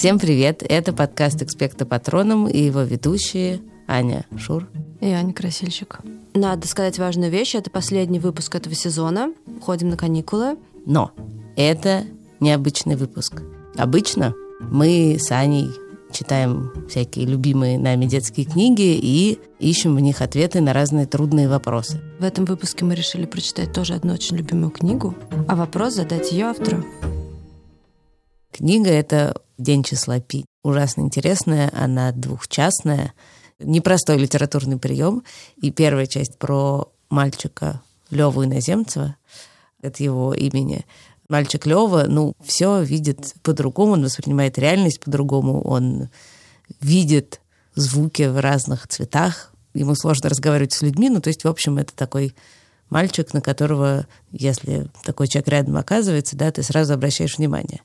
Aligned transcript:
Всем 0.00 0.18
привет! 0.18 0.64
Это 0.66 0.94
подкаст 0.94 1.42
«Экспекта 1.42 1.84
Патроном» 1.84 2.48
и 2.48 2.58
его 2.58 2.80
ведущие 2.80 3.60
Аня 3.86 4.24
Шур 4.38 4.66
и 4.98 5.08
Аня 5.08 5.34
Красильщик. 5.34 5.98
Надо 6.32 6.66
сказать 6.66 6.98
важную 6.98 7.30
вещь. 7.30 7.54
Это 7.54 7.68
последний 7.68 8.18
выпуск 8.18 8.54
этого 8.54 8.74
сезона. 8.74 9.34
Ходим 9.60 9.90
на 9.90 9.98
каникулы. 9.98 10.56
Но 10.86 11.10
это 11.54 12.04
необычный 12.40 12.96
выпуск. 12.96 13.42
Обычно 13.76 14.32
мы 14.58 15.18
с 15.20 15.30
Аней 15.32 15.68
читаем 16.10 16.72
всякие 16.88 17.26
любимые 17.26 17.78
нами 17.78 18.06
детские 18.06 18.46
книги 18.46 18.98
и 18.98 19.38
ищем 19.58 19.94
в 19.96 20.00
них 20.00 20.22
ответы 20.22 20.62
на 20.62 20.72
разные 20.72 21.04
трудные 21.04 21.46
вопросы. 21.46 22.00
В 22.18 22.24
этом 22.24 22.46
выпуске 22.46 22.86
мы 22.86 22.94
решили 22.94 23.26
прочитать 23.26 23.74
тоже 23.74 23.92
одну 23.92 24.14
очень 24.14 24.38
любимую 24.38 24.70
книгу, 24.70 25.14
а 25.46 25.54
вопрос 25.56 25.96
задать 25.96 26.32
ее 26.32 26.46
автору. 26.46 26.86
Книга— 28.50 28.88
это 28.90 29.34
«День 29.60 29.82
числа 29.84 30.20
Пи». 30.20 30.46
Ужасно 30.62 31.02
интересная, 31.02 31.70
она 31.74 32.12
двухчастная, 32.12 33.12
непростой 33.58 34.16
литературный 34.16 34.78
прием. 34.78 35.22
И 35.60 35.70
первая 35.70 36.06
часть 36.06 36.38
про 36.38 36.90
мальчика 37.10 37.82
Леву 38.10 38.42
Иноземцева, 38.42 39.16
от 39.82 40.00
его 40.00 40.32
имени. 40.32 40.86
Мальчик 41.28 41.66
Лева, 41.66 42.06
ну, 42.08 42.34
все 42.42 42.82
видит 42.82 43.34
по-другому, 43.42 43.92
он 43.92 44.04
воспринимает 44.04 44.58
реальность 44.58 45.00
по-другому, 45.00 45.60
он 45.60 46.08
видит 46.80 47.40
звуки 47.74 48.22
в 48.22 48.40
разных 48.40 48.88
цветах, 48.88 49.52
ему 49.74 49.94
сложно 49.94 50.30
разговаривать 50.30 50.72
с 50.72 50.82
людьми, 50.82 51.10
ну, 51.10 51.20
то 51.20 51.28
есть, 51.28 51.44
в 51.44 51.48
общем, 51.48 51.76
это 51.76 51.94
такой 51.94 52.34
мальчик, 52.88 53.32
на 53.34 53.42
которого, 53.42 54.06
если 54.32 54.88
такой 55.04 55.28
человек 55.28 55.48
рядом 55.48 55.76
оказывается, 55.76 56.36
да, 56.36 56.50
ты 56.50 56.62
сразу 56.62 56.94
обращаешь 56.94 57.36
внимание. 57.36 57.82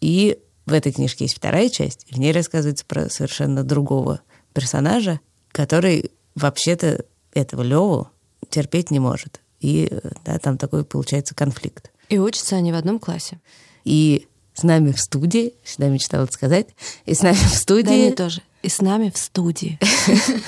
И 0.00 0.38
в 0.66 0.72
этой 0.72 0.92
книжке 0.92 1.24
есть 1.24 1.36
вторая 1.36 1.68
часть, 1.68 2.06
в 2.10 2.18
ней 2.18 2.32
рассказывается 2.32 2.84
про 2.84 3.08
совершенно 3.08 3.64
другого 3.64 4.20
персонажа, 4.52 5.20
который 5.50 6.10
вообще-то 6.34 7.04
этого 7.34 7.62
Леву 7.62 8.08
терпеть 8.48 8.90
не 8.90 9.00
может. 9.00 9.40
И 9.60 9.90
да, 10.24 10.38
там 10.38 10.58
такой 10.58 10.84
получается 10.84 11.34
конфликт. 11.34 11.90
И 12.08 12.18
учатся 12.18 12.56
они 12.56 12.72
в 12.72 12.74
одном 12.74 12.98
классе. 12.98 13.40
И 13.84 14.26
с 14.54 14.62
нами 14.64 14.92
в 14.92 15.00
студии, 15.00 15.54
всегда 15.62 15.88
мечтала 15.88 16.24
это 16.24 16.32
сказать, 16.32 16.68
и 17.06 17.14
с 17.14 17.22
нами 17.22 17.36
в 17.36 17.54
студии... 17.54 18.10
Да, 18.10 18.16
тоже. 18.16 18.42
И 18.62 18.68
с 18.68 18.80
нами 18.80 19.10
в 19.10 19.18
студии. 19.18 19.78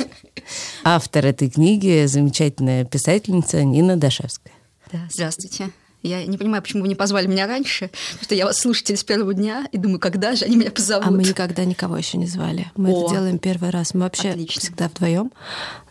Автор 0.84 1.26
этой 1.26 1.50
книги, 1.50 2.06
замечательная 2.06 2.84
писательница 2.84 3.64
Нина 3.64 3.96
Дашевская. 3.96 4.54
Да, 4.92 5.08
здравствуйте. 5.10 5.70
Я 6.04 6.24
не 6.26 6.36
понимаю, 6.36 6.62
почему 6.62 6.82
вы 6.82 6.88
не 6.88 6.94
позвали 6.94 7.26
меня 7.26 7.46
раньше, 7.46 7.90
потому 8.12 8.24
что 8.24 8.34
я 8.34 8.44
вас 8.44 8.58
слушатель 8.58 8.96
с 8.96 9.02
первого 9.02 9.32
дня 9.32 9.66
и 9.72 9.78
думаю, 9.78 9.98
когда 9.98 10.36
же 10.36 10.44
они 10.44 10.56
меня 10.56 10.70
позовут. 10.70 11.08
А 11.08 11.10
мы 11.10 11.22
никогда 11.22 11.64
никого 11.64 11.96
еще 11.96 12.18
не 12.18 12.26
звали. 12.26 12.70
Мы 12.76 12.90
О, 12.92 13.06
это 13.06 13.14
делаем 13.14 13.38
первый 13.38 13.70
раз. 13.70 13.94
Мы 13.94 14.00
вообще 14.00 14.30
отлично. 14.30 14.60
всегда 14.60 14.88
вдвоем. 14.88 15.32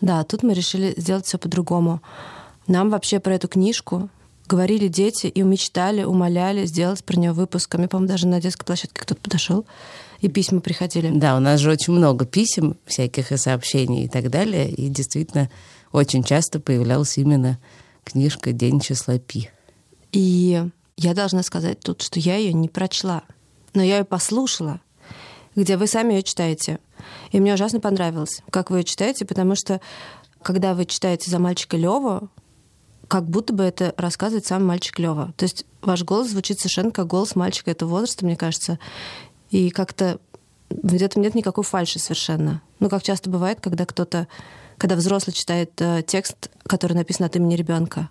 Да, 0.02 0.24
тут 0.24 0.44
мы 0.44 0.54
решили 0.54 0.94
сделать 0.98 1.26
все 1.26 1.40
по-другому. 1.40 2.00
Нам 2.68 2.92
вообще 2.92 3.20
про 3.20 3.34
эту 3.34 3.48
книжку 3.48 4.10
говорили 4.48 4.88
дети 4.88 5.26
и 5.26 5.42
мечтали, 5.42 6.04
умоляли 6.04 6.68
сделать 6.68 7.04
про 7.04 7.18
нее 7.18 7.32
выпуск. 7.32 7.74
А 7.74 7.80
мне, 7.80 7.88
по-моему, 7.88 8.14
даже 8.14 8.28
на 8.28 8.40
детской 8.40 8.66
площадке 8.66 9.02
кто-то 9.02 9.20
подошел 9.20 9.66
и 10.22 10.28
письма 10.30 10.62
приходили. 10.62 11.10
Да, 11.10 11.36
у 11.36 11.40
нас 11.40 11.60
же 11.60 11.72
очень 11.72 11.94
много 11.94 12.26
писем 12.26 12.78
всяких 12.86 13.32
и 13.32 13.38
сообщений 13.38 14.06
и 14.06 14.08
так 14.08 14.30
далее. 14.30 14.70
И 14.70 14.90
действительно 14.90 15.50
очень 15.92 16.24
часто 16.24 16.60
появлялась 16.60 17.18
именно 17.18 17.58
книжка 18.04 18.52
«День 18.52 18.80
числа 18.80 19.18
Пи». 19.18 19.50
И 20.14 20.64
я 20.96 21.14
должна 21.14 21.44
сказать 21.44 21.82
тут, 21.82 22.02
что 22.02 22.20
я 22.20 22.38
ее 22.38 22.54
не 22.54 22.70
прочла, 22.70 23.24
но 23.74 23.84
я 23.84 23.98
ее 23.98 24.06
послушала, 24.06 24.80
где 25.56 25.76
вы 25.76 25.88
сами 25.88 26.14
ее 26.14 26.24
читаете. 26.24 26.80
И 27.32 27.40
мне 27.40 27.54
ужасно 27.54 27.80
понравилось, 27.80 28.42
как 28.50 28.70
вы 28.70 28.80
ее 28.80 28.84
читаете, 28.86 29.26
потому 29.26 29.56
что 29.56 29.82
когда 30.42 30.76
вы 30.76 30.86
читаете 30.86 31.32
за 31.32 31.40
мальчика 31.40 31.78
Лева, 31.78 32.30
как 33.08 33.26
будто 33.28 33.54
бы 33.54 33.64
это 33.64 33.94
рассказывает 33.98 34.46
сам 34.46 34.66
мальчик 34.66 35.00
Лева. 35.00 35.34
То 35.36 35.44
есть 35.44 35.66
ваш 35.82 36.04
голос 36.04 36.30
звучит 36.30 36.60
совершенно 36.60 36.92
как 36.92 37.08
голос 37.08 37.36
мальчика 37.36 37.72
этого 37.72 37.90
возраста, 37.90 38.26
мне 38.26 38.36
кажется. 38.36 38.80
И 39.50 39.72
как-то 39.72 40.20
в 40.70 40.94
этом 40.94 41.22
нет 41.22 41.36
никакой 41.36 41.64
фальши 41.64 42.00
совершенно. 42.00 42.62
Ну, 42.80 42.90
как 42.90 43.04
часто 43.04 43.30
бывает, 43.30 43.60
когда 43.62 43.86
кто-то, 43.86 44.28
когда 44.78 44.96
взрослый 44.96 45.34
читает 45.34 45.72
э, 45.80 46.04
текст, 46.06 46.50
который 46.64 46.94
написан 46.94 47.26
от 47.26 47.36
имени 47.36 47.56
ребенка. 47.56 48.10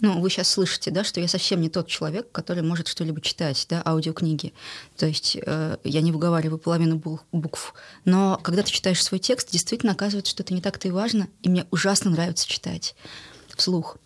Ну, 0.00 0.20
вы 0.20 0.28
сейчас 0.28 0.48
слышите, 0.50 0.90
да, 0.90 1.04
что 1.04 1.20
я 1.20 1.28
совсем 1.28 1.60
не 1.60 1.70
тот 1.70 1.86
человек, 1.86 2.30
который 2.30 2.62
может 2.62 2.88
что-либо 2.88 3.20
читать, 3.20 3.66
да, 3.70 3.82
аудиокниги. 3.84 4.52
То 4.96 5.06
есть 5.06 5.38
э, 5.40 5.78
я 5.84 6.00
не 6.02 6.12
выговариваю 6.12 6.58
половину 6.58 7.02
букв. 7.32 7.74
Но 8.04 8.38
когда 8.42 8.62
ты 8.62 8.70
читаешь 8.70 9.02
свой 9.02 9.18
текст, 9.18 9.50
действительно 9.50 9.92
оказывается, 9.92 10.30
что 10.30 10.42
это 10.42 10.52
не 10.52 10.60
так-то 10.60 10.88
и 10.88 10.90
важно, 10.90 11.28
и 11.42 11.48
мне 11.48 11.66
ужасно 11.70 12.10
нравится 12.10 12.46
читать 12.46 12.94
вслух. 13.56 13.96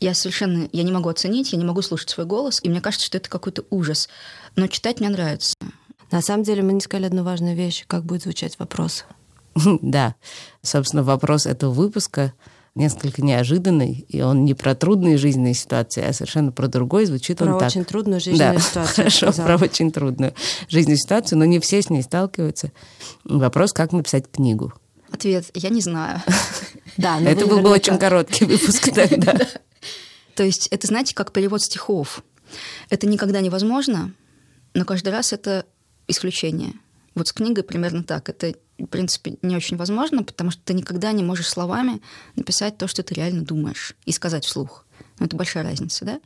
Я 0.00 0.14
совершенно, 0.14 0.68
я 0.72 0.82
не 0.82 0.92
могу 0.92 1.08
оценить, 1.08 1.52
я 1.52 1.58
не 1.58 1.64
могу 1.64 1.82
слушать 1.82 2.10
свой 2.10 2.26
голос, 2.26 2.60
и 2.62 2.68
мне 2.68 2.80
кажется, 2.80 3.06
что 3.06 3.18
это 3.18 3.28
какой-то 3.28 3.64
ужас. 3.70 4.08
Но 4.56 4.66
читать 4.66 5.00
мне 5.00 5.10
нравится. 5.10 5.54
На 6.10 6.22
самом 6.22 6.44
деле 6.44 6.62
мы 6.62 6.72
не 6.72 6.80
сказали 6.80 7.06
одну 7.06 7.22
важную 7.22 7.54
вещь, 7.54 7.84
как 7.86 8.04
будет 8.04 8.22
звучать 8.22 8.58
вопрос. 8.58 9.04
Да, 9.82 10.14
собственно, 10.62 11.02
вопрос 11.02 11.46
этого 11.46 11.72
выпуска— 11.72 12.32
несколько 12.74 13.22
неожиданный, 13.22 14.04
и 14.08 14.20
он 14.20 14.44
не 14.44 14.54
про 14.54 14.74
трудные 14.74 15.16
жизненные 15.16 15.54
ситуации, 15.54 16.04
а 16.04 16.12
совершенно 16.12 16.50
про 16.50 16.66
другой. 16.66 17.06
Звучит 17.06 17.38
про 17.38 17.46
он 17.46 17.52
так. 17.52 17.58
Про 17.60 17.66
очень 17.66 17.84
трудную 17.84 18.20
жизненную 18.20 18.54
да, 18.54 18.60
ситуацию. 18.60 18.96
Хорошо, 18.96 19.32
про 19.32 19.56
очень 19.56 19.92
трудную 19.92 20.34
жизненную 20.68 20.98
ситуацию, 20.98 21.38
но 21.38 21.44
не 21.44 21.60
все 21.60 21.80
с 21.82 21.90
ней 21.90 22.02
сталкиваются. 22.02 22.72
Вопрос, 23.24 23.72
как 23.72 23.92
написать 23.92 24.30
книгу. 24.30 24.72
Ответ— 25.10 25.46
я 25.54 25.70
не 25.70 25.80
знаю. 25.80 26.22
Да, 26.96 27.20
Это 27.20 27.46
был 27.46 27.58
бы 27.58 27.70
очень 27.70 27.98
короткий 27.98 28.44
выпуск 28.44 28.88
тогда. 28.94 29.36
То 30.36 30.44
есть 30.44 30.68
это, 30.68 30.86
знаете, 30.86 31.12
как 31.12 31.32
перевод 31.32 31.60
стихов. 31.60 32.22
Это 32.88 33.08
никогда 33.08 33.40
невозможно, 33.40 34.12
но 34.74 34.84
каждый 34.84 35.08
раз 35.08 35.32
это 35.32 35.66
исключение. 36.06 36.74
Вот 37.16 37.26
с 37.26 37.32
книгой 37.32 37.64
примерно 37.64 38.04
так. 38.04 38.28
Это 38.28 38.54
в 38.78 38.86
принципе, 38.86 39.36
не 39.42 39.56
очень 39.56 39.76
возможно, 39.76 40.22
потому 40.22 40.50
что 40.50 40.60
ты 40.64 40.74
никогда 40.74 41.12
не 41.12 41.22
можешь 41.22 41.48
словами 41.48 42.00
написать 42.36 42.76
то, 42.76 42.88
что 42.88 43.02
ты 43.02 43.14
реально 43.14 43.42
думаешь, 43.42 43.94
и 44.04 44.12
сказать 44.12 44.44
вслух. 44.44 44.84
Ну, 45.18 45.26
это 45.26 45.36
большая 45.36 45.64
разница, 45.64 46.04
да? 46.04 46.20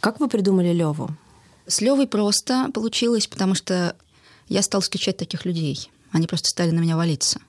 Как 0.00 0.20
вы 0.20 0.28
придумали 0.28 0.72
Леву? 0.72 1.10
С 1.66 1.80
Левой 1.80 2.06
просто 2.06 2.70
получилось, 2.74 3.26
потому 3.26 3.54
что 3.54 3.96
я 4.48 4.62
стал 4.62 4.82
встречать 4.82 5.16
таких 5.16 5.44
людей. 5.44 5.90
Они 6.12 6.26
просто 6.26 6.48
стали 6.48 6.70
на 6.70 6.80
меня 6.80 6.96
валиться. 6.96 7.40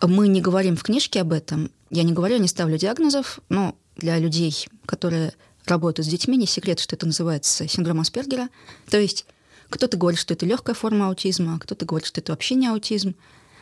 Мы 0.00 0.28
не 0.28 0.40
говорим 0.40 0.76
в 0.76 0.84
книжке 0.84 1.20
об 1.20 1.32
этом. 1.32 1.72
Я 1.90 2.04
не 2.04 2.12
говорю, 2.12 2.38
не 2.38 2.48
ставлю 2.48 2.78
диагнозов, 2.78 3.40
но 3.48 3.74
для 3.96 4.18
людей, 4.18 4.68
которые 4.86 5.32
работают 5.66 6.06
с 6.06 6.10
детьми, 6.10 6.36
не 6.36 6.46
секрет, 6.46 6.78
что 6.78 6.94
это 6.94 7.06
называется 7.06 7.66
синдром 7.66 8.00
Аспергера. 8.00 8.48
То 8.88 8.98
есть 8.98 9.26
кто-то 9.68 9.96
говорит, 9.96 10.20
что 10.20 10.34
это 10.34 10.46
легкая 10.46 10.74
форма 10.74 11.08
аутизма, 11.08 11.56
а 11.56 11.58
кто-то 11.58 11.84
говорит, 11.84 12.06
что 12.06 12.20
это 12.20 12.32
вообще 12.32 12.54
не 12.54 12.68
аутизм. 12.68 13.14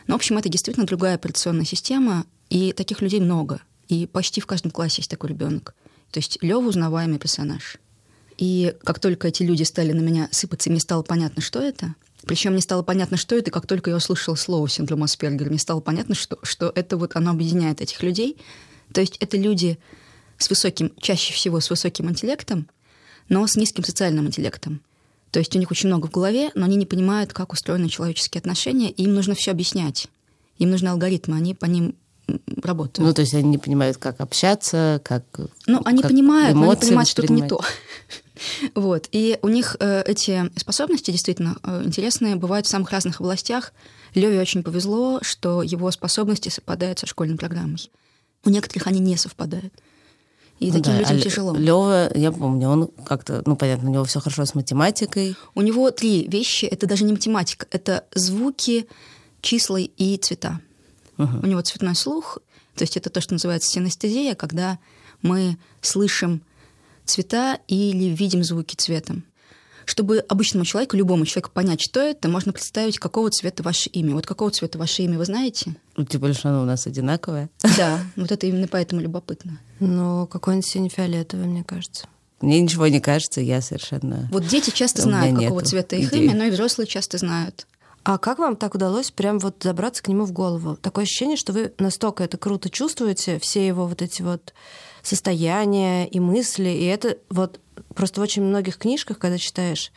Но, 0.07 0.13
в 0.13 0.17
общем, 0.17 0.37
это 0.37 0.49
действительно 0.49 0.85
другая 0.85 1.15
операционная 1.15 1.65
система, 1.65 2.25
и 2.49 2.71
таких 2.71 3.01
людей 3.01 3.19
много. 3.19 3.61
И 3.89 4.07
почти 4.07 4.41
в 4.41 4.47
каждом 4.47 4.71
классе 4.71 4.97
есть 4.97 5.11
такой 5.11 5.29
ребенок. 5.29 5.75
То 6.11 6.19
есть 6.19 6.37
Лева 6.41 6.67
узнаваемый 6.67 7.19
персонаж. 7.19 7.77
И 8.37 8.73
как 8.83 8.99
только 8.99 9.27
эти 9.27 9.43
люди 9.43 9.63
стали 9.63 9.91
на 9.91 10.01
меня 10.01 10.29
сыпаться, 10.31 10.69
и 10.69 10.71
мне 10.71 10.79
стало 10.79 11.03
понятно, 11.03 11.41
что 11.41 11.59
это, 11.59 11.95
причем 12.25 12.53
мне 12.53 12.61
стало 12.61 12.83
понятно, 12.83 13.17
что 13.17 13.35
это, 13.35 13.51
как 13.51 13.67
только 13.67 13.89
я 13.89 13.97
услышала 13.97 14.35
слово 14.35 14.67
синдром 14.69 15.03
Аспергера, 15.03 15.49
мне 15.49 15.59
стало 15.59 15.79
понятно, 15.79 16.15
что, 16.15 16.37
что 16.43 16.71
это 16.75 16.97
вот 16.97 17.15
оно 17.15 17.31
объединяет 17.31 17.81
этих 17.81 18.03
людей. 18.03 18.37
То 18.93 19.01
есть 19.01 19.17
это 19.19 19.37
люди 19.37 19.79
с 20.37 20.49
высоким, 20.49 20.91
чаще 20.99 21.33
всего 21.33 21.59
с 21.59 21.69
высоким 21.69 22.09
интеллектом, 22.09 22.67
но 23.29 23.45
с 23.47 23.55
низким 23.55 23.83
социальным 23.83 24.27
интеллектом. 24.27 24.81
То 25.31 25.39
есть 25.39 25.55
у 25.55 25.59
них 25.59 25.71
очень 25.71 25.89
много 25.89 26.07
в 26.07 26.11
голове, 26.11 26.51
но 26.55 26.65
они 26.65 26.75
не 26.75 26.85
понимают, 26.85 27.33
как 27.33 27.53
устроены 27.53 27.89
человеческие 27.89 28.39
отношения, 28.39 28.89
и 28.89 29.03
им 29.03 29.13
нужно 29.13 29.35
все 29.35 29.51
объяснять. 29.51 30.07
Им 30.57 30.71
нужны 30.71 30.87
алгоритмы, 30.87 31.35
они 31.35 31.53
по 31.53 31.65
ним 31.65 31.95
работают. 32.61 33.07
Ну, 33.07 33.13
то 33.13 33.21
есть 33.21 33.33
они 33.33 33.49
не 33.49 33.57
понимают, 33.57 33.97
как 33.97 34.19
общаться, 34.19 35.01
как 35.03 35.23
Ну, 35.65 35.81
они 35.85 36.01
как 36.01 36.11
понимают, 36.11 36.55
но 36.55 36.69
они 36.69 36.79
понимают, 36.79 37.09
что 37.09 37.21
это 37.21 37.33
не 37.33 37.47
то. 37.47 37.61
Вот. 38.75 39.09
И 39.11 39.39
у 39.41 39.47
них 39.47 39.77
э, 39.79 40.03
эти 40.05 40.51
способности 40.59 41.09
действительно 41.09 41.57
э, 41.63 41.81
интересные, 41.83 42.35
бывают 42.35 42.67
в 42.67 42.69
самых 42.69 42.91
разных 42.91 43.19
областях. 43.19 43.73
Леве 44.13 44.39
очень 44.39 44.61
повезло, 44.61 45.19
что 45.23 45.63
его 45.63 45.89
способности 45.89 46.49
совпадают 46.49 46.99
со 46.99 47.07
школьной 47.07 47.35
программой. 47.35 47.89
У 48.45 48.51
некоторых 48.51 48.85
они 48.85 48.99
не 48.99 49.17
совпадают. 49.17 49.73
И 50.59 50.67
ну, 50.71 50.73
таким 50.73 50.93
да, 50.93 50.99
людям 50.99 51.17
а 51.17 51.21
тяжело. 51.21 51.55
Лева, 51.55 52.11
я 52.15 52.31
помню, 52.31 52.69
он 52.69 52.89
как-то, 53.05 53.43
ну, 53.45 53.55
понятно, 53.55 53.89
у 53.89 53.93
него 53.93 54.03
все 54.05 54.19
хорошо 54.19 54.45
с 54.45 54.55
математикой. 54.55 55.35
У 55.53 55.61
него 55.61 55.91
три 55.91 56.27
вещи. 56.27 56.65
Это 56.65 56.87
даже 56.87 57.03
не 57.03 57.11
математика, 57.13 57.67
это 57.69 58.05
звуки, 58.13 58.87
числа 59.41 59.77
и 59.77 60.17
цвета. 60.17 60.59
Угу. 61.17 61.39
У 61.43 61.45
него 61.45 61.61
цветной 61.61 61.95
слух, 61.95 62.39
то 62.75 62.83
есть 62.83 62.97
это 62.97 63.09
то, 63.09 63.21
что 63.21 63.33
называется 63.33 63.69
синестезия, 63.69 64.35
когда 64.35 64.79
мы 65.21 65.57
слышим 65.81 66.41
цвета 67.05 67.59
или 67.67 68.05
видим 68.05 68.43
звуки 68.43 68.75
цветом. 68.75 69.23
чтобы 69.87 70.19
обычному 70.27 70.65
человеку, 70.65 70.97
любому 70.97 71.25
человеку 71.25 71.49
понять, 71.53 71.79
что 71.81 72.01
это, 72.01 72.27
можно 72.27 72.51
представить, 72.51 72.99
какого 72.99 73.31
цвета 73.31 73.63
ваше 73.63 73.89
имя. 73.89 74.15
Вот 74.15 74.27
какого 74.27 74.51
цвета 74.51 74.77
ваше 74.77 75.03
имя, 75.03 75.17
вы 75.17 75.23
знаете? 75.23 75.75
Ну, 75.97 76.05
тем 76.05 76.21
более, 76.21 76.35
что 76.35 76.49
оно 76.49 76.61
у 76.61 76.65
нас 76.65 76.85
одинаковое. 76.85 77.49
Да, 77.75 77.99
вот 78.15 78.31
это 78.31 78.45
именно 78.45 78.67
поэтому 78.67 79.01
любопытно. 79.01 79.59
Ну, 79.79 80.27
какой-нибудь 80.27 80.69
сине-фиолетовый, 80.69 81.47
мне 81.47 81.63
кажется. 81.63 82.07
Мне 82.39 82.61
ничего 82.61 82.87
не 82.87 82.99
кажется, 82.99 83.41
я 83.41 83.61
совершенно... 83.61 84.29
Вот 84.31 84.45
дети 84.45 84.69
часто 84.69 85.01
знают, 85.01 85.35
какого 85.35 85.59
нету 85.59 85.69
цвета 85.69 85.95
их 85.95 86.13
идей. 86.13 86.25
имя, 86.25 86.35
но 86.35 86.43
и 86.45 86.51
взрослые 86.51 86.85
часто 86.87 87.17
знают. 87.17 87.65
А 88.03 88.19
как 88.19 88.37
вам 88.37 88.55
так 88.55 88.75
удалось 88.75 89.09
прям 89.09 89.39
вот 89.39 89.63
забраться 89.63 90.03
к 90.03 90.07
нему 90.07 90.25
в 90.25 90.31
голову? 90.31 90.77
Такое 90.77 91.03
ощущение, 91.03 91.35
что 91.35 91.51
вы 91.51 91.73
настолько 91.79 92.23
это 92.23 92.37
круто 92.37 92.69
чувствуете, 92.69 93.39
все 93.39 93.65
его 93.65 93.87
вот 93.87 94.03
эти 94.03 94.21
вот 94.21 94.53
состояния 95.01 96.07
и 96.07 96.19
мысли, 96.19 96.69
и 96.69 96.85
это 96.85 97.17
вот 97.29 97.59
просто 97.95 98.21
в 98.21 98.23
очень 98.23 98.43
многих 98.43 98.77
книжках, 98.77 99.17
когда 99.17 99.39
читаешь, 99.39 99.91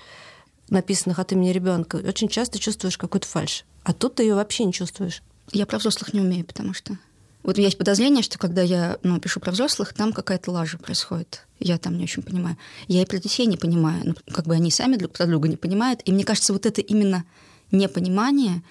написанных 0.71 1.19
от 1.19 1.33
имени 1.33 1.51
ребенка, 1.51 1.97
очень 1.97 2.29
часто 2.29 2.59
чувствуешь 2.59 2.97
какую-то 2.97 3.29
фальшь. 3.29 3.65
А 3.85 3.93
тут 3.93 4.15
ты 4.15 4.23
ее 4.23 4.35
вообще 4.35 4.65
не 4.65 4.73
чувствуешь. 4.73 5.23
Я 5.53 5.67
про 5.67 5.79
взрослых 5.79 6.13
не 6.13 6.21
умею, 6.21 6.45
потому 6.45 6.75
что... 6.75 6.97
Вот 7.43 7.57
у 7.57 7.59
меня 7.59 7.69
есть 7.69 7.79
подозрение, 7.79 8.23
что 8.23 8.39
когда 8.39 8.61
я 8.61 8.99
ну, 9.03 9.19
пишу 9.19 9.41
про 9.41 9.51
взрослых, 9.51 9.95
там 9.95 10.13
какая-то 10.13 10.51
лажа 10.51 10.77
происходит. 10.77 11.47
Я 11.59 11.79
там 11.79 11.97
не 11.97 12.05
очень 12.05 12.23
понимаю. 12.23 12.59
Я 12.87 13.01
и 13.01 13.07
про 13.07 13.19
детей 13.19 13.47
не 13.47 13.57
понимаю. 13.57 14.03
Ну, 14.05 14.15
как 14.31 14.47
бы 14.47 14.55
они 14.55 14.71
сами 14.71 14.97
друг 14.97 15.13
про 15.13 15.27
друга 15.27 15.49
не 15.49 15.57
понимают. 15.57 16.03
И 16.05 16.13
мне 16.13 16.25
кажется, 16.25 16.53
вот 16.53 16.67
это 16.67 16.83
именно 16.83 17.25
непонимание, 17.71 18.63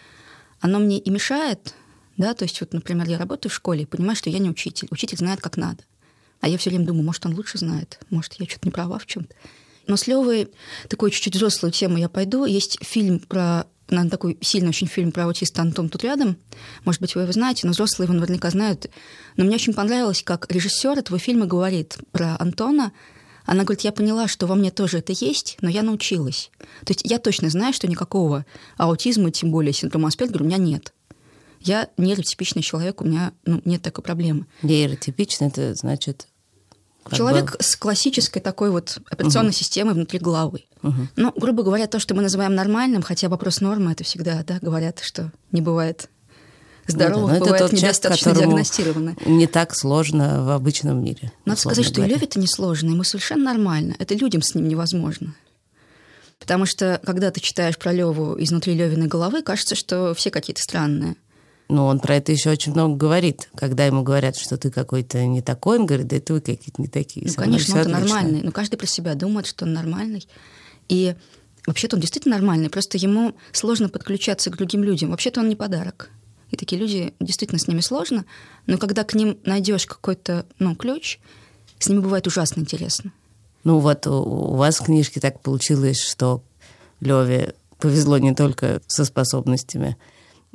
оно 0.59 0.77
мне 0.77 0.99
и 0.99 1.09
мешает. 1.09 1.73
Да? 2.17 2.35
То 2.35 2.43
есть, 2.43 2.61
вот, 2.61 2.73
например, 2.73 3.07
я 3.07 3.17
работаю 3.17 3.51
в 3.51 3.55
школе 3.55 3.83
и 3.83 3.85
понимаю, 3.85 4.15
что 4.15 4.29
я 4.29 4.37
не 4.37 4.51
учитель. 4.51 4.87
Учитель 4.91 5.17
знает, 5.17 5.41
как 5.41 5.57
надо. 5.57 5.83
А 6.41 6.47
я 6.47 6.57
все 6.57 6.69
время 6.69 6.85
думаю, 6.85 7.03
может, 7.03 7.25
он 7.25 7.35
лучше 7.35 7.57
знает, 7.57 7.99
может, 8.09 8.33
я 8.35 8.45
что-то 8.45 8.67
не 8.67 8.71
права 8.71 8.99
в 8.99 9.05
чем-то. 9.05 9.35
Но 9.89 9.97
с 9.97 10.05
Левой 10.05 10.51
такую 10.87 11.09
чуть-чуть 11.09 11.35
взрослую 11.35 11.73
тему 11.73 11.97
я 11.97 12.09
пойду. 12.09 12.45
Есть 12.45 12.77
фильм 12.81 13.19
про 13.19 13.65
наверное, 13.89 14.11
такой 14.11 14.37
сильный 14.39 14.69
очень 14.69 14.85
фильм 14.85 15.11
про 15.11 15.25
аутиста 15.25 15.63
«Антон 15.63 15.89
тут 15.89 16.03
рядом». 16.03 16.37
Может 16.85 17.01
быть, 17.01 17.15
вы 17.15 17.23
его 17.23 17.31
знаете, 17.31 17.65
но 17.65 17.73
взрослые 17.73 18.05
его 18.05 18.13
наверняка 18.13 18.51
знают. 18.51 18.85
Но 19.35 19.45
мне 19.45 19.55
очень 19.55 19.73
понравилось, 19.73 20.21
как 20.21 20.45
режиссер 20.51 20.99
этого 20.99 21.17
фильма 21.17 21.47
говорит 21.47 21.97
про 22.11 22.35
Антона. 22.37 22.91
Она 23.47 23.63
говорит, 23.63 23.81
я 23.81 23.91
поняла, 23.91 24.27
что 24.27 24.45
во 24.45 24.53
мне 24.53 24.69
тоже 24.69 24.99
это 24.99 25.11
есть, 25.11 25.57
но 25.61 25.69
я 25.71 25.81
научилась. 25.81 26.51
То 26.85 26.93
есть 26.93 27.01
я 27.03 27.17
точно 27.17 27.49
знаю, 27.49 27.73
что 27.73 27.87
никакого 27.87 28.45
аутизма, 28.77 29.31
тем 29.31 29.49
более 29.49 29.73
синдрома 29.73 30.09
Аспергера, 30.09 30.43
у 30.43 30.45
меня 30.45 30.57
нет. 30.57 30.93
Я 31.61 31.89
нейротипичный 31.97 32.61
человек, 32.61 33.01
у 33.01 33.05
меня 33.05 33.33
ну, 33.43 33.59
нет 33.65 33.81
такой 33.81 34.03
проблемы. 34.03 34.45
Нейротипично, 34.61 35.45
это 35.45 35.73
значит... 35.73 36.27
как 37.03 37.17
Человек 37.17 37.57
бы- 37.57 37.63
с 37.63 37.75
классической 37.75 38.41
такой 38.41 38.71
вот 38.71 38.99
операционной 39.09 39.53
системой 39.53 39.93
внутри 39.93 40.19
головы. 40.19 40.65
Ну, 40.81 41.33
грубо 41.35 41.63
говоря, 41.63 41.87
то, 41.87 41.99
что 41.99 42.15
мы 42.15 42.21
называем 42.21 42.55
нормальным, 42.55 43.01
хотя 43.01 43.29
вопрос 43.29 43.61
нормы, 43.61 43.91
это 43.91 44.03
всегда, 44.03 44.43
да, 44.43 44.59
говорят, 44.61 44.99
что 45.01 45.31
не 45.51 45.61
бывает 45.61 46.09
здоровых, 46.87 47.33
Ну 47.33 47.39
да, 47.39 47.45
бывает 47.45 47.59
человек, 47.59 47.83
недостаточно 47.83 48.35
диагностировано. 48.35 49.15
Не 49.25 49.47
так 49.47 49.75
сложно 49.75 50.43
в 50.45 50.49
обычном 50.49 51.03
мире. 51.03 51.31
Надо 51.45 51.59
сказать, 51.59 51.85
что 51.85 51.93
и 51.93 51.97
говоря. 51.97 52.15
Леве 52.15 52.25
это 52.25 52.39
несложно, 52.39 52.91
ему 52.91 53.03
совершенно 53.03 53.45
нормально. 53.45 53.95
Это 53.99 54.15
людям 54.15 54.41
с 54.41 54.55
ним 54.55 54.67
невозможно. 54.67 55.35
Потому 56.39 56.65
что, 56.65 56.99
когда 57.05 57.31
ты 57.31 57.41
читаешь 57.41 57.77
про 57.77 57.91
Леву 57.91 58.41
изнутри 58.41 58.73
Левиной 58.73 59.07
головы, 59.07 59.43
кажется, 59.43 59.75
что 59.75 60.13
все 60.13 60.31
какие-то 60.31 60.61
странные. 60.61 61.15
Ну, 61.69 61.85
он 61.85 61.99
про 61.99 62.15
это 62.15 62.31
еще 62.31 62.49
очень 62.49 62.71
много 62.71 62.95
говорит. 62.95 63.49
Когда 63.55 63.85
ему 63.85 64.01
говорят, 64.01 64.35
что 64.35 64.57
ты 64.57 64.71
какой-то 64.71 65.23
не 65.25 65.43
такой, 65.43 65.77
он 65.77 65.85
говорит, 65.85 66.07
да 66.07 66.15
это 66.15 66.33
вы 66.33 66.41
какие-то 66.41 66.81
не 66.81 66.87
такие. 66.87 67.27
Ну, 67.27 67.33
конечно, 67.35 67.79
отлично». 67.79 67.99
нормальный. 67.99 68.41
Но 68.41 68.51
каждый 68.51 68.77
про 68.77 68.87
себя 68.87 69.13
думает, 69.13 69.45
что 69.45 69.65
он 69.65 69.73
нормальный. 69.73 70.27
И 70.89 71.15
вообще-то 71.67 71.95
он 71.95 72.01
действительно 72.01 72.37
нормальный. 72.37 72.71
Просто 72.71 72.97
ему 72.97 73.35
сложно 73.51 73.87
подключаться 73.87 74.49
к 74.49 74.57
другим 74.57 74.83
людям. 74.83 75.11
Вообще-то 75.11 75.41
он 75.41 75.49
не 75.49 75.55
подарок. 75.55 76.09
И 76.49 76.57
такие 76.57 76.81
люди, 76.81 77.13
действительно, 77.19 77.59
с 77.59 77.67
ними 77.67 77.81
сложно. 77.81 78.25
Но 78.65 78.79
когда 78.79 79.03
к 79.03 79.13
ним 79.13 79.37
найдешь 79.45 79.85
какой-то 79.85 80.47
ну, 80.57 80.75
ключ, 80.75 81.19
с 81.77 81.87
ними 81.87 81.99
бывает 81.99 82.25
ужасно 82.25 82.61
интересно. 82.61 83.11
Ну 83.63 83.77
вот 83.77 84.07
у 84.07 84.55
вас 84.55 84.79
в 84.79 84.85
книжке 84.85 85.19
так 85.19 85.41
получилось, 85.41 86.01
что 86.01 86.41
Леве 86.99 87.53
повезло 87.77 88.17
не 88.17 88.33
только 88.33 88.81
со 88.87 89.05
способностями, 89.05 89.97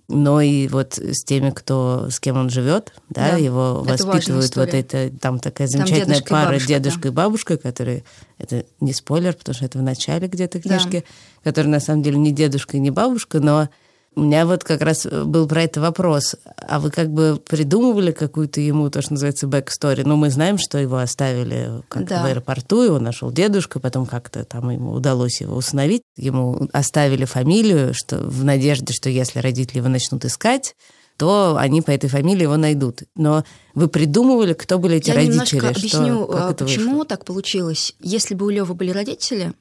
но 0.08 0.40
и 0.40 0.68
вот 0.68 0.98
с 0.98 1.24
теми, 1.24 1.50
кто, 1.50 2.08
с 2.10 2.20
кем 2.20 2.36
он 2.36 2.50
живет, 2.50 2.92
да, 3.08 3.32
Да, 3.32 3.36
его 3.36 3.84
это 3.86 4.06
воспитывают 4.06 4.54
вот 4.56 4.74
это, 4.74 5.10
там 5.20 5.38
такая 5.38 5.66
Там 5.66 5.78
замечательная 5.86 6.16
дедушка 6.16 6.26
и 6.26 6.30
пара 6.30 6.46
бабушка, 6.50 6.68
дедушка 6.68 7.02
да. 7.02 7.08
и 7.08 7.12
бабушка, 7.12 7.56
которые, 7.56 8.04
это 8.38 8.66
не 8.80 8.92
спойлер, 8.92 9.34
потому 9.34 9.54
что 9.54 9.64
это 9.64 9.78
в 9.78 9.82
начале 9.82 10.28
где-то 10.28 10.60
Да. 10.62 10.68
книжки, 10.68 11.04
которые 11.42 11.70
на 11.70 11.80
самом 11.80 12.02
деле 12.02 12.18
не 12.18 12.32
дедушка 12.32 12.76
и 12.76 12.80
не 12.80 12.90
бабушка, 12.90 13.40
но 13.40 13.68
у 14.16 14.20
меня 14.22 14.46
вот 14.46 14.64
как 14.64 14.80
раз 14.82 15.06
был 15.06 15.46
про 15.48 15.62
это 15.62 15.80
вопрос. 15.80 16.36
А 16.56 16.78
вы 16.80 16.90
как 16.90 17.10
бы 17.10 17.40
придумывали 17.44 18.12
какую-то 18.12 18.60
ему, 18.60 18.88
то, 18.90 19.02
что 19.02 19.12
называется, 19.14 19.46
backstory? 19.46 20.02
Ну, 20.02 20.16
мы 20.16 20.30
знаем, 20.30 20.58
что 20.58 20.78
его 20.78 20.98
оставили 20.98 21.82
как 21.88 22.06
Да. 22.06 22.22
в 22.22 22.26
аэропорту, 22.26 22.82
его 22.82 22.98
нашел 22.98 23.30
дедушка, 23.32 23.80
потом 23.80 24.06
как-то 24.06 24.44
там 24.44 24.70
ему 24.70 24.92
удалось 24.92 25.40
его 25.40 25.56
установить. 25.56 26.02
Ему 26.16 26.68
оставили 26.72 27.24
фамилию, 27.24 27.92
что 27.94 28.18
в 28.18 28.44
надежде, 28.44 28.92
что 28.92 29.08
если 29.10 29.38
родители 29.40 29.78
его 29.78 29.88
начнут 29.88 30.24
искать, 30.24 30.74
то 31.16 31.56
они 31.58 31.80
по 31.80 31.90
этой 31.92 32.08
фамилии 32.10 32.42
его 32.42 32.56
найдут. 32.56 33.02
Но 33.14 33.44
вы 33.74 33.86
придумывали, 33.88 34.52
кто 34.52 34.78
были 34.78 34.96
эти 34.96 35.10
Я 35.10 35.14
родители? 35.16 35.58
что- 35.60 35.68
объясню, 35.68 36.26
как 36.26 36.50
а, 36.60 36.64
почему 36.64 36.90
вышло? 36.90 37.04
так 37.06 37.24
получилось. 37.24 37.94
Если 38.00 38.34
бы 38.34 38.46
у 38.46 38.50
Левы 38.50 38.74
были 38.74 38.90
родители, 38.90 39.52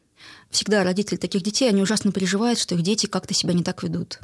всегда 0.50 0.84
родители 0.84 1.18
таких 1.18 1.44
детей, 1.44 1.70
они 1.70 1.82
ужасно 1.82 2.12
переживают, 2.12 2.58
что 2.60 2.74
их 2.76 2.82
дети 2.82 3.06
как-то 3.06 3.34
себя 3.36 3.54
не 3.54 3.62
так 3.64 3.84
ведут. 3.84 4.20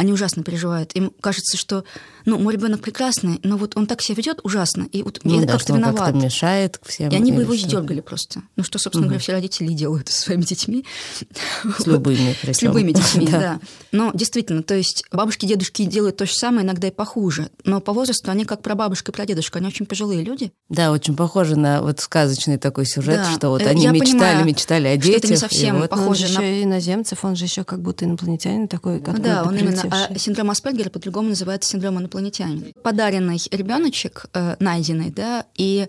Они 0.00 0.12
ужасно 0.12 0.42
переживают. 0.42 0.92
Им 0.94 1.12
кажется, 1.20 1.56
что 1.56 1.84
ну, 2.26 2.38
мой 2.38 2.54
ребенок 2.54 2.80
прекрасный, 2.80 3.40
но 3.42 3.56
вот 3.56 3.76
он 3.76 3.86
так 3.86 4.02
себя 4.02 4.16
ведет 4.16 4.40
ужасно, 4.42 4.84
и 4.92 5.02
вот 5.02 5.20
Ну 5.24 5.34
я 5.34 5.40
да, 5.46 5.52
как-то 5.52 5.60
что 5.68 5.76
виноват. 5.76 5.98
как-то 6.12 6.24
мешает 6.24 6.80
всем. 6.84 7.10
И 7.10 7.16
они 7.16 7.32
бы 7.32 7.42
его 7.42 7.54
что? 7.56 7.66
издергали 7.66 8.00
просто. 8.00 8.42
Ну, 8.56 8.62
что, 8.64 8.78
собственно 8.78 9.06
говоря, 9.06 9.20
все 9.20 9.32
родители 9.32 9.70
и 9.70 9.74
делают 9.74 10.08
со 10.08 10.20
своими 10.22 10.42
детьми. 10.42 10.84
С 11.78 11.86
любыми 11.86 12.32
С 12.32 12.36
причем. 12.42 12.68
любыми 12.68 12.92
детьми, 12.92 13.26
Да. 13.30 13.38
да. 13.38 13.60
Но 13.92 14.10
действительно, 14.14 14.62
то 14.62 14.74
есть 14.74 15.04
бабушки, 15.12 15.46
дедушки 15.46 15.84
делают 15.84 16.16
то 16.16 16.26
же 16.26 16.32
самое, 16.34 16.64
иногда 16.64 16.88
и 16.88 16.90
похуже. 16.90 17.50
Но 17.64 17.80
по 17.80 17.92
возрасту 17.92 18.30
они 18.30 18.44
как 18.44 18.62
прабабушка 18.62 19.12
и 19.12 19.14
прадедушка, 19.14 19.58
они 19.58 19.68
очень 19.68 19.86
пожилые 19.86 20.22
люди. 20.22 20.52
Да, 20.68 20.92
очень 20.92 21.16
похоже 21.16 21.56
на 21.56 21.82
вот 21.82 22.00
сказочный 22.00 22.58
такой 22.58 22.86
сюжет, 22.86 23.16
Да. 23.16 23.32
что 23.34 23.48
вот 23.50 23.62
Э, 23.62 23.70
они 23.70 23.82
я 23.84 23.90
мечтали, 23.90 24.10
понимаю, 24.12 24.44
мечтали 24.44 24.88
о 24.88 24.94
что 24.94 25.02
детях. 25.02 25.18
это 25.18 25.28
не 25.28 25.34
и 25.34 25.36
совсем 25.36 25.78
вот- 25.78 25.90
похоже 25.90 26.08
он 26.24 26.28
же 26.30 26.38
на- 26.38 26.42
еще 26.42 26.60
и 26.60 26.64
иноземцев, 26.64 27.24
он 27.24 27.36
же 27.36 27.44
еще 27.44 27.64
как 27.64 27.80
будто 27.80 28.04
инопланетянин 28.04 28.68
такой, 28.68 28.98
Ну 28.98 29.04
который 29.04 29.22
да, 29.22 29.42
он 29.44 29.56
именно. 29.56 29.82
А 29.90 30.18
синдром 30.18 30.50
Аспергера 30.50 30.90
по-другому 30.90 31.30
называется 31.30 31.70
синдром 31.70 31.98
инопланетянина. 31.98 32.72
Подаренный 32.82 33.38
ребеночек, 33.50 34.26
э, 34.32 34.56
найденный, 34.60 35.10
да, 35.10 35.46
и 35.56 35.88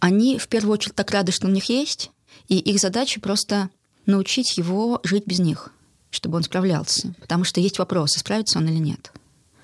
они 0.00 0.38
в 0.38 0.48
первую 0.48 0.74
очередь 0.74 0.94
так 0.94 1.10
рады, 1.10 1.32
что 1.32 1.46
у 1.46 1.50
них 1.50 1.68
есть, 1.68 2.10
и 2.48 2.58
их 2.58 2.80
задача 2.80 3.20
просто 3.20 3.70
научить 4.06 4.56
его 4.56 5.00
жить 5.04 5.24
без 5.26 5.38
них, 5.38 5.70
чтобы 6.10 6.36
он 6.36 6.42
справлялся. 6.42 7.14
Потому 7.20 7.44
что 7.44 7.60
есть 7.60 7.78
вопросы, 7.78 8.18
справится 8.18 8.58
он 8.58 8.68
или 8.68 8.78
нет. 8.78 9.12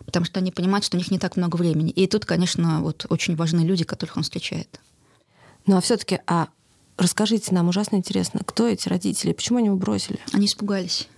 Потому 0.05 0.27
что 0.27 0.39
они 0.39 0.53
понимают, 0.53 0.85
что 0.85 0.97
у 0.97 0.99
них 0.99 1.11
не 1.11 1.19
так 1.19 1.37
много 1.37 1.57
времени. 1.57 1.91
И 1.91 2.07
тут, 2.07 2.27
конечно, 2.27 2.83
вот 2.83 3.07
очень 3.09 3.37
важны 3.37 3.61
люди, 3.61 3.85
которых 3.85 4.17
он 4.17 4.23
встречает. 4.23 4.81
Ну 5.67 5.77
а 5.77 5.81
все-таки, 5.81 6.21
а 6.27 6.49
расскажите 6.99 7.55
нам, 7.55 7.69
ужасно 7.69 7.97
интересно, 7.97 8.41
кто 8.45 8.69
эти 8.69 8.89
родители, 8.89 9.33
почему 9.33 9.59
они 9.59 9.69
его 9.69 9.77
бросили? 9.77 10.19
Они 10.33 10.47
испугались. 10.47 11.09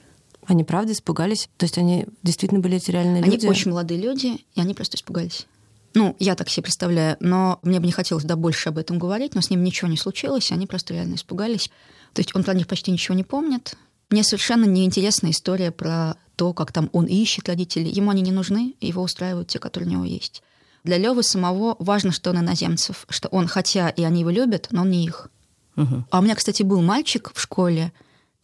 Они 0.46 0.64
правда 0.64 0.92
испугались? 0.92 1.48
То 1.56 1.64
есть 1.64 1.78
они 1.78 2.06
действительно 2.22 2.60
были 2.60 2.76
эти 2.76 2.90
реальные 2.90 3.22
Они 3.22 3.32
люди? 3.32 3.46
очень 3.46 3.70
молодые 3.70 4.00
люди, 4.00 4.44
и 4.54 4.60
они 4.60 4.74
просто 4.74 4.96
испугались. 4.96 5.46
Ну, 5.94 6.14
я 6.18 6.34
так 6.34 6.50
себе 6.50 6.64
представляю, 6.64 7.16
но 7.20 7.58
мне 7.62 7.80
бы 7.80 7.86
не 7.86 7.92
хотелось 7.92 8.24
да 8.24 8.36
больше 8.36 8.68
об 8.68 8.78
этом 8.78 8.98
говорить, 8.98 9.34
но 9.34 9.40
с 9.40 9.48
ним 9.48 9.64
ничего 9.64 9.88
не 9.88 9.96
случилось, 9.96 10.52
они 10.52 10.66
просто 10.66 10.92
реально 10.92 11.14
испугались. 11.14 11.70
То 12.12 12.20
есть 12.20 12.34
он 12.36 12.44
про 12.44 12.54
них 12.54 12.66
почти 12.66 12.90
ничего 12.90 13.14
не 13.14 13.24
помнит. 13.24 13.74
Мне 14.10 14.22
совершенно 14.22 14.66
неинтересна 14.66 15.30
история 15.30 15.70
про 15.70 16.16
то, 16.36 16.52
как 16.52 16.70
там 16.70 16.90
он 16.92 17.06
ищет 17.06 17.48
родителей. 17.48 17.90
Ему 17.90 18.10
они 18.10 18.20
не 18.20 18.30
нужны, 18.30 18.74
его 18.80 19.02
устраивают 19.02 19.48
те, 19.48 19.58
которые 19.58 19.88
у 19.88 19.92
него 19.92 20.04
есть. 20.04 20.42
Для 20.84 20.98
Левы 20.98 21.22
самого 21.22 21.76
важно, 21.78 22.12
что 22.12 22.30
он 22.30 22.38
иноземцев, 22.38 23.06
что 23.08 23.28
он, 23.28 23.48
хотя 23.48 23.88
и 23.88 24.04
они 24.04 24.20
его 24.20 24.30
любят, 24.30 24.68
но 24.70 24.82
он 24.82 24.90
не 24.90 25.04
их. 25.04 25.30
Мгм. 25.74 26.06
А 26.10 26.18
у 26.18 26.22
меня, 26.22 26.34
кстати, 26.34 26.62
был 26.62 26.80
мальчик 26.82 27.32
в 27.34 27.40
школе, 27.40 27.92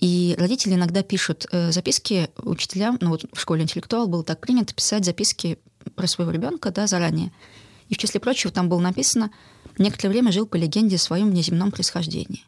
и 0.02 0.34
родители 0.36 0.74
иногда 0.74 1.04
пишут 1.04 1.46
э, 1.52 1.70
записки 1.70 2.28
учителям, 2.38 2.98
ну 3.00 3.10
вот 3.10 3.24
в 3.32 3.40
школе 3.40 3.62
интеллектуал 3.62 4.08
было 4.08 4.24
так 4.24 4.40
принято 4.40 4.74
писать 4.74 5.04
записки 5.04 5.60
про 5.94 6.08
своего 6.08 6.32
ребенка, 6.32 6.72
да, 6.72 6.88
заранее. 6.88 7.30
И 7.88 7.94
в 7.94 7.98
числе 7.98 8.18
прочего 8.18 8.52
там 8.52 8.68
было 8.68 8.80
написано, 8.80 9.30
некоторое 9.78 10.08
время 10.08 10.32
жил 10.32 10.44
по 10.44 10.56
легенде 10.56 10.96
о 10.96 10.98
своем 10.98 11.30
внеземном 11.30 11.70
происхождении. 11.70 12.44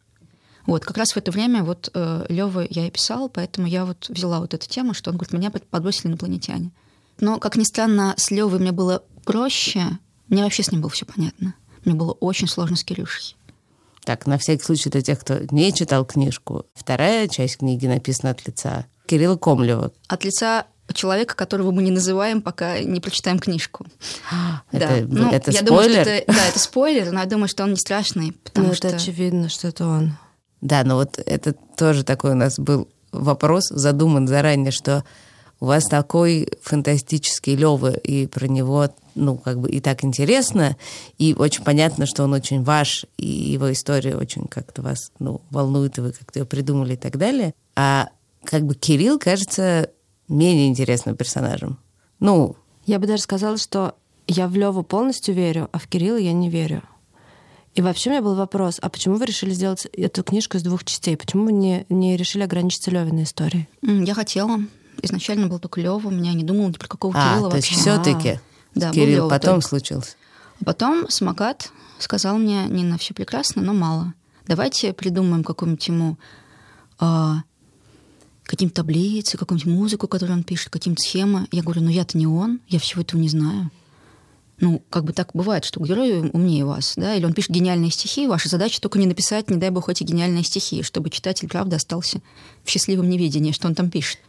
Вот, 0.67 0.85
как 0.85 0.99
раз 0.99 1.13
в 1.13 1.17
это 1.17 1.31
время 1.31 1.63
вот 1.63 1.91
э, 1.95 2.27
Лёва 2.29 2.67
я 2.69 2.89
и 2.89 2.91
писал, 2.91 3.29
поэтому 3.29 3.69
я 3.69 3.85
вот 3.85 4.09
взяла 4.09 4.41
вот 4.41 4.53
эту 4.53 4.69
тему, 4.69 4.93
что 4.93 5.13
он 5.13 5.17
говорит, 5.17 5.33
меня 5.33 5.53
подбросили 5.53 6.09
инопланетяне. 6.09 6.73
Но, 7.21 7.39
как 7.39 7.55
ни 7.55 7.63
странно, 7.63 8.15
с 8.17 8.33
Левой 8.33 8.59
мне 8.59 8.73
было 8.73 9.05
проще, 9.25 10.01
мне 10.27 10.43
вообще 10.43 10.65
с 10.65 10.73
ним 10.73 10.81
было 10.81 10.91
все 10.91 11.07
понятно. 11.07 11.55
Мне 11.85 11.95
было 11.95 12.15
очень 12.15 12.49
сложно 12.49 12.75
с 12.75 12.83
Кирюшей. 12.83 13.37
Так, 14.05 14.27
на 14.27 14.39
всякий 14.39 14.63
случай 14.65 14.91
для 14.91 15.03
тех, 15.03 15.21
кто 15.21 15.39
не 15.51 15.73
читал 15.73 16.05
книжку. 16.05 16.67
Вторая 16.75 17.27
часть 17.29 17.59
книги 17.59 17.87
написана 17.87 18.31
от 18.31 18.47
лица 18.47 18.87
Кирилла 19.07 19.37
Комлева. 19.37 19.93
От 20.09 20.25
лица 20.25 20.67
человека, 20.93 21.35
которого 21.35 21.71
мы 21.71 21.83
не 21.83 21.91
называем, 21.91 22.43
пока 22.43 22.79
не 22.81 23.01
прочитаем 23.01 23.39
книжку. 23.39 23.87
Это, 24.73 25.07
да. 25.07 25.07
ну, 25.09 25.31
это 25.31 25.51
я 25.51 25.61
спойлер? 25.61 25.67
Думаю, 25.67 25.91
что 25.91 26.11
это, 26.11 26.33
да, 26.33 26.47
это 26.47 26.59
спойлер, 26.59 27.11
но 27.13 27.21
я 27.21 27.27
думаю, 27.27 27.49
что 27.49 27.65
он 27.65 27.71
не 27.71 27.77
страшный, 27.77 28.33
потому 28.33 28.69
Ну, 28.69 28.75
что... 28.75 28.89
это 28.89 28.97
очевидно, 28.97 29.49
что 29.49 29.69
это 29.69 29.87
он. 29.87 30.17
Да, 30.61 30.85
но 30.85 30.97
вот 30.97 31.19
это 31.25 31.55
тоже 31.77 32.05
такой 32.05 32.33
у 32.33 32.35
нас 32.35 32.59
был 32.59 32.89
вопрос, 33.13 33.69
задуман 33.69 34.29
заранее, 34.29 34.73
что 34.73 35.05
у 35.61 35.67
вас 35.67 35.85
такой 35.85 36.49
фантастический 36.63 37.57
Лёва, 37.57 37.93
и 37.93 38.27
про 38.27 38.47
него, 38.47 38.89
ну, 39.15 39.37
как 39.37 39.61
бы 39.61 39.71
и 39.71 39.81
так 39.81 40.05
интересно, 40.05 40.77
и 41.19 41.35
очень 41.35 41.65
понятно, 41.65 42.07
что 42.07 42.25
он 42.25 42.33
очень 42.33 42.63
ваш, 42.63 43.07
и 43.17 43.27
его 43.27 43.73
история 43.73 44.17
очень 44.17 44.47
как-то 44.47 44.83
вас, 44.83 45.13
ну, 45.19 45.41
волнует, 45.51 45.99
и 45.99 46.01
вы 46.01 46.13
как-то 46.13 46.41
ее 46.41 46.45
придумали 46.45 46.95
и 46.95 46.99
так 46.99 47.17
далее. 47.17 47.55
А 47.77 48.09
как 48.45 48.65
бы 48.65 48.75
Кирилл 48.75 49.19
кажется 49.19 49.91
менее 50.29 50.69
интересным 50.69 51.17
персонажем. 51.17 51.79
Ну, 52.21 52.57
Я 52.87 52.99
бы 52.99 53.07
даже 53.07 53.23
сказала, 53.23 53.57
что 53.57 53.95
я 54.27 54.49
в 54.49 54.55
Леву 54.55 54.83
полностью 54.83 55.35
верю, 55.35 55.69
а 55.73 55.79
в 55.79 55.87
Кирилла 55.87 56.19
я 56.19 56.33
не 56.33 56.51
верю. 56.51 56.83
И 57.75 57.83
вообще 57.83 58.11
у 58.11 58.13
меня 58.13 58.23
был 58.23 58.37
вопрос, 58.37 58.79
а 58.81 58.89
почему 58.89 59.17
вы 59.17 59.27
решили 59.27 59.51
сделать 59.51 59.87
эту 59.93 60.23
книжку 60.23 60.57
из 60.57 60.63
двух 60.63 60.85
частей? 60.85 61.17
Почему 61.17 61.47
вы 61.47 61.53
не, 61.53 61.87
не 61.89 62.17
решили 62.17 62.43
ограничиться 62.45 62.91
Левиной 62.91 63.25
историей? 63.25 63.69
Я 63.83 64.15
хотела. 64.15 64.61
Изначально 65.05 65.47
был 65.47 65.59
только 65.59 65.81
Лева, 65.81 66.09
у 66.09 66.11
меня 66.11 66.33
не 66.33 66.45
думала 66.45 66.69
ни 66.69 66.73
про 66.73 66.89
какого 66.89 67.15
а, 67.17 67.35
Кирилла 67.35 67.51
то 67.51 67.57
вообще. 67.57 67.75
все-таки 67.75 68.41
Да, 68.75 68.91
Кирилл 68.91 69.17
Лёва 69.25 69.31
потом 69.31 69.55
только. 69.55 69.69
случился. 69.69 70.17
А 70.61 70.65
потом 70.65 71.09
самокат 71.09 71.71
сказал 71.99 72.39
мне, 72.39 72.67
Нина, 72.69 72.99
все 72.99 73.15
прекрасно, 73.15 73.63
но 73.63 73.73
мало. 73.73 74.15
Давайте 74.47 74.93
придумаем 74.93 75.43
какую-нибудь 75.43 75.89
ему 75.89 76.19
а, 76.99 77.43
какие-нибудь 78.45 78.75
таблицы, 78.75 79.37
какую-нибудь 79.39 79.73
музыку, 79.73 80.09
которую 80.09 80.39
он 80.39 80.45
пишет, 80.45 80.71
какие-нибудь 80.71 81.03
схемы. 81.05 81.49
Я 81.51 81.63
говорю, 81.63 81.83
ну 81.83 81.91
я-то 81.91 82.17
не 82.19 82.27
он, 82.27 82.61
я 82.69 82.79
всего 82.79 83.03
этого 83.03 83.21
не 83.21 83.29
знаю. 83.29 83.71
Ну, 84.61 84.83
как 84.89 85.05
бы 85.05 85.13
так 85.13 85.31
бывает, 85.35 85.65
что 85.65 85.81
герой 85.81 86.31
умнее 86.31 86.65
вас, 86.65 86.95
да, 86.97 87.17
или 87.17 87.25
он 87.25 87.33
пишет 87.33 87.51
гениальные 87.51 87.91
стихи, 87.91 88.29
ваша 88.29 88.49
задача 88.49 88.81
только 88.81 89.01
не 89.01 89.07
написать, 89.07 89.51
не 89.51 89.57
дай 89.57 89.71
бог, 89.71 89.89
эти 89.89 90.05
гениальные 90.05 90.45
стихи, 90.45 90.85
чтобы 90.85 91.11
читатель, 91.11 91.49
правда, 91.49 91.77
остался 91.77 92.21
в 92.63 92.71
счастливом 92.71 93.09
неведении, 93.09 93.51
что 93.51 93.67
он 93.67 93.75
там 93.75 93.91
пишет. 93.91 94.21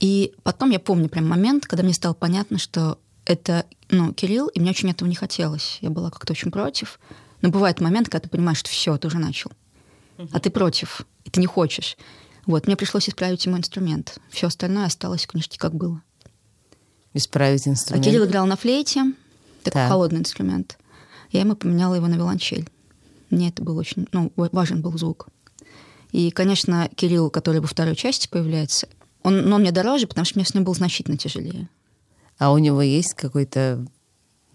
И 0.00 0.32
потом 0.42 0.70
я 0.70 0.78
помню 0.78 1.08
прям 1.08 1.26
момент, 1.28 1.66
когда 1.66 1.82
мне 1.82 1.92
стало 1.92 2.14
понятно, 2.14 2.58
что 2.58 2.98
это, 3.24 3.66
ну, 3.90 4.12
Кирилл, 4.12 4.48
и 4.48 4.60
мне 4.60 4.70
очень 4.70 4.90
этого 4.90 5.08
не 5.08 5.14
хотелось. 5.16 5.78
Я 5.80 5.90
была 5.90 6.10
как-то 6.10 6.32
очень 6.32 6.50
против. 6.50 7.00
Но 7.42 7.50
бывает 7.50 7.80
момент, 7.80 8.08
когда 8.08 8.24
ты 8.24 8.28
понимаешь, 8.28 8.58
что 8.58 8.70
все, 8.70 8.96
ты 8.96 9.06
уже 9.08 9.18
начал. 9.18 9.50
А 10.32 10.40
ты 10.40 10.50
против, 10.50 11.02
и 11.24 11.30
ты 11.30 11.40
не 11.40 11.46
хочешь. 11.46 11.96
Вот, 12.46 12.66
мне 12.66 12.76
пришлось 12.76 13.08
исправить 13.08 13.44
ему 13.46 13.58
инструмент. 13.58 14.18
Все 14.30 14.46
остальное 14.46 14.86
осталось 14.86 15.24
в 15.24 15.28
книжке, 15.28 15.58
как 15.58 15.74
было. 15.74 16.02
Исправить 17.14 17.66
А 17.66 17.70
инструмент. 17.70 18.04
Кирилл 18.04 18.24
играл 18.26 18.46
на 18.46 18.56
флейте, 18.56 19.12
такой 19.62 19.72
Так. 19.80 19.88
холодный 19.88 20.20
инструмент. 20.20 20.78
Я 21.30 21.40
ему 21.40 21.56
поменяла 21.56 21.94
его 21.94 22.06
на 22.06 22.14
виолончель. 22.14 22.68
Мне 23.30 23.48
это 23.50 23.62
был 23.62 23.76
очень, 23.76 24.08
ну, 24.12 24.32
ва- 24.36 24.48
важен 24.52 24.80
был 24.80 24.96
звук. 24.96 25.28
И, 26.12 26.30
конечно, 26.30 26.88
Кирилл, 26.94 27.28
который 27.30 27.60
во 27.60 27.66
второй 27.66 27.94
части 27.94 28.28
появляется, 28.28 28.88
он, 29.28 29.48
но 29.48 29.56
он 29.56 29.62
мне 29.62 29.72
дороже, 29.72 30.06
потому 30.06 30.24
что 30.24 30.38
мне 30.38 30.44
с 30.44 30.54
ним 30.54 30.64
было 30.64 30.74
значительно 30.74 31.16
тяжелее. 31.16 31.68
А 32.38 32.52
у 32.52 32.58
него 32.58 32.82
есть 32.82 33.14
какой-то, 33.14 33.84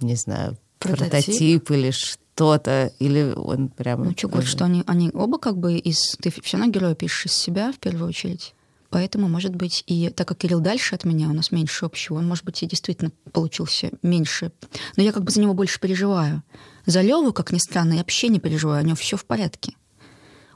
не 0.01 0.15
знаю, 0.15 0.57
Прототип? 0.79 1.09
прототип, 1.09 1.71
или 1.71 1.91
что-то, 1.91 2.91
или 2.99 3.33
он 3.35 3.69
прямо... 3.69 4.05
Ну, 4.05 4.13
говорит, 4.29 4.49
что 4.49 4.65
они, 4.65 4.83
они 4.85 5.11
оба 5.13 5.37
как 5.37 5.57
бы 5.57 5.77
из... 5.77 6.15
Ты 6.21 6.29
все 6.29 6.57
равно 6.57 6.71
героя 6.71 6.95
пишешь 6.95 7.27
из 7.27 7.33
себя 7.33 7.71
в 7.71 7.79
первую 7.79 8.09
очередь. 8.09 8.53
Поэтому, 8.89 9.27
может 9.27 9.55
быть, 9.55 9.83
и 9.87 10.09
так 10.09 10.27
как 10.27 10.37
Кирилл 10.37 10.59
дальше 10.59 10.93
от 10.93 11.03
меня, 11.03 11.27
у 11.27 11.33
нас 11.33 11.51
меньше 11.51 11.85
общего, 11.85 12.17
он, 12.17 12.27
может 12.27 12.45
быть, 12.45 12.61
и 12.61 12.67
действительно 12.67 13.11
получился 13.31 13.89
меньше. 14.03 14.51
Но 14.97 15.03
я 15.03 15.11
как 15.11 15.23
бы 15.23 15.31
за 15.31 15.41
него 15.41 15.53
больше 15.55 15.79
переживаю. 15.79 16.43
За 16.85 17.01
Леву, 17.01 17.33
как 17.33 17.51
ни 17.51 17.57
странно, 17.57 17.93
я 17.93 17.99
вообще 17.99 18.27
не 18.27 18.39
переживаю, 18.39 18.83
у 18.83 18.85
него 18.85 18.95
все 18.95 19.17
в 19.17 19.25
порядке. 19.25 19.73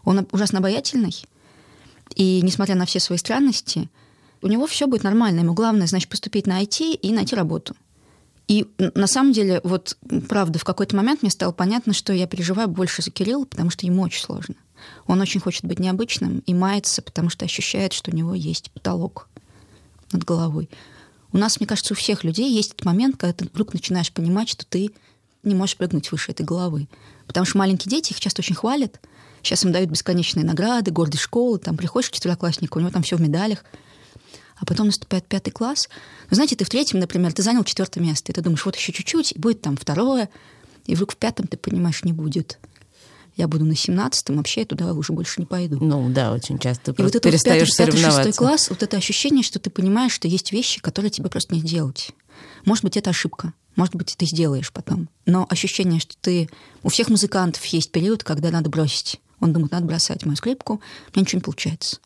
Он 0.03 0.27
ужасно 0.31 0.59
обаятельный, 0.59 1.15
и 2.15 2.41
несмотря 2.41 2.75
на 2.75 2.85
все 2.85 2.99
свои 2.99 3.17
странности, 3.17 3.89
у 4.41 4.47
него 4.47 4.67
все 4.67 4.87
будет 4.87 5.03
нормально. 5.03 5.39
Ему 5.41 5.53
главное, 5.53 5.87
значит, 5.87 6.09
поступить 6.09 6.47
на 6.47 6.61
IT 6.61 6.93
и 6.93 7.11
найти 7.11 7.35
работу. 7.35 7.75
И 8.47 8.65
на 8.77 9.07
самом 9.07 9.33
деле, 9.33 9.59
вот 9.63 9.97
правда, 10.29 10.57
в 10.57 10.63
какой-то 10.63 10.95
момент 10.95 11.21
мне 11.21 11.31
стало 11.31 11.51
понятно, 11.51 11.93
что 11.93 12.13
я 12.13 12.27
переживаю 12.27 12.69
больше 12.69 13.01
за 13.01 13.11
Кирилла, 13.11 13.45
потому 13.45 13.69
что 13.69 13.85
ему 13.85 14.03
очень 14.03 14.23
сложно. 14.23 14.55
Он 15.05 15.19
очень 15.19 15.41
хочет 15.41 15.65
быть 15.65 15.79
необычным 15.79 16.39
и 16.45 16.53
мается, 16.53 17.01
потому 17.01 17.29
что 17.29 17.45
ощущает, 17.45 17.93
что 17.93 18.11
у 18.11 18.15
него 18.15 18.33
есть 18.33 18.71
потолок 18.71 19.27
над 20.13 20.23
головой. 20.23 20.69
У 21.33 21.37
нас, 21.37 21.59
мне 21.59 21.67
кажется, 21.67 21.93
у 21.93 21.97
всех 21.97 22.23
людей 22.23 22.49
есть 22.49 22.73
этот 22.73 22.85
момент, 22.85 23.17
когда 23.17 23.33
ты 23.33 23.45
вдруг 23.45 23.73
начинаешь 23.73 24.11
понимать, 24.11 24.47
что 24.47 24.65
ты 24.65 24.91
не 25.43 25.55
можешь 25.55 25.75
прыгнуть 25.75 26.11
выше 26.11 26.31
этой 26.31 26.45
головы. 26.45 26.87
Потому 27.25 27.45
что 27.45 27.57
маленькие 27.57 27.89
дети 27.89 28.11
их 28.11 28.19
часто 28.19 28.41
очень 28.41 28.55
хвалят. 28.55 29.01
Сейчас 29.43 29.65
им 29.65 29.71
дают 29.71 29.89
бесконечные 29.89 30.45
награды, 30.45 30.91
гордость 30.91 31.23
школы. 31.23 31.59
Там 31.59 31.75
приходишь 31.75 32.09
к 32.09 32.13
четверокласснику, 32.13 32.79
у 32.79 32.81
него 32.81 32.91
там 32.91 33.03
все 33.03 33.17
в 33.17 33.21
медалях. 33.21 33.65
А 34.59 34.65
потом 34.65 34.87
наступает 34.87 35.25
пятый 35.25 35.51
класс. 35.51 35.87
Ну, 36.29 36.35
знаете, 36.35 36.55
ты 36.55 36.65
в 36.65 36.69
третьем, 36.69 36.99
например, 36.99 37.31
ты 37.33 37.43
занял 37.43 37.63
четвертое 37.63 38.01
место, 38.01 38.31
и 38.31 38.35
ты 38.35 38.41
думаешь, 38.41 38.65
вот 38.65 38.75
еще 38.75 38.91
чуть-чуть, 38.91 39.33
и 39.33 39.39
будет 39.39 39.61
там 39.61 39.77
второе. 39.77 40.29
И 40.85 40.95
вдруг 40.95 41.13
в 41.13 41.17
пятом 41.17 41.47
ты 41.47 41.57
понимаешь, 41.57 42.03
не 42.03 42.13
будет. 42.13 42.59
Я 43.35 43.47
буду 43.47 43.65
на 43.65 43.75
семнадцатом, 43.75 44.37
вообще 44.37 44.61
я 44.61 44.65
туда 44.65 44.91
уже 44.93 45.13
больше 45.13 45.41
не 45.41 45.45
пойду. 45.45 45.77
Ну 45.79 46.09
да, 46.09 46.33
очень 46.33 46.57
часто 46.57 46.91
И 46.91 46.95
вот 47.01 47.15
это 47.15 47.17
вот 47.17 47.21
пятый, 47.21 47.31
перестаешь 47.31 47.69
пятый, 47.69 47.91
шестой 47.91 48.01
соревноваться. 48.01 48.39
класс, 48.39 48.69
вот 48.71 48.81
это 48.81 48.97
ощущение, 48.97 49.43
что 49.43 49.59
ты 49.59 49.69
понимаешь, 49.69 50.11
что 50.11 50.27
есть 50.27 50.51
вещи, 50.51 50.81
которые 50.81 51.11
тебе 51.11 51.29
просто 51.29 51.53
не 51.53 51.61
сделать. 51.61 52.09
Может 52.65 52.83
быть, 52.83 52.97
это 52.97 53.11
ошибка. 53.11 53.53
Может 53.75 53.95
быть, 53.95 54.15
ты 54.17 54.25
сделаешь 54.25 54.73
потом. 54.73 55.07
Но 55.27 55.45
ощущение, 55.49 55.99
что 55.99 56.15
ты... 56.19 56.49
У 56.81 56.89
всех 56.89 57.09
музыкантов 57.09 57.63
есть 57.65 57.91
период, 57.91 58.23
когда 58.23 58.49
надо 58.49 58.71
бросить. 58.71 59.21
Он 59.39 59.53
думает, 59.53 59.71
надо 59.71 59.85
бросать 59.85 60.25
мою 60.25 60.35
скрипку, 60.35 60.73
у 60.73 60.77
меня 61.13 61.21
ничего 61.21 61.37
не 61.37 61.43
получается. 61.43 61.99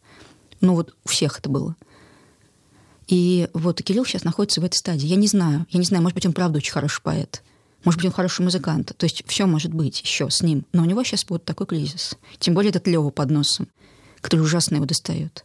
Ну 0.59 0.75
вот 0.75 0.93
у 1.05 1.09
всех 1.09 1.39
это 1.39 1.49
было. 1.49 1.77
И 3.11 3.49
вот 3.53 3.83
Кирилл 3.83 4.05
сейчас 4.05 4.23
находится 4.23 4.61
в 4.61 4.63
этой 4.63 4.77
стадии. 4.77 5.05
Я 5.05 5.17
не 5.17 5.27
знаю. 5.27 5.67
Я 5.69 5.79
не 5.79 5.85
знаю, 5.85 6.01
может 6.01 6.15
быть, 6.15 6.25
он 6.25 6.31
правда 6.31 6.57
очень 6.59 6.71
хороший 6.71 7.01
поэт. 7.01 7.43
Может 7.83 7.97
быть, 7.99 8.05
он 8.05 8.13
хороший 8.13 8.41
музыкант. 8.43 8.93
То 8.95 9.03
есть 9.03 9.23
все 9.27 9.45
может 9.45 9.73
быть 9.73 10.01
еще 10.01 10.29
с 10.29 10.41
ним. 10.41 10.65
Но 10.71 10.83
у 10.83 10.85
него 10.85 11.03
сейчас 11.03 11.25
вот 11.27 11.43
такой 11.43 11.67
кризис. 11.67 12.17
Тем 12.39 12.53
более 12.53 12.69
этот 12.69 12.87
Лева 12.87 13.09
под 13.09 13.29
носом, 13.29 13.67
который 14.21 14.39
ужасно 14.39 14.75
его 14.75 14.85
достает. 14.85 15.43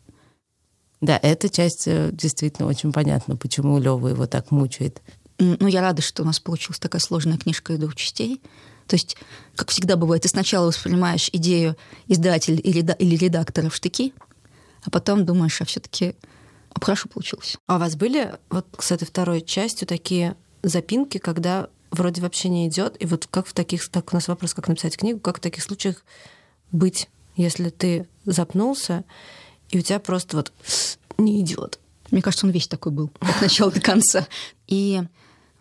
Да, 1.01 1.19
эта 1.21 1.49
часть 1.49 1.89
э, 1.89 2.11
действительно 2.13 2.69
очень 2.69 2.93
понятна, 2.93 3.37
почему 3.37 3.81
Лева 3.81 4.07
его 4.07 4.27
так 4.29 4.53
мучает. 4.53 5.03
Ну, 5.39 5.67
я 5.67 5.81
рада, 5.81 6.03
что 6.03 6.23
у 6.23 6.27
нас 6.27 6.39
получилась 6.39 6.79
такая 6.79 7.01
сложная 7.01 7.37
книжка 7.37 7.73
из 7.73 7.81
двух 7.81 7.97
частей. 7.97 8.41
То 8.87 8.95
есть, 8.95 9.17
как 9.57 9.71
всегда 9.71 9.97
бывает, 9.97 10.23
ты 10.23 10.29
сначала 10.29 10.69
воспринимаешь 10.69 11.31
идею 11.33 11.77
издателя 12.07 12.59
или, 12.59 12.95
или 13.01 13.17
редактора 13.17 13.71
в 13.71 13.75
штыки, 13.75 14.15
а 14.85 14.91
потом 14.91 15.25
думаешь, 15.25 15.61
а 15.61 15.65
все-таки 15.65 16.15
хорошо 16.85 17.09
получилось. 17.09 17.57
А 17.67 17.77
у 17.77 17.79
вас 17.79 17.97
были 17.97 18.35
вот 18.51 18.67
с 18.79 18.93
этой 18.93 19.07
второй 19.07 19.41
частью 19.41 19.87
такие 19.87 20.37
запинки, 20.63 21.19
когда 21.19 21.69
вроде 21.91 22.21
вообще 22.21 22.49
не 22.49 22.69
идет, 22.69 22.97
и 23.01 23.07
вот 23.07 23.27
как 23.31 23.47
в 23.47 23.53
таких, 23.53 23.89
так 23.89 24.13
у 24.13 24.17
нас 24.17 24.29
вопрос, 24.29 24.55
как 24.55 24.69
написать 24.69 24.97
книгу, 24.97 25.21
как 25.21 25.39
в 25.39 25.41
таких 25.41 25.63
случаях 25.63 26.05
быть, 26.73 27.09
если 27.37 27.71
ты 27.71 28.09
запнулся, 28.25 29.05
и 29.71 29.79
у 29.79 29.83
тебя 29.83 29.99
просто 29.99 30.37
вот 30.37 30.53
не 31.19 31.41
идет. 31.41 31.79
Мне 32.11 32.23
кажется, 32.23 32.47
он 32.47 32.53
весь 32.53 32.69
такой 32.69 32.93
был 32.93 33.11
от 33.21 33.41
начала 33.41 33.71
до 33.71 33.81
конца. 33.81 34.27
И, 34.69 35.03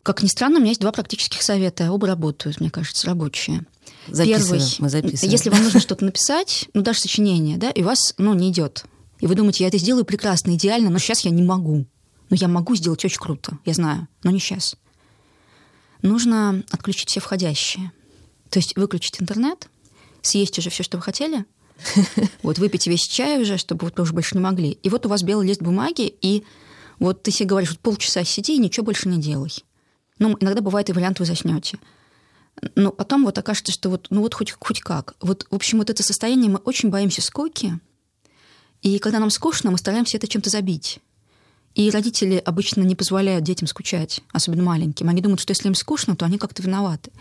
как 0.04 0.22
ни 0.22 0.28
странно, 0.28 0.58
у 0.58 0.60
меня 0.60 0.70
есть 0.70 0.82
два 0.82 0.92
практических 0.92 1.42
совета. 1.42 1.92
Оба 1.92 2.08
работают, 2.08 2.60
мне 2.60 2.70
кажется, 2.70 3.08
рабочие. 3.08 3.66
Записываем, 4.08 4.62
Первый. 4.62 4.76
мы 4.80 4.90
записываем. 4.90 5.32
Если 5.32 5.50
вам 5.50 5.64
нужно 5.64 5.80
что-то 5.80 6.06
написать, 6.06 6.70
ну, 6.74 6.82
даже 6.82 7.00
сочинение, 7.00 7.58
да, 7.58 7.72
и 7.72 7.82
у 7.82 7.86
вас, 7.86 8.14
ну, 8.18 8.34
не 8.34 8.52
идет. 8.52 8.86
И 9.20 9.28
вы 9.28 9.36
думаете, 9.36 9.64
я 9.64 9.68
это 9.70 9.78
сделаю 9.78 10.06
прекрасно, 10.06 10.56
идеально, 10.56 10.90
но 10.90 11.00
сейчас 11.00 11.22
я 11.22 11.32
не 11.32 11.44
могу. 11.44 11.86
Но 12.30 12.36
я 12.36 12.48
могу 12.48 12.76
сделать 12.76 13.04
очень 13.06 13.20
круто, 13.20 13.60
я 13.66 13.74
знаю, 13.74 14.08
но 14.24 14.32
не 14.32 14.40
сейчас. 14.40 14.76
Нужно 16.02 16.64
отключить 16.72 17.10
все 17.10 17.20
входящие. 17.20 17.92
То 18.50 18.60
есть 18.60 18.76
выключить 18.76 19.22
интернет, 19.22 19.70
съесть 20.22 20.58
уже 20.60 20.70
все, 20.70 20.84
что 20.84 20.98
вы 20.98 21.04
хотели, 21.04 21.46
вот 22.44 22.58
выпить 22.58 22.88
весь 22.88 23.08
чай 23.08 23.42
уже, 23.42 23.58
чтобы 23.58 23.86
вот 23.86 23.98
вы 23.98 24.04
уже 24.04 24.14
больше 24.14 24.36
не 24.36 24.42
могли. 24.42 24.72
И 24.72 24.90
вот 24.90 25.06
у 25.06 25.10
вас 25.10 25.24
белый 25.24 25.48
лист 25.48 25.62
бумаги, 25.62 26.14
и 26.22 26.44
вот 27.00 27.24
ты 27.24 27.32
себе 27.32 27.50
говоришь, 27.50 27.72
вот 27.72 27.80
полчаса 27.80 28.24
сиди 28.24 28.56
и 28.56 28.60
ничего 28.60 28.86
больше 28.86 29.10
не 29.10 29.20
делай. 29.20 29.52
Ну, 30.20 30.38
иногда 30.40 30.62
бывает 30.62 30.90
и 30.90 30.94
вариант, 30.94 31.20
вы 31.20 31.26
заснете. 31.26 31.78
Но 32.76 32.92
потом 32.92 33.26
вот 33.26 33.38
окажется, 33.38 33.74
что 33.74 33.90
вот, 33.90 34.08
ну 34.10 34.22
вот 34.22 34.34
хоть, 34.34 34.52
хоть 34.52 34.80
как. 34.80 35.16
Вот, 35.22 35.46
в 35.50 35.56
общем, 35.56 35.80
вот 35.80 35.90
это 35.90 36.04
состояние, 36.04 36.50
мы 36.50 36.60
очень 36.60 36.90
боимся 36.90 37.22
скуки. 37.22 37.80
И 38.82 39.00
когда 39.00 39.20
нам 39.20 39.30
скучно, 39.30 39.72
мы 39.72 39.78
стараемся 39.78 40.18
это 40.18 40.28
чем-то 40.28 40.50
забить. 40.50 41.00
И 41.74 41.90
родители 41.90 42.42
обычно 42.44 42.82
не 42.84 42.96
позволяют 42.96 43.44
детям 43.44 43.68
скучать, 43.68 44.22
особенно 44.32 44.64
маленьким. 44.64 45.10
Они 45.10 45.22
думают, 45.22 45.42
что 45.42 45.52
если 45.52 45.68
им 45.68 45.76
скучно, 45.76 46.16
то 46.16 46.26
они 46.26 46.38
как-то 46.38 46.62
виноваты. 46.64 47.12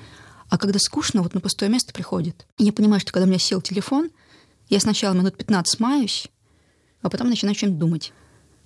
А 0.48 0.58
когда 0.58 0.78
скучно, 0.78 1.22
вот 1.22 1.34
на 1.34 1.40
пустое 1.40 1.70
место 1.70 1.92
приходит. 1.92 2.46
Я 2.58 2.72
понимаю, 2.72 3.00
что 3.00 3.12
когда 3.12 3.24
у 3.26 3.28
меня 3.28 3.40
сел 3.40 3.60
телефон, 3.60 4.10
я 4.68 4.78
сначала 4.78 5.14
минут 5.14 5.36
15 5.36 5.80
маюсь, 5.80 6.28
а 7.02 7.10
потом 7.10 7.28
начинаю 7.28 7.56
чем-то 7.56 7.76
думать. 7.76 8.12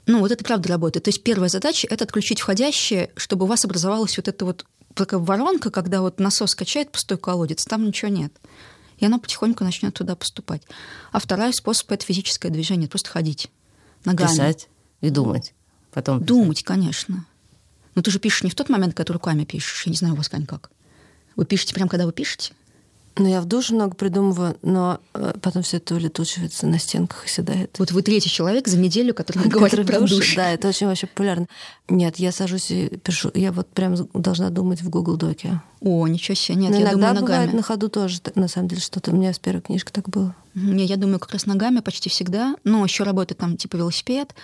Ну, 0.06 0.20
вот 0.20 0.30
это 0.30 0.44
правда 0.44 0.68
работает. 0.70 1.04
То 1.04 1.08
есть 1.08 1.22
первая 1.22 1.48
задача— 1.48 1.86
это 1.90 2.04
отключить 2.04 2.40
входящее, 2.40 3.10
чтобы 3.16 3.44
у 3.44 3.48
вас 3.48 3.64
образовалась 3.64 4.16
вот 4.16 4.28
эта 4.28 4.44
вот 4.44 4.66
такая 4.94 5.20
воронка, 5.20 5.70
когда 5.70 6.00
вот 6.00 6.18
насос 6.20 6.54
качает 6.54 6.90
пустой 6.90 7.18
колодец, 7.18 7.64
там 7.64 7.84
ничего 7.86 8.10
нет. 8.10 8.32
И 8.98 9.06
она 9.06 9.18
потихоньку 9.18 9.64
начнет 9.64 9.94
туда 9.94 10.16
поступать. 10.16 10.62
А 11.12 11.20
второй 11.20 11.52
способ— 11.52 11.90
это 11.92 12.04
физическое 12.04 12.50
движение, 12.50 12.88
просто 12.88 13.10
ходить 13.10 13.50
ногами. 14.04 14.28
Писать 14.28 14.68
и 15.00 15.10
думать. 15.10 15.54
Потом 15.92 16.18
писать. 16.18 16.28
Думать, 16.28 16.62
конечно. 16.64 17.24
Но 17.94 18.02
ты 18.02 18.10
же 18.10 18.18
пишешь 18.18 18.42
не 18.42 18.50
в 18.50 18.54
тот 18.54 18.68
момент, 18.68 18.94
когда 18.94 19.12
руками 19.12 19.44
пишешь. 19.44 19.86
Я 19.86 19.90
не 19.90 19.96
знаю, 19.96 20.14
у 20.14 20.16
вас, 20.16 20.28
Кань, 20.28 20.46
как. 20.46 20.70
Вы 21.36 21.46
пишете 21.46 21.74
прямо, 21.74 21.88
когда 21.88 22.06
вы 22.06 22.12
пишете? 22.12 22.52
Ну, 23.18 23.26
я 23.28 23.40
в 23.40 23.46
душе 23.46 23.74
много 23.74 23.94
придумываю, 23.94 24.56
но 24.62 25.00
э, 25.14 25.34
потом 25.42 25.62
все 25.62 25.78
это 25.78 25.96
улетучивается 25.96 26.66
на 26.66 26.78
стенках 26.78 27.26
и 27.26 27.28
седает. 27.28 27.76
Вот 27.78 27.90
вы 27.90 28.02
третий 28.02 28.30
человек 28.30 28.68
за 28.68 28.78
неделю, 28.78 29.12
который 29.12 29.48
говорит 29.48 29.86
про 29.86 30.00
душ. 30.00 30.36
Да, 30.36 30.50
это 30.50 30.68
очень 30.68 30.86
вообще 30.86 31.06
популярно. 31.06 31.46
Нет, 31.88 32.16
я 32.16 32.30
сажусь 32.30 32.70
и 32.70 32.88
пишу. 33.02 33.30
Я 33.34 33.50
вот 33.50 33.68
прям 33.68 33.96
должна 34.14 34.50
думать 34.50 34.82
в 34.82 34.88
Google 34.88 35.16
Доке. 35.16 35.60
О, 35.80 36.06
ничего 36.06 36.34
себе. 36.34 36.56
Нет, 36.56 36.70
но 36.70 36.76
я 36.76 36.82
иногда 36.82 37.08
думаю 37.08 37.14
ногами. 37.14 37.26
бывает 37.26 37.52
на 37.54 37.62
ходу 37.62 37.88
тоже, 37.88 38.20
на 38.34 38.48
самом 38.48 38.68
деле, 38.68 38.80
что-то. 38.80 39.10
У 39.10 39.14
меня 39.14 39.32
с 39.32 39.38
первой 39.38 39.62
книжкой 39.62 39.92
так 39.92 40.08
было. 40.08 40.34
Не, 40.54 40.84
я 40.84 40.96
думаю 40.96 41.18
как 41.18 41.32
раз 41.32 41.46
ногами 41.46 41.80
почти 41.80 42.08
всегда. 42.08 42.56
Но 42.64 42.84
еще 42.84 43.04
работает 43.04 43.38
там 43.38 43.56
типа 43.56 43.76
велосипед. 43.76 44.34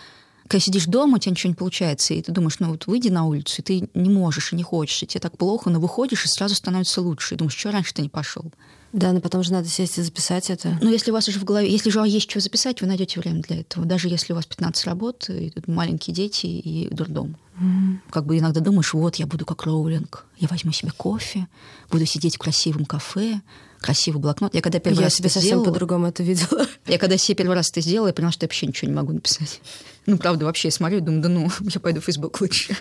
Когда 0.48 0.60
сидишь 0.60 0.86
дома, 0.86 1.16
у 1.16 1.18
тебя 1.18 1.32
ничего 1.32 1.48
не 1.48 1.54
получается, 1.54 2.14
и 2.14 2.22
ты 2.22 2.30
думаешь, 2.30 2.58
ну 2.58 2.70
вот 2.70 2.86
выйди 2.86 3.08
на 3.08 3.24
улицу, 3.24 3.60
и 3.60 3.62
ты 3.62 3.88
не 3.94 4.10
можешь 4.10 4.52
и 4.52 4.56
не 4.56 4.62
хочешь, 4.62 5.02
и 5.02 5.06
тебе 5.06 5.20
так 5.20 5.38
плохо, 5.38 5.70
но 5.70 5.80
выходишь, 5.80 6.24
и 6.24 6.28
сразу 6.28 6.54
становится 6.54 7.00
лучше. 7.00 7.34
И 7.34 7.38
думаешь, 7.38 7.56
что 7.56 7.70
раньше 7.70 7.94
ты 7.94 8.02
не 8.02 8.08
пошел? 8.08 8.44
Да, 8.92 9.10
но 9.12 9.20
потом 9.20 9.42
же 9.42 9.52
надо 9.52 9.66
сесть 9.68 9.98
и 9.98 10.02
записать 10.02 10.50
это. 10.50 10.78
Ну, 10.80 10.88
если 10.88 11.10
у 11.10 11.14
вас 11.14 11.26
уже 11.26 11.40
в 11.40 11.44
голове, 11.44 11.68
если 11.68 11.90
же 11.90 11.98
есть 12.06 12.30
что 12.30 12.38
записать, 12.38 12.80
вы 12.80 12.86
найдете 12.86 13.18
время 13.18 13.42
для 13.42 13.60
этого. 13.60 13.84
Даже 13.84 14.08
если 14.08 14.32
у 14.32 14.36
вас 14.36 14.46
15 14.46 14.84
работ, 14.84 15.28
и 15.30 15.50
тут 15.50 15.66
маленькие 15.66 16.14
дети 16.14 16.46
и 16.46 16.88
дурдом. 16.94 17.36
Мгм. 17.56 18.02
Как 18.10 18.24
бы 18.24 18.38
иногда 18.38 18.60
думаешь, 18.60 18.94
вот, 18.94 19.16
я 19.16 19.26
буду 19.26 19.44
как 19.44 19.64
Роулинг, 19.64 20.26
я 20.38 20.46
возьму 20.46 20.70
себе 20.70 20.92
кофе, 20.96 21.48
буду 21.90 22.06
сидеть 22.06 22.36
в 22.36 22.38
красивом 22.38 22.84
кафе, 22.84 23.40
красивый 23.84 24.20
блокнот. 24.20 24.54
Я 24.54 24.62
когда 24.62 24.78
первый 24.78 24.96
Я 24.96 25.04
раз 25.04 25.14
себе 25.14 25.26
это 25.26 25.34
совсем 25.34 25.58
сделала, 25.58 25.64
по-другому 25.66 26.06
это 26.06 26.22
видела. 26.22 26.66
я 26.86 26.98
когда 26.98 27.18
себе 27.18 27.36
первый 27.36 27.54
раз 27.54 27.70
это 27.70 27.82
сделала, 27.82 28.06
я 28.06 28.14
поняла, 28.14 28.32
что 28.32 28.44
я 28.44 28.48
вообще 28.48 28.66
ничего 28.66 28.90
не 28.90 28.96
могу 28.96 29.12
написать. 29.12 29.60
Ну, 30.06 30.18
правда, 30.18 30.44
вообще 30.44 30.68
я 30.68 30.72
смотрю 30.72 30.98
и 30.98 31.00
думаю, 31.00 31.22
да 31.22 31.28
ну, 31.30 31.50
я 31.60 31.80
пойду 31.80 32.02
в 32.02 32.04
Facebook 32.04 32.38
лучше. 32.38 32.76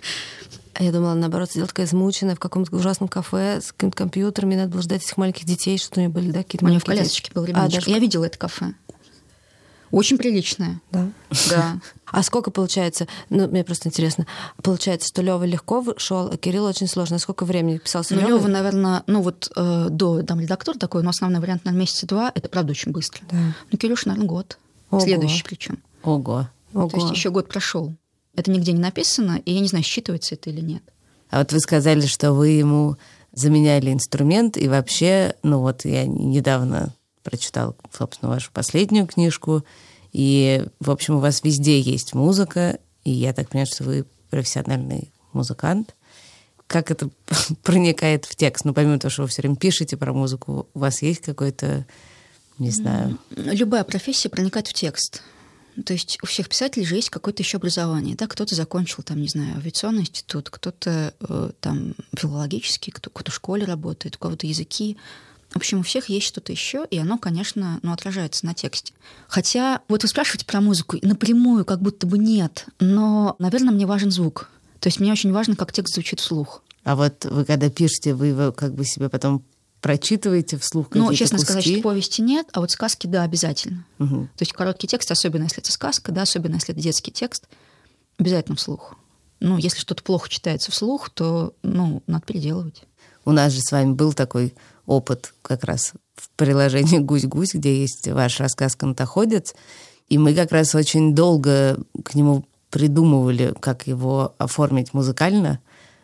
А 0.74 0.84
я 0.84 0.92
думала, 0.92 1.14
наоборот, 1.14 1.50
сидела 1.50 1.68
такая 1.68 1.86
измученная 1.86 2.36
в 2.36 2.40
каком-то 2.40 2.76
ужасном 2.76 3.08
кафе 3.08 3.62
с 3.62 3.72
каким-то 3.72 3.96
компьютером, 3.96 4.50
мне 4.50 4.58
надо 4.58 4.72
было 4.72 4.82
ждать 4.82 5.04
этих 5.04 5.16
маленьких 5.16 5.46
детей, 5.46 5.78
что 5.78 6.02
у 6.02 6.04
них 6.04 6.12
были, 6.12 6.32
да, 6.32 6.44
какие-то 6.44 6.66
У 6.66 6.68
меня 6.68 6.80
в 6.80 6.84
колясочке 6.84 7.32
был 7.34 7.46
дети. 7.46 7.56
ребеночек. 7.56 7.78
А, 7.78 7.82
даже... 7.82 7.92
Я 7.92 8.00
видела 8.00 8.26
это 8.26 8.38
кафе. 8.38 8.74
Очень 9.94 10.18
приличное. 10.18 10.82
Да. 10.92 11.08
Да. 11.52 11.80
А 12.08 12.24
сколько 12.24 12.50
получается? 12.50 13.08
Ну, 13.30 13.48
мне 13.48 13.64
просто 13.64 13.90
интересно. 13.90 14.26
Получается, 14.64 15.08
что 15.08 15.22
Лева 15.22 15.44
легко 15.44 15.86
шел, 15.98 16.30
а 16.32 16.36
Кирилл 16.36 16.66
очень 16.66 16.88
сложно. 16.88 17.20
Сколько 17.20 17.46
времени 17.46 17.78
писался 17.78 18.16
Ну, 18.16 18.22
Лёва? 18.22 18.30
Лёва, 18.30 18.48
наверное, 18.48 19.04
ну 19.06 19.22
вот 19.22 19.52
э, 19.56 19.88
до 19.92 20.24
там 20.24 20.40
редактор 20.40 20.80
такой, 20.80 21.04
но 21.04 21.12
основной 21.12 21.40
вариант, 21.42 21.66
наверное, 21.66 21.82
месяца 21.82 22.08
два. 22.08 22.32
Это 22.34 22.50
правда 22.50 22.72
очень 22.72 22.92
быстро. 22.92 23.22
Да. 23.30 23.38
Ну, 23.72 23.78
Кирюш, 23.78 24.08
наверное, 24.08 24.28
год. 24.28 24.58
Ого. 24.90 25.00
Следующий 25.02 25.44
причем. 25.44 25.78
Ого. 26.02 26.48
Ого. 26.74 26.90
То 26.90 26.98
есть 26.98 27.12
еще 27.12 27.30
год 27.30 27.48
прошел. 27.48 27.94
Это 28.36 28.50
нигде 28.50 28.72
не 28.72 28.80
написано, 28.80 29.42
и 29.46 29.54
я 29.54 29.60
не 29.60 29.68
знаю, 29.68 29.86
считывается 29.86 30.34
это 30.34 30.50
или 30.50 30.62
нет. 30.62 30.82
А 31.30 31.38
вот 31.38 31.54
вы 31.54 31.60
сказали, 31.60 32.08
что 32.08 32.34
вы 32.34 32.48
ему 32.48 32.98
заменяли 33.32 33.94
инструмент, 33.94 34.58
и 34.58 34.68
вообще, 34.68 35.36
ну 35.44 35.60
вот 35.60 35.86
я 35.86 36.08
недавно 36.08 36.96
прочитал, 37.24 37.76
собственно, 37.92 38.32
вашу 38.32 38.52
последнюю 38.52 39.08
книжку, 39.08 39.64
и, 40.12 40.66
в 40.80 40.92
общем, 40.92 41.16
у 41.16 41.20
вас 41.20 41.44
везде 41.44 41.80
есть 41.80 42.14
музыка, 42.14 42.80
и 43.04 43.12
я 43.12 43.34
так 43.34 43.50
понимаю, 43.50 43.68
что 43.68 43.84
вы 43.84 44.06
профессиональный 44.30 45.12
музыкант. 45.34 45.96
Как 46.68 46.92
это 46.92 47.10
проникает 47.64 48.26
в 48.26 48.36
текст? 48.36 48.66
Ну, 48.66 48.74
помимо 48.74 49.00
того, 49.00 49.10
что 49.12 49.24
вы 49.24 49.28
все 49.28 49.42
время 49.42 49.56
пишете 49.56 49.98
про 49.98 50.14
музыку, 50.14 50.68
у 50.74 50.80
вас 50.80 51.02
есть 51.02 51.22
какой-то, 51.22 51.86
не 52.60 52.70
знаю, 52.70 53.18
Любая 53.32 53.84
профессия 53.84 54.30
проникает 54.30 54.68
в 54.68 54.74
текст. 54.74 55.24
То 55.86 55.94
есть 55.94 56.20
у 56.22 56.28
всех 56.28 56.50
писателей 56.50 56.86
же 56.86 56.96
есть 56.96 57.10
какое-то 57.10 57.42
еще 57.42 57.58
образование. 57.58 58.16
Да? 58.16 58.28
Кто-то 58.28 58.54
закончил, 58.54 59.02
там, 59.02 59.20
не 59.20 59.28
знаю, 59.28 59.58
авиационный 59.58 60.02
институт, 60.02 60.52
кто-то 60.52 61.16
э, 61.20 61.52
там 61.60 61.96
филологический, 62.16 62.92
кто- 62.92 63.10
кто-то 63.10 63.32
в 63.32 63.36
школе 63.36 63.66
работает, 63.66 64.16
у 64.16 64.20
кого-то 64.20 64.46
языки. 64.46 64.98
В 65.54 65.58
общем, 65.58 65.80
у 65.80 65.84
всех 65.84 66.10
есть 66.10 66.26
что-то 66.26 66.52
еще, 66.52 66.86
и 66.90 66.98
оно, 66.98 67.20
конечно, 67.20 67.80
ну, 67.84 67.94
отражается 67.94 68.46
на 68.46 68.56
тексте. 68.56 68.94
Хотя, 69.28 69.82
вот 69.88 70.02
вы 70.02 70.10
спрашиваете 70.10 70.46
про 70.46 70.62
музыку, 70.62 70.98
напрямую 71.04 71.64
как 71.64 71.80
будто 71.80 72.08
бы 72.08 72.18
нет, 72.18 72.66
но, 72.80 73.36
наверное, 73.38 73.72
мне 73.72 73.86
важен 73.86 74.10
звук. 74.10 74.50
То 74.80 74.88
есть 74.88 75.00
мне 75.00 75.12
очень 75.12 75.32
важно, 75.32 75.56
как 75.56 75.72
текст 75.72 75.94
звучит 75.94 76.20
вслух. 76.20 76.64
А 76.84 76.96
вот 76.96 77.26
вы 77.26 77.46
когда 77.46 77.70
пишете, 77.70 78.14
вы 78.16 78.28
его 78.28 78.52
как 78.52 78.74
бы 78.74 78.84
себе 78.84 79.10
потом 79.10 79.44
прочитываете 79.80 80.58
вслух 80.58 80.88
Ну, 80.94 81.14
честно 81.14 81.38
сказать, 81.38 81.64
куски? 81.64 81.76
что 81.76 81.84
повести 81.84 82.22
нет, 82.22 82.48
а 82.54 82.62
вот 82.62 82.72
сказки, 82.72 83.06
да, 83.06 83.24
обязательно. 83.24 83.86
Мгм. 84.00 84.28
То 84.36 84.42
есть 84.42 84.54
короткий 84.54 84.88
текст, 84.88 85.12
особенно 85.12 85.44
если 85.44 85.60
это 85.60 85.72
сказка, 85.72 86.12
да, 86.12 86.24
особенно 86.24 86.56
если 86.56 86.74
это 86.74 86.82
детский 86.82 87.12
текст, 87.12 87.48
обязательно 88.18 88.56
вслух. 88.56 88.96
Ну, 89.40 89.58
если 89.58 89.80
что-то 89.80 90.02
плохо 90.02 90.30
читается 90.30 90.72
вслух, 90.72 91.10
то, 91.10 91.54
ну, 91.64 92.02
надо 92.08 92.26
переделывать. 92.26 92.84
У 93.26 93.32
нас 93.32 93.52
же 93.52 93.60
с 93.62 93.72
вами 93.72 93.94
был 93.94 94.14
такой 94.14 94.54
опыт 94.86 95.34
как 95.42 95.64
раз 95.64 95.94
в 96.16 96.30
приложении 96.36 97.00
«Гусь-гусь», 97.00 97.54
где 97.54 97.82
есть 97.82 98.08
ваш 98.08 98.40
рассказ 98.40 98.76
«Канатоходец», 98.76 99.56
и 100.10 100.18
мы 100.18 100.34
как 100.34 100.52
раз 100.52 100.76
очень 100.76 101.16
долго 101.16 101.80
к 102.04 102.14
нему 102.16 102.46
придумывали, 102.70 103.54
как 103.60 103.88
его 103.88 104.36
оформить 104.38 104.94
музыкально, 104.94 105.60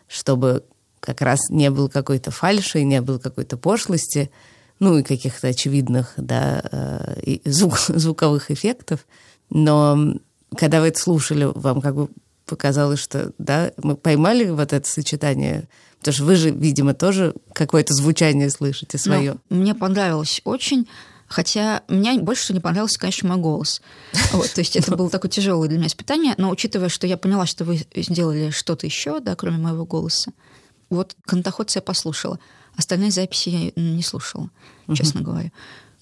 чтобы 0.08 0.64
как 1.00 1.20
раз 1.20 1.40
не 1.50 1.70
было 1.70 1.88
какой-то 1.88 2.30
фальши, 2.30 2.82
не 2.84 3.00
было 3.00 3.18
какой-то 3.18 3.56
пошлости, 3.56 4.30
ну 4.78 4.98
и 4.98 5.02
каких-то 5.02 5.48
очевидных 5.48 6.14
да, 6.16 6.62
э, 6.70 7.38
звук, 7.44 7.78
звуковых 7.88 8.50
эффектов. 8.50 9.06
Но 9.50 10.14
когда 10.56 10.80
вы 10.80 10.88
это 10.88 11.00
слушали, 11.00 11.50
вам 11.54 11.80
как 11.80 11.94
бы 11.94 12.08
показалось, 12.50 12.98
что 12.98 13.32
да, 13.38 13.72
мы 13.82 13.96
поймали 13.96 14.50
вот 14.50 14.72
это 14.72 14.86
сочетание, 14.86 15.68
потому 16.00 16.14
что 16.14 16.24
вы 16.24 16.34
же, 16.34 16.50
видимо, 16.50 16.92
тоже 16.92 17.34
какое-то 17.52 17.94
звучание 17.94 18.50
слышите 18.50 18.98
свое. 18.98 19.36
Ну, 19.48 19.56
мне 19.56 19.74
понравилось 19.74 20.40
очень, 20.44 20.88
хотя 21.28 21.82
меня 21.88 22.18
больше 22.18 22.42
всего 22.42 22.56
не 22.56 22.60
понравился, 22.60 22.98
конечно, 22.98 23.28
мой 23.28 23.38
голос. 23.38 23.80
Вот, 24.32 24.50
то 24.50 24.60
есть 24.60 24.76
это 24.76 24.96
было 24.96 25.08
такое 25.08 25.30
тяжелое 25.30 25.68
для 25.68 25.78
меня 25.78 25.86
испытание, 25.86 26.34
но 26.36 26.50
учитывая, 26.50 26.88
что 26.88 27.06
я 27.06 27.16
поняла, 27.16 27.46
что 27.46 27.64
вы 27.64 27.80
сделали 27.94 28.50
что-то 28.50 28.86
еще, 28.86 29.20
да, 29.20 29.36
кроме 29.36 29.58
моего 29.58 29.86
голоса, 29.86 30.32
вот 30.90 31.16
«Канатоходца» 31.24 31.78
я 31.78 31.82
послушала. 31.82 32.40
Остальные 32.76 33.12
записи 33.12 33.48
я 33.48 33.72
не 33.76 34.02
слушала, 34.02 34.50
честно 34.92 35.20
говоря. 35.20 35.52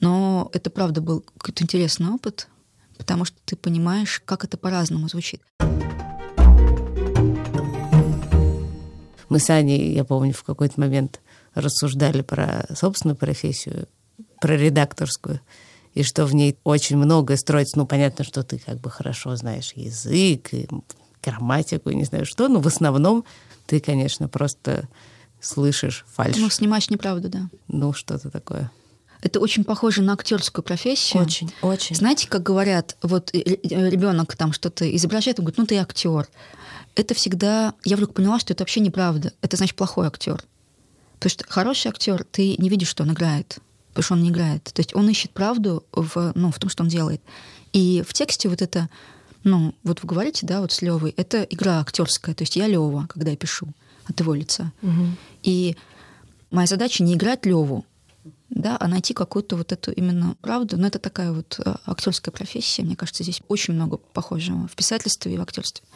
Но 0.01 0.51
это, 0.55 0.71
правда, 0.71 1.01
был 1.03 1.21
какой-то 1.21 1.65
интересный 1.65 2.09
опыт, 2.09 2.49
потому 2.97 3.25
что 3.25 3.37
ты 3.45 3.57
понимаешь, 3.57 4.23
как 4.25 4.45
это 4.45 4.57
по-разному 4.57 5.09
звучит. 5.09 5.43
Мы 9.29 9.39
с 9.39 9.51
Аней, 9.51 9.95
я 9.95 10.05
помню, 10.05 10.33
в 10.33 10.43
какой-то 10.43 10.81
момент 10.81 11.21
рассуждали 11.55 12.23
про 12.23 12.67
собственную 12.75 13.17
профессию, 13.17 13.89
про 14.41 14.57
редакторскую, 14.57 15.41
и 15.95 16.03
что 16.03 16.27
в 16.27 16.35
ней 16.35 16.57
очень 16.65 16.97
многое 16.97 17.37
строится. 17.37 17.79
Ну, 17.79 17.87
понятно, 17.87 18.25
что 18.25 18.43
ты 18.43 18.59
как 18.59 18.79
бы 18.79 18.91
хорошо 18.91 19.35
знаешь 19.37 19.73
язык, 19.75 20.53
и 20.53 20.69
грамматику, 21.23 21.91
и 21.91 21.95
не 21.95 22.05
знаю 22.05 22.25
что, 22.25 22.49
но 22.49 22.61
в 22.61 22.67
основном 22.67 23.25
ты, 23.67 23.81
конечно, 23.81 24.29
просто 24.29 24.89
слышишь 25.41 26.05
фальшь. 26.09 26.37
Ну, 26.37 26.49
снимаешь 26.51 26.91
неправду, 26.91 27.29
да. 27.29 27.49
Ну, 27.69 27.93
что-то 27.93 28.31
такое. 28.31 28.71
Это 29.21 29.41
очень 29.41 29.65
похоже 29.65 30.03
на 30.03 30.13
актерскую 30.13 30.63
профессию. 30.63 31.23
Очень, 31.23 31.53
очень. 31.61 31.97
Знаете, 31.97 32.29
как 32.29 32.45
говорят, 32.45 32.97
вот 33.03 33.31
ребенок 33.33 34.37
там 34.37 34.53
что-то 34.53 34.89
изображает, 34.95 35.41
он 35.41 35.45
говорит, 35.45 35.59
ну 35.59 35.67
ты 35.67 35.77
актер. 35.77 36.29
Это 36.99 37.15
всегда, 37.15 37.75
я 37.85 37.95
вдруг 37.95 38.13
поняла, 38.13 38.41
что 38.41 38.53
это 38.53 38.63
вообще 38.63 38.81
неправда. 38.81 39.33
Это 39.41 39.57
значит 39.57 39.77
плохой 39.77 40.09
актер. 40.09 40.43
Потому 41.15 41.31
что 41.31 41.45
хороший 41.49 41.89
актер, 41.93 42.25
ты 42.25 42.57
не 42.59 42.69
видишь, 42.69 42.89
что 42.89 43.05
он 43.05 43.13
играет, 43.13 43.61
потому 43.91 44.03
что 44.03 44.15
он 44.15 44.23
не 44.25 44.31
играет. 44.31 44.65
То 44.65 44.81
есть 44.81 44.97
он 44.97 45.09
ищет 45.09 45.31
правду 45.31 45.85
в, 45.93 46.33
ну, 46.35 46.51
в 46.51 46.59
том, 46.59 46.69
что 46.69 46.83
он 46.83 46.89
делает. 46.89 47.23
И 47.73 48.03
в 48.05 48.13
тексте 48.13 48.49
вот 48.49 48.63
это, 48.63 48.91
ну, 49.45 49.77
вот 49.85 50.03
вы 50.03 50.09
говорите, 50.09 50.45
да, 50.45 50.61
вот 50.61 50.73
с 50.73 50.83
Левой, 50.83 51.15
это 51.17 51.45
игра 51.45 51.79
актерская. 51.79 52.35
То 52.35 52.43
есть 52.43 52.57
я 52.57 52.67
Лева, 52.67 53.07
когда 53.09 53.31
я 53.31 53.37
пишу 53.37 53.69
от 54.09 54.19
его 54.19 54.35
лица. 54.35 54.73
Мгм. 54.83 55.17
И 55.45 55.77
моя 56.51 56.67
задача 56.67 57.05
не 57.05 57.15
играть 57.15 57.47
Леву, 57.47 57.87
да, 58.51 58.77
а 58.81 58.89
найти 58.89 59.15
какую-то 59.15 59.55
вот 59.55 59.71
эту 59.71 59.93
именно 59.93 60.35
правду. 60.41 60.77
Но 60.77 60.89
это 60.89 60.99
такая 60.99 61.31
вот 61.31 61.61
э, 61.65 61.75
актерская 61.87 62.33
профессия. 62.33 62.83
Мне 62.83 62.97
кажется, 62.97 63.23
здесь 63.23 63.41
очень 63.47 63.75
много 63.75 63.99
похожего 63.99 64.67
в 64.67 64.75
писательстве 64.75 65.35
и 65.35 65.39
в 65.39 65.43
актерстве. 65.43 65.87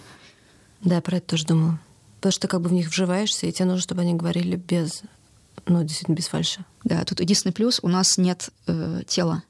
Да, 0.82 0.96
я 0.96 1.00
про 1.00 1.16
это 1.16 1.26
тоже 1.28 1.46
думала. 1.46 1.78
Потому 2.16 2.32
что 2.32 2.42
ты 2.42 2.48
как 2.48 2.60
бы 2.60 2.68
в 2.68 2.72
них 2.72 2.88
вживаешься, 2.88 3.46
и 3.46 3.52
тебе 3.52 3.64
нужно, 3.66 3.80
чтобы 3.82 4.02
они 4.02 4.14
говорили 4.14 4.56
без 4.56 5.02
ну, 5.66 5.82
действительно, 5.82 6.16
без 6.16 6.28
фальши. 6.28 6.64
Да, 6.84 7.04
тут 7.04 7.20
единственный 7.20 7.52
плюс, 7.52 7.78
у 7.82 7.88
нас 7.88 8.18
нет 8.18 8.50
э, 8.66 9.02
тела, 9.06 9.42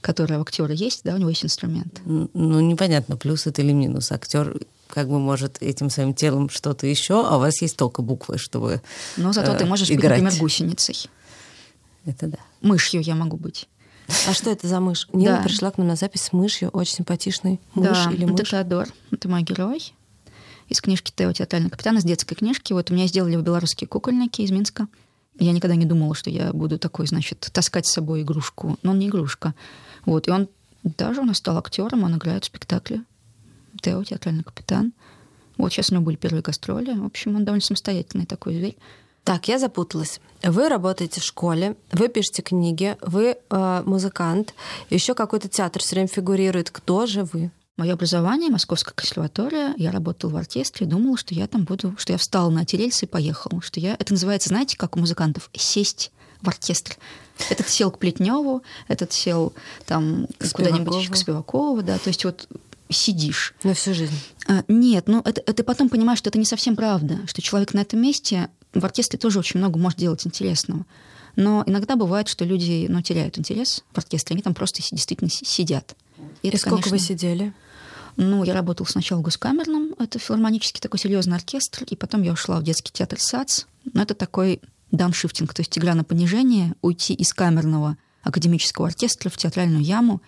которое 0.00 0.38
у 0.38 0.42
актера 0.42 0.72
есть, 0.72 1.02
да, 1.04 1.14
у 1.14 1.18
него 1.18 1.30
есть 1.30 1.44
инструмент. 1.44 2.00
Ну, 2.04 2.60
непонятно, 2.60 3.16
плюс 3.16 3.46
это 3.46 3.62
или 3.62 3.72
минус. 3.72 4.10
Актер 4.12 4.58
как 4.88 5.08
бы 5.08 5.18
может 5.18 5.62
этим 5.62 5.90
своим 5.90 6.14
телом 6.14 6.48
что-то 6.50 6.86
еще, 6.86 7.26
а 7.26 7.36
у 7.36 7.40
вас 7.40 7.60
есть 7.62 7.76
только 7.76 8.02
буквы, 8.02 8.38
чтобы 8.38 8.82
Но 9.16 9.32
зато 9.32 9.52
э, 9.52 9.58
ты 9.58 9.66
можешь 9.66 9.88
быть, 9.88 9.98
играть. 9.98 10.20
например, 10.20 10.40
гусеницей. 10.40 11.08
Это 12.04 12.26
да. 12.26 12.38
Мышью 12.60 13.00
я 13.00 13.14
могу 13.14 13.36
быть. 13.36 13.68
А 14.28 14.34
что 14.34 14.50
это 14.50 14.68
за 14.68 14.80
мышь? 14.80 15.08
Нина 15.12 15.36
Да. 15.38 15.42
пришла 15.42 15.70
к 15.70 15.78
нам 15.78 15.86
на 15.86 15.96
запись 15.96 16.22
с 16.24 16.32
мышью, 16.32 16.68
очень 16.70 16.96
симпатичной. 16.96 17.60
Мышь 17.74 18.04
да, 18.04 18.10
или 18.12 18.24
это 18.24 18.32
мышь? 18.32 18.50
Теодор, 18.50 18.88
это 19.10 19.28
мой 19.28 19.42
герой. 19.42 19.94
Из 20.74 20.80
книжки 20.80 21.12
Тео 21.14 21.32
«Театральный 21.32 21.70
капитан», 21.70 21.98
из 21.98 22.02
детской 22.02 22.34
книжки. 22.34 22.72
Вот 22.72 22.90
у 22.90 22.94
меня 22.94 23.06
сделали 23.06 23.36
белорусские 23.36 23.86
кукольники 23.86 24.42
из 24.42 24.50
Минска. 24.50 24.88
Я 25.38 25.52
никогда 25.52 25.76
не 25.76 25.84
думала, 25.84 26.16
что 26.16 26.30
я 26.30 26.52
буду 26.52 26.80
такой, 26.80 27.06
значит, 27.06 27.48
таскать 27.52 27.86
с 27.86 27.92
собой 27.92 28.22
игрушку. 28.22 28.76
Но 28.82 28.90
он 28.90 28.98
не 28.98 29.06
игрушка. 29.06 29.54
Вот, 30.04 30.26
и 30.26 30.32
он 30.32 30.48
даже 30.82 31.20
у 31.20 31.24
нас 31.24 31.36
стал 31.36 31.58
актером, 31.58 32.02
он 32.02 32.16
играет 32.16 32.42
в 32.42 32.46
спектакле. 32.48 33.04
Тео, 33.82 34.02
театральный 34.02 34.42
капитан. 34.42 34.92
Вот 35.58 35.72
сейчас 35.72 35.90
у 35.90 35.94
него 35.94 36.06
были 36.06 36.16
первые 36.16 36.42
гастроли. 36.42 36.98
В 36.98 37.04
общем, 37.04 37.36
он 37.36 37.44
довольно 37.44 37.64
самостоятельный 37.64 38.26
такой 38.26 38.56
зверь. 38.56 38.76
Так, 39.22 39.46
я 39.46 39.60
запуталась. 39.60 40.20
Вы 40.42 40.68
работаете 40.68 41.20
в 41.20 41.24
школе, 41.24 41.76
вы 41.92 42.08
пишете 42.08 42.42
книги, 42.42 42.96
вы 43.00 43.36
э, 43.48 43.82
музыкант, 43.86 44.54
еще 44.90 45.14
какой-то 45.14 45.48
театр 45.48 45.80
все 45.80 45.94
время 45.94 46.08
фигурирует. 46.08 46.72
Кто 46.72 47.06
же 47.06 47.22
вы? 47.22 47.52
Мое 47.76 47.94
образование, 47.94 48.50
Московская 48.50 48.94
консерватория, 48.94 49.74
я 49.76 49.90
работала 49.90 50.30
в 50.30 50.36
оркестре, 50.36 50.86
думала, 50.86 51.16
что 51.16 51.34
я 51.34 51.48
там 51.48 51.64
буду, 51.64 51.94
что 51.98 52.12
я 52.12 52.18
встала 52.18 52.48
на 52.48 52.62
эти 52.62 52.76
рельсы 52.76 53.04
и 53.04 53.08
поехала. 53.08 53.60
Что 53.62 53.80
я, 53.80 53.94
это 53.94 54.12
называется, 54.12 54.50
знаете, 54.50 54.76
как 54.76 54.96
у 54.96 55.00
музыкантов, 55.00 55.50
сесть 55.54 56.12
в 56.40 56.48
оркестр. 56.48 56.96
Этот 57.50 57.68
сел 57.68 57.90
к 57.90 57.98
Плетневу, 57.98 58.62
этот 58.86 59.12
сел 59.12 59.52
там 59.86 60.28
куда-нибудь 60.52 61.08
к 61.08 61.16
Спивакову, 61.16 61.82
да, 61.82 61.98
то 61.98 62.08
есть 62.08 62.24
вот 62.24 62.46
сидишь. 62.90 63.54
На 63.64 63.74
всю 63.74 63.92
жизнь. 63.92 64.14
А, 64.46 64.62
Нет, 64.68 65.08
ну 65.08 65.20
это, 65.24 65.42
это 65.44 65.64
потом 65.64 65.88
понимаешь, 65.88 66.18
что 66.18 66.30
это 66.30 66.38
не 66.38 66.44
совсем 66.44 66.76
правда, 66.76 67.26
что 67.26 67.42
человек 67.42 67.74
на 67.74 67.80
этом 67.80 68.00
месте 68.00 68.50
в 68.72 68.84
оркестре 68.84 69.18
тоже 69.18 69.40
очень 69.40 69.58
много 69.58 69.80
может 69.80 69.98
делать 69.98 70.24
интересного. 70.24 70.86
Но 71.34 71.64
иногда 71.66 71.96
бывает, 71.96 72.28
что 72.28 72.44
люди 72.44 72.86
ну, 72.88 73.02
теряют 73.02 73.36
интерес 73.36 73.82
в 73.92 73.98
оркестре, 73.98 74.34
они 74.34 74.42
там 74.42 74.54
просто 74.54 74.80
действительно 74.92 75.28
си- 75.30 75.44
сидят. 75.44 75.96
И, 76.42 76.48
это, 76.48 76.58
сколько 76.58 76.84
вы 76.84 76.90
конечно, 76.90 77.08
сидели? 77.08 77.52
Ну, 78.16 78.44
я 78.44 78.54
работала 78.54 78.86
сначала 78.86 79.20
в 79.20 79.22
Госкамерном, 79.22 79.94
это 79.98 80.18
филармонический 80.18 80.80
такой 80.80 81.00
серьезный 81.00 81.36
оркестр, 81.36 81.84
и 81.84 81.96
потом 81.96 82.22
я 82.22 82.32
ушла 82.32 82.60
в 82.60 82.62
детский 82.62 82.92
театр 82.92 83.18
САЦ. 83.20 83.66
Но 83.92 84.02
это 84.02 84.14
такой 84.14 84.60
дауншифтинг, 84.92 85.52
то 85.52 85.60
есть 85.60 85.76
игра 85.76 85.94
на 85.94 86.04
понижение, 86.04 86.74
уйти 86.80 87.14
из 87.14 87.34
камерного 87.34 87.96
академического 88.22 88.88
оркестра 88.88 89.30
в 89.30 89.36
театральную 89.36 89.82
яму. 89.82 90.22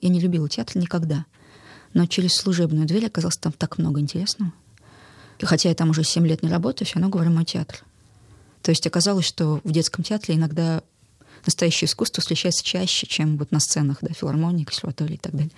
Я 0.00 0.08
не 0.08 0.20
любила 0.20 0.48
театр 0.48 0.76
никогда. 0.76 1.24
Но 1.94 2.06
через 2.06 2.34
служебную 2.34 2.86
дверь 2.86 3.06
оказалось 3.06 3.36
там 3.36 3.52
так 3.52 3.78
много 3.78 4.00
интересного. 4.00 4.52
И 5.38 5.44
хотя 5.44 5.68
я 5.68 5.74
там 5.74 5.90
уже 5.90 6.04
7 6.04 6.26
лет 6.26 6.42
не 6.42 6.50
работаю, 6.50 6.86
все 6.86 6.96
равно 6.96 7.10
говорю 7.10 7.30
мой 7.30 7.44
театр. 7.44 7.84
То 8.62 8.70
есть 8.70 8.86
оказалось, 8.86 9.24
что 9.24 9.60
в 9.64 9.72
детском 9.72 10.04
театре 10.04 10.34
иногда 10.34 10.82
настоящее 11.46 11.86
искусство 11.86 12.20
встречается 12.20 12.64
чаще, 12.64 13.06
чем 13.06 13.36
вот 13.36 13.50
на 13.50 13.60
сценах, 13.60 13.98
да, 14.00 14.12
филармонии, 14.12 14.64
консерватории 14.64 15.14
и 15.14 15.18
так 15.18 15.32
далее. 15.32 15.52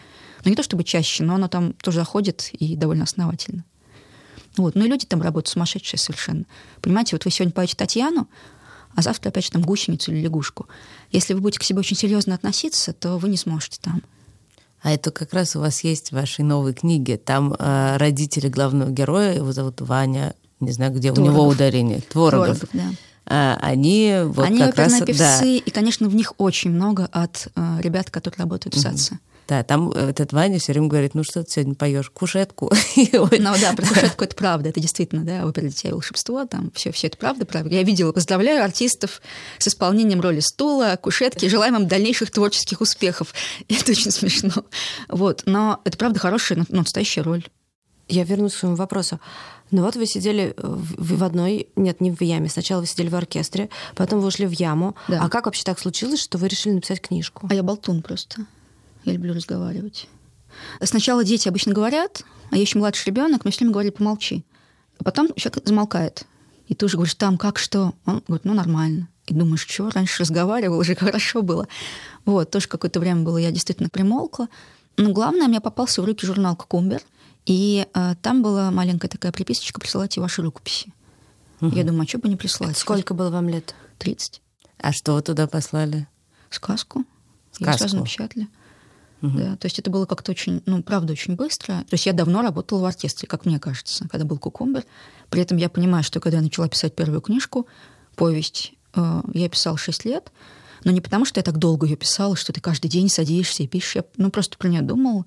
Но 0.45 0.51
не 0.51 0.57
то 0.57 0.63
чтобы 0.63 0.85
чаще, 0.85 1.25
но 1.25 1.35
оно 1.37 1.49
там 1.49 1.73
тоже 1.75 1.99
заходит 1.99 2.51
и 2.53 2.77
довольно 2.77 3.05
основательно. 3.05 3.65
Вот. 4.57 4.75
Ну 4.75 4.85
и 4.85 4.89
люди 4.89 5.07
там 5.07 5.23
работают 5.23 5.49
сумасшедшие 5.49 5.99
совершенно. 5.99 6.45
Понимаете, 6.81 7.17
вот 7.17 7.25
вы 7.25 7.31
сегодня 7.31 7.53
поете 7.53 7.77
Татьяну, 7.77 8.29
а 8.95 9.03
завтра 9.03 9.31
опять 9.31 9.45
же 9.45 9.51
там 9.51 9.63
гусеницу 9.63 10.13
или 10.13 10.21
лягушку. 10.21 10.67
Если 11.11 11.35
вы 11.35 11.41
будете 11.41 11.61
к 11.61 11.63
себе 11.63 11.79
очень 11.79 11.97
серьезно 11.97 12.35
относиться, 12.35 12.93
то 12.93 13.17
вы 13.17 13.29
не 13.29 13.37
сможете 13.37 13.79
там. 13.81 14.03
А 14.83 14.93
это 14.93 15.11
как 15.11 15.33
раз 15.33 15.55
у 15.57 15.61
вас 15.61 15.85
есть 15.85 16.11
в 16.11 16.13
вашей 16.13 16.45
новой 16.45 16.75
книге. 16.75 17.17
Там 17.17 17.55
э, 17.57 17.97
родители 17.97 18.49
главного 18.49 18.91
героя, 18.91 19.35
его 19.35 19.53
зовут 19.53 19.81
Ваня, 19.81 20.35
не 20.61 20.73
знаю, 20.73 20.93
где 20.93 21.13
у 21.13 21.17
него 21.17 21.27
Творогов. 21.29 21.55
ударение, 21.55 22.01
Творогов. 22.01 22.59
Творогов, 22.59 22.69
да. 22.73 22.97
А, 23.27 23.57
они 23.61 24.21
вот 24.25 24.47
Они 24.47 24.59
как 24.59 24.77
раз... 24.77 24.95
оперные 24.95 25.01
да, 25.01 25.07
певцы, 25.39 25.57
и, 25.59 25.71
конечно, 25.71 26.09
в 26.09 26.15
них 26.15 26.33
очень 26.39 26.71
много 26.71 27.09
от 27.13 27.49
э, 27.55 27.79
ребят, 27.81 28.11
которые 28.11 28.39
работают 28.39 28.75
в 28.75 28.81
САЦе. 28.81 29.19
да, 29.49 29.63
там 29.63 29.91
этот 29.91 30.33
Ваня 30.33 30.59
все 30.59 30.73
время 30.73 30.89
говорит, 30.89 31.15
ну 31.15 31.23
что 31.23 31.45
ты 31.45 31.51
сегодня 31.51 31.75
поешь, 31.75 32.11
кушетку. 32.11 32.73
Ну 33.13 33.55
да, 33.61 33.73
про 33.77 33.87
кушетку 33.87 34.25
это 34.25 34.35
правда, 34.35 34.69
это 34.71 34.81
действительно, 34.81 35.25
да, 35.25 35.47
опера 35.47 35.67
«Дитя 35.67 35.91
и 35.91 35.93
волшебство», 35.93 36.45
там 36.47 36.71
все, 36.75 36.91
все 36.91 37.09
это 37.09 37.17
правда, 37.17 37.45
правда. 37.45 37.75
Я 37.75 37.83
видела, 37.83 38.13
поздравляю 38.13 38.65
артистов 38.65 39.23
с 39.59 39.69
исполнением 39.69 40.21
роли 40.21 40.41
стула, 40.41 40.99
кушетки, 41.01 41.49
желаем 41.49 41.77
им 41.77 41.89
дальнейших 41.89 42.31
творческих 42.31 42.81
успехов. 42.81 43.35
Это 43.69 43.93
очень 43.93 44.11
смешно. 44.11 44.65
Вот, 45.09 45.43
но 45.47 45.81
это 45.85 45.97
правда 45.99 46.19
хорошая, 46.19 46.59
ну, 46.59 46.65
настоящая 46.81 47.23
роль. 47.23 47.45
Я 48.09 48.25
вернусь 48.25 48.55
к 48.55 48.59
своему 48.59 48.77
вопросу. 48.77 49.21
Ну 49.71 49.83
вот 49.83 49.97
вы 49.97 50.07
сидели 50.07 50.55
в, 50.59 51.17
в 51.17 51.25
одной, 51.25 51.69
нет, 51.77 52.01
не 52.01 52.11
в 52.11 52.21
яме. 52.21 52.49
Сначала 52.49 52.81
вы 52.81 52.87
сидели 52.87 53.09
в 53.09 53.15
оркестре, 53.15 53.71
потом 53.95 54.21
вы 54.21 54.29
ушли 54.29 54.47
в 54.47 54.53
яму. 54.53 54.95
Да. 55.09 55.23
А 55.23 55.29
как 55.29 55.47
вообще 55.47 55.65
так 55.65 55.79
случилось, 55.79 56.21
что 56.21 56.37
вы 56.37 56.49
решили 56.49 56.75
написать 56.75 57.01
книжку? 57.01 57.47
А 57.49 57.55
я 57.55 57.63
болтун 57.63 58.03
просто. 58.03 58.47
Я 59.05 59.15
люблю 59.15 59.35
разговаривать. 59.35 60.09
Сначала 60.83 61.25
дети 61.25 61.49
обычно 61.49 61.73
говорят, 61.73 62.23
а 62.51 62.57
я 62.57 62.63
еще 62.63 62.79
младший 62.79 63.07
ребенок, 63.07 63.45
мне 63.45 63.53
все 63.53 63.61
время 63.61 63.73
говорили, 63.73 63.93
помолчи. 63.93 64.45
А 64.99 65.05
потом 65.05 65.33
человек 65.35 65.67
замолкает. 65.67 66.27
И 66.69 66.75
ты 66.75 66.87
уже 66.87 66.97
говоришь, 66.97 67.15
там 67.15 67.39
как, 67.39 67.59
что? 67.59 67.95
Он 68.05 68.23
говорит, 68.27 68.45
ну, 68.45 68.55
нормально. 68.55 69.09
И 69.27 69.35
думаешь, 69.35 69.67
что, 69.67 69.91
раньше 69.91 70.23
разговаривал, 70.23 70.79
уже 70.79 70.95
хорошо 70.95 71.43
было. 71.43 71.67
Вот, 72.25 72.51
тоже 72.51 72.69
какое-то 72.69 73.01
время 73.01 73.23
было, 73.23 73.39
я 73.39 73.51
действительно 73.51 73.89
примолкла. 73.89 74.49
Но 74.97 75.13
главное, 75.13 75.49
мне 75.49 75.61
попался 75.61 76.03
в 76.03 76.05
руки 76.05 76.27
журнал 76.27 76.57
«Кукумбер», 76.57 77.03
и 77.47 77.87
э, 77.93 78.15
там 78.23 78.43
была 78.43 78.71
маленькая 78.71 79.09
такая 79.09 79.33
приписочка 79.33 79.81
«Присылайте 79.81 80.21
ваши 80.21 80.43
рукописи». 80.43 80.93
Я 81.61 81.85
думаю, 81.85 82.03
а 82.03 82.09
что 82.09 82.19
бы 82.19 82.29
не 82.29 82.37
прислать? 82.37 82.77
Сколько 82.77 83.15
было 83.15 83.31
вам 83.31 83.49
лет? 83.49 83.77
30. 83.99 84.43
А 84.79 84.93
что 84.93 85.15
вы 85.15 85.23
туда 85.23 85.47
послали? 85.47 86.09
сказку. 86.55 87.01
Ее 87.59 87.67
Сказку. 87.67 87.79
сразу 87.79 87.97
напечатали. 87.99 88.49
Да, 89.21 89.55
то 89.57 89.67
есть 89.67 89.79
это 89.79 89.89
было 89.89 90.05
как-то 90.05 90.33
очень, 90.33 90.63
ну, 90.67 90.83
правда, 90.83 91.13
очень 91.13 91.37
быстро. 91.37 91.85
То 91.89 91.95
есть 91.95 92.07
я 92.07 92.13
давно 92.13 92.43
работала 92.43 92.81
в 92.81 92.85
оркестре, 92.87 93.29
как 93.29 93.47
мне 93.47 93.61
кажется, 93.61 94.09
когда 94.09 94.25
был 94.25 94.37
кукумбер. 94.37 94.85
При 95.31 95.41
этом 95.41 95.59
я 95.59 95.69
понимаю, 95.69 96.03
что 96.03 96.19
когда 96.19 96.39
я 96.39 96.43
начала 96.43 96.69
писать 96.69 96.97
первую 96.97 97.21
книжку, 97.21 97.69
повесть, 98.17 98.73
э, 98.97 99.23
я 99.33 99.49
писала 99.49 99.79
6 99.79 100.05
лет, 100.07 100.33
но 100.83 100.91
не 100.91 101.01
потому, 101.01 101.25
что 101.25 101.39
я 101.39 101.45
так 101.45 101.59
долго 101.59 101.87
ее 101.87 101.95
писала, 101.95 102.35
что 102.35 102.53
ты 102.53 102.61
каждый 102.61 102.89
день 102.89 103.09
садишься 103.09 103.63
и 103.63 103.69
пишешь. 103.69 103.95
Я, 103.95 104.05
ну, 104.17 104.29
просто 104.31 104.59
про 104.59 104.67
нее 104.67 104.83
думала. 104.83 105.25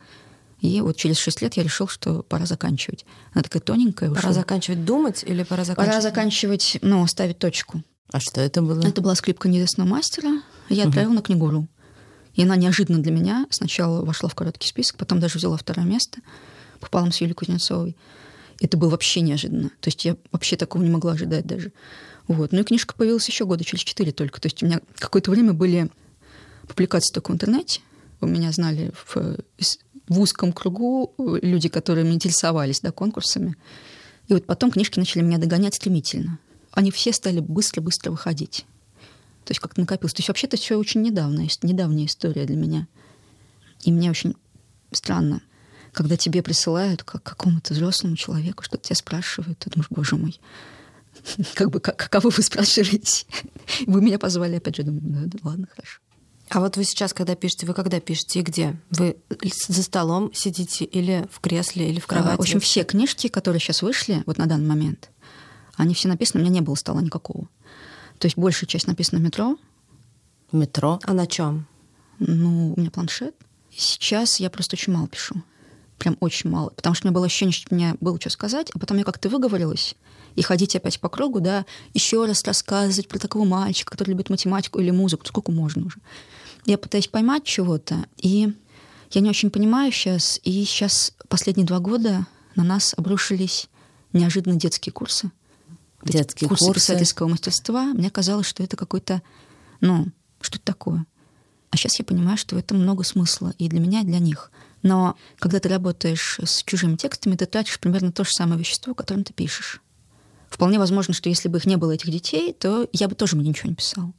И 0.62 0.82
вот 0.82 0.96
через 0.96 1.18
6 1.18 1.41
лет 1.41 1.56
я 1.56 1.63
решил, 1.63 1.88
что 1.88 2.24
пора 2.24 2.46
заканчивать. 2.46 3.06
Она 3.34 3.44
такая 3.44 3.62
тоненькая. 3.62 4.10
Пора 4.10 4.30
ушла. 4.30 4.34
заканчивать 4.34 4.86
думать 4.86 5.24
или 5.26 5.44
пора 5.44 5.63
заканчивать? 5.63 5.96
Пора 5.96 6.02
заканчивать, 6.02 6.78
ну, 6.82 7.06
ставить 7.08 7.39
точку. 7.39 7.84
А 8.12 8.20
что 8.20 8.41
это 8.41 8.62
было? 8.62 8.82
Это 8.86 9.02
была 9.02 9.15
скрипка 9.15 9.50
неизвестного 9.50 9.88
мастера. 9.88 10.41
Я 10.70 10.88
отправила 10.88 11.13
на 11.13 11.22
книгуру. 11.22 11.68
И 12.34 12.44
она 12.44 12.56
неожиданно 12.56 13.00
для 13.00 13.12
меня 13.12 13.48
сначала 13.50 14.04
вошла 14.04 14.30
в 14.30 14.36
короткий 14.36 14.68
список, 14.68 14.98
потом 14.98 15.20
даже 15.20 15.38
взяла 15.38 15.58
второе 15.58 15.86
место. 15.86 16.20
Попала 16.80 17.10
с 17.10 17.22
Юлией 17.22 17.36
Кузнецовой. 17.36 17.96
Это 18.60 18.78
было 18.78 18.89
вообще 18.89 19.22
неожиданно. 19.22 19.70
То 19.80 19.88
есть 19.88 20.06
я 20.06 20.18
вообще 20.32 20.56
такого 20.56 20.84
не 20.84 20.89
могла 20.89 21.13
ожидать 21.13 21.46
даже. 21.46 21.72
Вот. 22.28 22.52
Ну 22.52 22.62
и 22.62 22.63
книжка 22.63 22.94
появилась 22.96 23.28
еще 23.28 23.46
года 23.46 23.63
через 23.63 23.84
четыре 23.84 24.12
только. 24.12 24.41
То 24.41 24.48
есть 24.48 24.62
у 24.63 24.65
меня 24.65 24.82
какое-то 24.98 25.32
время 25.32 25.54
были 25.54 25.89
публикации 26.68 27.13
только 27.13 27.32
в 27.32 27.34
интернете. 27.34 27.82
У 28.22 28.28
меня 28.28 28.52
знали 28.52 28.91
в, 28.94 29.38
в 30.08 30.20
узком 30.20 30.54
кругу 30.54 31.13
люди, 31.18 31.70
которые 31.70 32.12
интересовались 32.12 32.82
да, 32.82 32.91
конкурсами. 32.91 33.56
И 34.28 34.34
вот 34.34 34.46
потом 34.46 34.72
книжки 34.72 35.00
начали 35.00 35.22
меня 35.22 35.38
догонять 35.38 35.76
стремительно. 35.76 36.39
Они 36.72 36.91
все 36.91 37.13
стали 37.13 37.39
быстро-быстро 37.39 38.12
выходить. 38.12 38.65
То 39.46 39.52
есть 39.52 39.60
как-то 39.60 39.80
накопилось. 39.80 40.13
То 40.13 40.20
есть 40.20 40.28
вообще 40.28 40.48
это 40.48 40.58
все 40.58 40.78
очень 40.78 41.02
недавно, 41.02 41.48
недавняя 41.62 42.06
история 42.06 42.46
для 42.46 42.56
меня. 42.56 42.88
И 43.84 43.91
мне 43.91 44.10
очень 44.10 44.36
странно, 44.91 45.41
когда 45.91 46.18
тебе 46.18 46.41
присылают 46.41 47.04
как 47.04 47.24
какому-то 47.24 47.74
взрослому 47.74 48.15
человеку, 48.15 48.63
что 48.63 48.78
тебя 48.78 48.96
спрашивают, 48.96 49.60
ты 49.60 49.70
думаешь, 49.70 49.88
боже 49.89 50.15
мой, 50.15 50.39
как 51.54 51.70
бы 51.70 51.80
как, 51.80 52.10
кого 52.10 52.30
вы 52.30 52.41
спрашиваете? 52.41 53.26
Вы 53.88 54.02
меня 54.02 54.20
позвали, 54.20 54.58
опять 54.58 54.76
же, 54.76 54.84
думаю, 54.84 55.02
да, 55.04 55.20
да, 55.26 55.39
ладно, 55.44 55.68
хорошо. 55.74 56.00
А 56.49 56.60
вот 56.60 56.77
вы 56.77 56.84
сейчас, 56.84 57.13
когда 57.13 57.36
пишете, 57.36 57.65
вы 57.65 57.73
когда 57.73 57.99
пишете 57.99 58.39
и 58.39 58.43
где? 58.43 58.79
Вы 58.91 59.17
за 59.67 59.81
столом 59.81 60.31
сидите 60.34 60.86
или 60.86 61.27
в 61.31 61.39
кресле, 61.39 61.89
или 61.89 61.99
в 61.99 62.08
кровати? 62.08 62.38
В 62.38 62.41
общем, 62.41 62.60
все 62.60 62.84
книжки, 62.84 63.27
которые 63.27 63.60
сейчас 63.60 63.81
вышли, 63.81 64.23
вот 64.25 64.38
на 64.38 64.45
данный 64.45 64.67
момент, 64.67 65.10
они 65.75 65.93
все 65.93 66.08
написаны, 66.08 66.41
у 66.41 66.45
меня 66.45 66.55
не 66.55 66.62
было 66.62 66.75
стола 66.75 67.01
никакого. 67.01 67.49
То 68.19 68.27
есть 68.27 68.38
большая 68.38 68.67
часть 68.67 68.88
написана 68.88 69.19
в 69.19 69.23
метро, 69.23 69.58
Метро. 70.51 70.99
А 71.03 71.13
на 71.13 71.27
чем? 71.27 71.67
ну, 72.19 72.73
у 72.75 72.79
меня 72.79 72.91
планшет. 72.91 73.36
Сейчас 73.75 74.39
я 74.39 74.49
просто 74.49 74.75
очень 74.75 74.93
мало 74.93 75.08
пишу. 75.08 75.36
Прям 75.97 76.17
очень 76.19 76.49
мало. 76.49 76.69
Потому 76.69 76.95
что 76.95 77.05
у 77.05 77.08
меня 77.08 77.15
было 77.15 77.25
ощущение, 77.25 77.53
что 77.53 77.73
мне 77.73 77.95
было 77.99 78.19
что 78.19 78.29
сказать, 78.29 78.71
а 78.73 78.79
потом 78.79 78.97
я 78.97 79.03
как-то 79.03 79.29
выговорилась, 79.29 79.95
и 80.36 80.41
ходить 80.41 80.76
опять 80.76 81.00
по 81.00 81.10
кругу, 81.10 81.39
да, 81.39 81.65
еще 81.93 82.26
раз 82.26 82.43
рассказывать 82.43 83.08
про 83.08 83.19
такого 83.19 83.45
мальчика, 83.45 83.91
который 83.91 84.12
любит 84.12 84.30
математику 84.30 84.80
или 84.80 84.91
музыку, 84.91 85.26
сколько 85.26 85.52
можно 85.52 85.86
уже. 85.86 86.00
Я 86.65 86.78
пытаюсь 86.78 87.08
поймать 87.08 87.43
чего-то, 87.43 88.06
и 88.17 88.54
я 89.12 89.21
не 89.21 89.30
очень 89.30 89.50
понимаю 89.50 89.91
сейчас, 89.91 90.39
и 90.43 90.63
сейчас 90.65 91.13
последние 91.28 91.65
два 91.65 91.80
года 91.80 92.28
на 92.56 92.63
нас 92.63 92.93
обрушились 92.98 93.69
неожиданно 94.13 94.56
детские 94.56 94.93
курсы. 94.93 95.32
Детские 96.04 96.48
курсы, 96.48 96.65
курсы 96.65 96.80
писательского 96.80 97.28
мастерства. 97.28 97.86
Мне 97.86 98.10
казалось, 98.10 98.48
что 98.48 98.63
это 98.63 98.78
какой-то, 98.78 99.21
ну, 99.82 100.08
что 100.41 100.58
это 100.58 100.65
такое. 100.65 101.06
А 101.71 101.78
сейчас 101.78 102.00
я 102.00 102.06
понимаю, 102.06 102.38
что 102.38 102.58
это 102.58 102.76
много 102.76 103.04
смысла 103.04 103.54
и 103.58 103.67
для 103.67 103.80
меня, 103.80 104.02
и 104.02 104.06
для 104.06 104.19
них. 104.19 104.52
Но 104.84 105.17
когда 105.39 105.60
ты 105.60 105.67
работаешь 105.67 106.39
с 106.43 106.63
чужими 106.63 106.95
текстами, 106.95 107.36
ты 107.36 107.45
тратишь 107.48 107.80
примерно 107.80 108.12
то 108.12 108.24
же 108.24 108.30
самое 108.32 108.60
вещество, 108.60 108.93
которым 108.93 109.24
ты 109.24 109.34
пишешь. 109.34 109.82
Вполне 110.56 110.80
возможно, 110.80 111.13
что 111.13 111.28
если 111.28 111.50
бы 111.50 111.58
их 111.58 111.65
не 111.65 111.76
было, 111.76 111.91
этих 111.91 112.10
детей, 112.10 112.54
то 112.54 112.88
я 112.94 113.10
бы 113.10 113.15
тоже 113.15 113.36
бы 113.36 113.44
ничего 113.44 113.68
не 113.68 113.76
писал. 113.76 114.13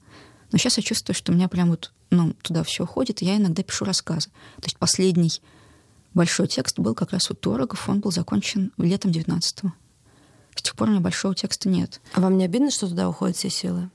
Но 0.52 0.58
сейчас 0.58 0.76
я 0.76 0.82
чувствую, 0.82 1.16
что 1.16 1.32
у 1.32 1.34
меня 1.34 1.48
прям 1.48 1.70
вот 1.70 1.94
ну, 2.10 2.34
туда 2.42 2.62
все 2.62 2.84
уходит, 2.84 3.22
и 3.22 3.24
я 3.24 3.38
иногда 3.38 3.62
пишу 3.62 3.86
рассказы. 3.86 4.28
То 4.56 4.64
есть 4.64 4.76
последний 4.76 5.32
большой 6.12 6.46
текст 6.46 6.78
был 6.78 6.94
как 6.94 7.12
раз 7.12 7.30
у 7.30 7.34
Торогов, 7.34 7.88
он 7.88 8.00
был 8.00 8.10
закончен 8.10 8.70
летом 8.76 9.12
19-го. 9.12 9.72
С 10.56 10.60
тех 10.60 10.76
пор 10.76 10.88
у 10.88 10.90
меня 10.90 11.00
большого 11.00 11.34
текста 11.34 11.70
нет. 11.70 12.02
А 12.12 12.20
вам 12.20 12.36
не 12.36 12.44
обидно, 12.44 12.70
что 12.70 12.86
туда 12.86 13.08
уходят 13.08 13.38
все 13.38 13.48
силы? 13.48 13.88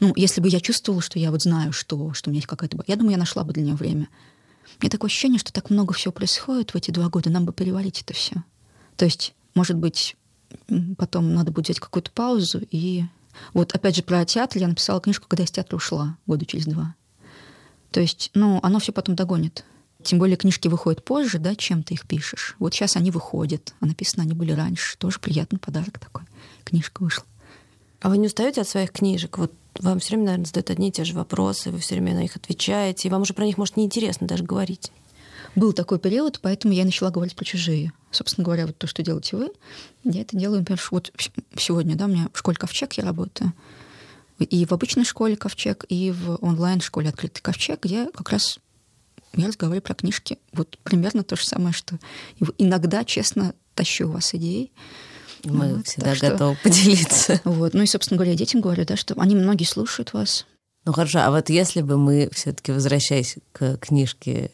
Ну, 0.00 0.14
если 0.16 0.40
бы 0.40 0.48
я 0.48 0.60
чувствовала, 0.60 1.02
что 1.02 1.18
я 1.18 1.30
вот 1.30 1.42
знаю, 1.42 1.72
что, 1.72 2.14
что 2.14 2.30
у 2.30 2.32
меня 2.32 2.38
есть 2.38 2.48
какая-то... 2.48 2.82
Я 2.86 2.96
думаю, 2.96 3.12
я 3.12 3.18
нашла 3.18 3.44
бы 3.44 3.52
для 3.52 3.62
нее 3.62 3.74
время. 3.74 4.08
Мне 4.80 4.88
такое 4.88 5.08
ощущение, 5.08 5.38
что 5.38 5.52
так 5.52 5.68
много 5.68 5.92
всего 5.92 6.12
происходит 6.12 6.70
в 6.70 6.76
эти 6.76 6.90
два 6.90 7.10
года, 7.10 7.28
нам 7.28 7.44
бы 7.44 7.52
переварить 7.52 8.00
это 8.00 8.14
все. 8.14 8.42
То 8.96 9.04
есть, 9.04 9.34
может 9.54 9.76
быть, 9.76 10.16
потом 10.98 11.34
надо 11.34 11.52
будет 11.52 11.66
взять 11.66 11.80
какую-то 11.80 12.10
паузу. 12.10 12.62
И 12.70 13.04
вот 13.52 13.74
опять 13.74 13.96
же 13.96 14.02
про 14.02 14.24
театр 14.24 14.58
я 14.58 14.68
написала 14.68 15.00
книжку, 15.00 15.26
когда 15.28 15.44
из 15.44 15.50
театра 15.50 15.76
ушла, 15.76 16.16
года 16.26 16.46
через 16.46 16.66
два. 16.66 16.94
То 17.90 18.00
есть, 18.00 18.30
ну, 18.34 18.60
оно 18.62 18.78
все 18.78 18.92
потом 18.92 19.14
догонит. 19.14 19.64
Тем 20.02 20.18
более 20.18 20.36
книжки 20.36 20.68
выходят 20.68 21.04
позже, 21.04 21.38
да, 21.38 21.54
чем 21.54 21.82
ты 21.82 21.94
их 21.94 22.06
пишешь. 22.06 22.56
Вот 22.58 22.74
сейчас 22.74 22.96
они 22.96 23.10
выходят, 23.10 23.74
а 23.80 23.86
написаны 23.86 24.22
они 24.22 24.34
были 24.34 24.52
раньше. 24.52 24.98
Тоже 24.98 25.18
приятный 25.18 25.58
подарок 25.58 25.98
такой. 25.98 26.24
Книжка 26.64 27.02
вышла. 27.02 27.24
А 28.00 28.10
вы 28.10 28.18
не 28.18 28.26
устаете 28.26 28.60
от 28.60 28.68
своих 28.68 28.92
книжек? 28.92 29.38
Вот 29.38 29.52
вам 29.78 29.98
все 29.98 30.10
время, 30.10 30.24
наверное, 30.24 30.46
задают 30.46 30.70
одни 30.70 30.88
и 30.88 30.92
те 30.92 31.04
же 31.04 31.14
вопросы, 31.14 31.70
вы 31.70 31.78
все 31.78 31.94
время 31.94 32.14
на 32.14 32.20
них 32.20 32.36
отвечаете, 32.36 33.08
и 33.08 33.10
вам 33.10 33.22
уже 33.22 33.32
про 33.32 33.46
них, 33.46 33.56
может, 33.56 33.76
неинтересно 33.76 34.26
даже 34.26 34.44
говорить. 34.44 34.92
Был 35.54 35.72
такой 35.72 35.98
период, 35.98 36.40
поэтому 36.42 36.74
я 36.74 36.84
начала 36.84 37.10
говорить 37.10 37.36
про 37.36 37.44
чужие. 37.44 37.92
Собственно 38.14 38.44
говоря, 38.44 38.66
вот 38.66 38.78
то, 38.78 38.86
что 38.86 39.02
делаете 39.02 39.36
вы, 39.36 39.50
я 40.04 40.22
это 40.22 40.36
делаю, 40.36 40.60
например, 40.60 40.80
вот 40.90 41.12
сегодня, 41.56 41.96
да, 41.96 42.04
у 42.04 42.08
меня 42.08 42.28
в 42.32 42.38
школе 42.38 42.56
Ковчег 42.56 42.92
я 42.94 43.04
работаю, 43.04 43.52
и 44.38 44.66
в 44.66 44.72
обычной 44.72 45.04
школе 45.04 45.36
Ковчег, 45.36 45.84
и 45.88 46.10
в 46.10 46.38
онлайн-школе 46.44 47.08
Открытый 47.08 47.42
Ковчег, 47.42 47.84
где 47.84 48.06
как 48.06 48.30
раз 48.30 48.58
я 49.36 49.48
разговариваю 49.48 49.82
про 49.82 49.94
книжки. 49.94 50.38
Вот 50.52 50.78
примерно 50.82 51.22
то 51.22 51.36
же 51.36 51.44
самое, 51.44 51.72
что 51.72 51.98
иногда, 52.58 53.04
честно, 53.04 53.54
тащу 53.74 54.08
у 54.08 54.12
вас 54.12 54.34
идеи. 54.34 54.70
Мы 55.44 55.76
вот, 55.76 55.86
всегда 55.86 56.14
готовы 56.14 56.54
что... 56.54 56.62
поделиться. 56.62 57.40
Вот. 57.44 57.74
Ну 57.74 57.82
и, 57.82 57.86
собственно 57.86 58.16
говоря, 58.16 58.34
детям 58.34 58.60
говорю, 58.60 58.84
да, 58.84 58.96
что 58.96 59.14
они 59.18 59.34
многие 59.34 59.64
слушают 59.64 60.12
вас. 60.12 60.46
Ну 60.84 60.92
хорошо, 60.92 61.20
а 61.20 61.30
вот 61.30 61.50
если 61.50 61.82
бы 61.82 61.96
мы 61.96 62.28
все-таки 62.32 62.72
возвращаясь 62.72 63.36
к 63.52 63.76
книжке 63.78 64.50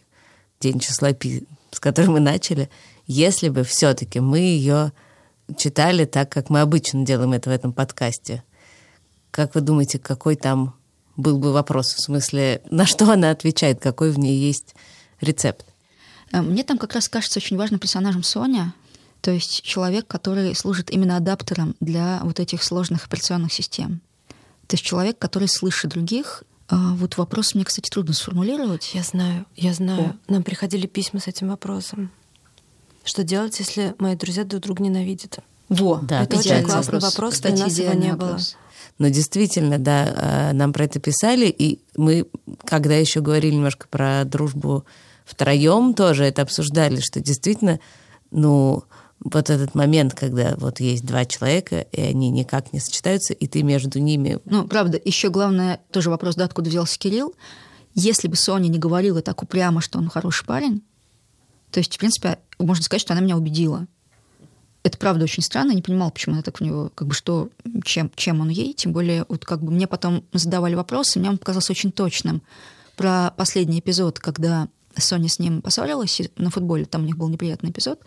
День 0.60 0.78
числа 0.78 1.12
Пи, 1.12 1.44
с 1.70 1.80
которой 1.80 2.06
мы 2.06 2.20
начали, 2.20 2.70
если 3.12 3.48
бы 3.48 3.64
все-таки 3.64 4.20
мы 4.20 4.38
ее 4.38 4.92
читали 5.58 6.04
так, 6.04 6.30
как 6.30 6.48
мы 6.48 6.60
обычно 6.60 7.04
делаем 7.04 7.32
это 7.32 7.50
в 7.50 7.52
этом 7.52 7.72
подкасте, 7.72 8.44
как 9.32 9.56
вы 9.56 9.62
думаете, 9.62 9.98
какой 9.98 10.36
там 10.36 10.76
был 11.16 11.38
бы 11.38 11.52
вопрос? 11.52 11.92
В 11.92 12.00
смысле, 12.00 12.62
на 12.70 12.86
что 12.86 13.10
она 13.10 13.30
отвечает, 13.30 13.80
какой 13.80 14.12
в 14.12 14.18
ней 14.20 14.38
есть 14.38 14.76
рецепт? 15.20 15.66
Э, 16.30 16.40
мне 16.40 16.62
там 16.62 16.78
как 16.78 16.94
раз 16.94 17.08
кажется 17.08 17.40
очень 17.40 17.56
важным 17.56 17.80
персонажем 17.80 18.22
Соня, 18.22 18.74
то 19.22 19.32
есть 19.32 19.62
человек, 19.62 20.06
который 20.06 20.54
служит 20.54 20.92
именно 20.92 21.16
адаптером 21.16 21.74
для 21.80 22.20
вот 22.22 22.38
этих 22.38 22.62
сложных 22.62 23.06
операционных 23.06 23.52
систем. 23.52 24.02
То 24.68 24.74
есть 24.74 24.84
человек, 24.84 25.18
который 25.18 25.48
слышит 25.48 25.90
других 25.90 26.44
а 26.72 26.94
вот 26.94 27.16
вопрос 27.16 27.56
мне, 27.56 27.64
кстати, 27.64 27.90
трудно 27.90 28.14
сформулировать. 28.14 28.92
Я 28.94 29.02
знаю, 29.02 29.44
я 29.56 29.74
знаю. 29.74 30.16
О. 30.28 30.32
Нам 30.32 30.44
приходили 30.44 30.86
письма 30.86 31.18
с 31.18 31.26
этим 31.26 31.48
вопросом. 31.48 32.12
Что 33.04 33.22
делать, 33.22 33.58
если 33.58 33.94
мои 33.98 34.14
друзья 34.14 34.44
друг 34.44 34.62
друга 34.62 34.82
ненавидят? 34.82 35.38
Во, 35.68 36.00
да, 36.02 36.24
это 36.24 36.38
очень 36.38 36.62
классный 36.62 36.94
вопрос. 36.94 37.04
вопрос 37.04 37.34
кстати, 37.34 37.60
у 37.60 37.64
нас 37.64 37.78
его 37.78 37.92
не 37.92 38.10
вопрос. 38.10 38.30
было. 38.30 38.60
Но 38.98 39.08
действительно, 39.08 39.78
да, 39.78 40.14
а, 40.14 40.52
нам 40.52 40.72
про 40.72 40.84
это 40.84 41.00
писали, 41.00 41.46
и 41.46 41.80
мы, 41.96 42.26
когда 42.64 42.94
еще 42.94 43.20
говорили 43.20 43.54
немножко 43.54 43.86
про 43.88 44.24
дружбу 44.24 44.84
втроем, 45.24 45.94
тоже 45.94 46.24
это 46.24 46.42
обсуждали, 46.42 47.00
что 47.00 47.20
действительно, 47.20 47.80
ну, 48.30 48.84
вот 49.22 49.48
этот 49.48 49.74
момент, 49.74 50.14
когда 50.14 50.54
вот 50.58 50.80
есть 50.80 51.04
два 51.04 51.24
человека, 51.24 51.80
и 51.92 52.00
они 52.00 52.30
никак 52.30 52.72
не 52.72 52.80
сочетаются, 52.80 53.32
и 53.32 53.46
ты 53.46 53.62
между 53.62 54.00
ними... 54.00 54.38
Ну, 54.44 54.66
правда, 54.66 55.00
еще 55.02 55.30
главное, 55.30 55.80
тоже 55.90 56.10
вопрос, 56.10 56.34
да, 56.34 56.44
откуда 56.44 56.68
взялся 56.68 56.98
Кирилл. 56.98 57.34
Если 57.94 58.28
бы 58.28 58.36
Соня 58.36 58.68
не 58.68 58.78
говорила 58.78 59.20
так 59.20 59.42
упрямо, 59.42 59.80
что 59.80 59.98
он 59.98 60.08
хороший 60.08 60.46
парень, 60.46 60.82
то 61.70 61.78
есть, 61.78 61.94
в 61.94 61.98
принципе, 61.98 62.38
можно 62.58 62.82
сказать, 62.82 63.00
что 63.00 63.12
она 63.12 63.22
меня 63.22 63.36
убедила. 63.36 63.86
Это 64.82 64.96
правда 64.96 65.24
очень 65.24 65.42
странно, 65.42 65.70
я 65.70 65.76
не 65.76 65.82
понимала, 65.82 66.10
почему 66.10 66.34
она 66.34 66.42
так 66.42 66.58
в 66.58 66.62
него, 66.62 66.90
как 66.94 67.08
бы 67.08 67.14
что, 67.14 67.50
чем, 67.84 68.10
чем 68.16 68.40
он 68.40 68.48
ей, 68.48 68.72
тем 68.72 68.92
более, 68.92 69.26
вот 69.28 69.44
как 69.44 69.62
бы 69.62 69.70
мне 69.70 69.86
потом 69.86 70.24
задавали 70.32 70.74
вопросы, 70.74 71.18
мне 71.18 71.28
он 71.28 71.38
показался 71.38 71.72
очень 71.72 71.92
точным. 71.92 72.42
Про 72.96 73.32
последний 73.36 73.80
эпизод, 73.80 74.18
когда 74.18 74.68
Соня 74.96 75.28
с 75.28 75.38
ним 75.38 75.60
поссорилась 75.60 76.22
на 76.36 76.50
футболе, 76.50 76.86
там 76.86 77.02
у 77.02 77.06
них 77.06 77.18
был 77.18 77.28
неприятный 77.28 77.70
эпизод, 77.70 78.00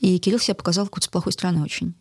и 0.00 0.18
Кирилл 0.18 0.38
себя 0.38 0.54
показал 0.54 0.84
какой-то 0.86 1.06
с 1.06 1.08
плохой 1.08 1.32
стороны 1.32 1.62
очень. 1.62 1.94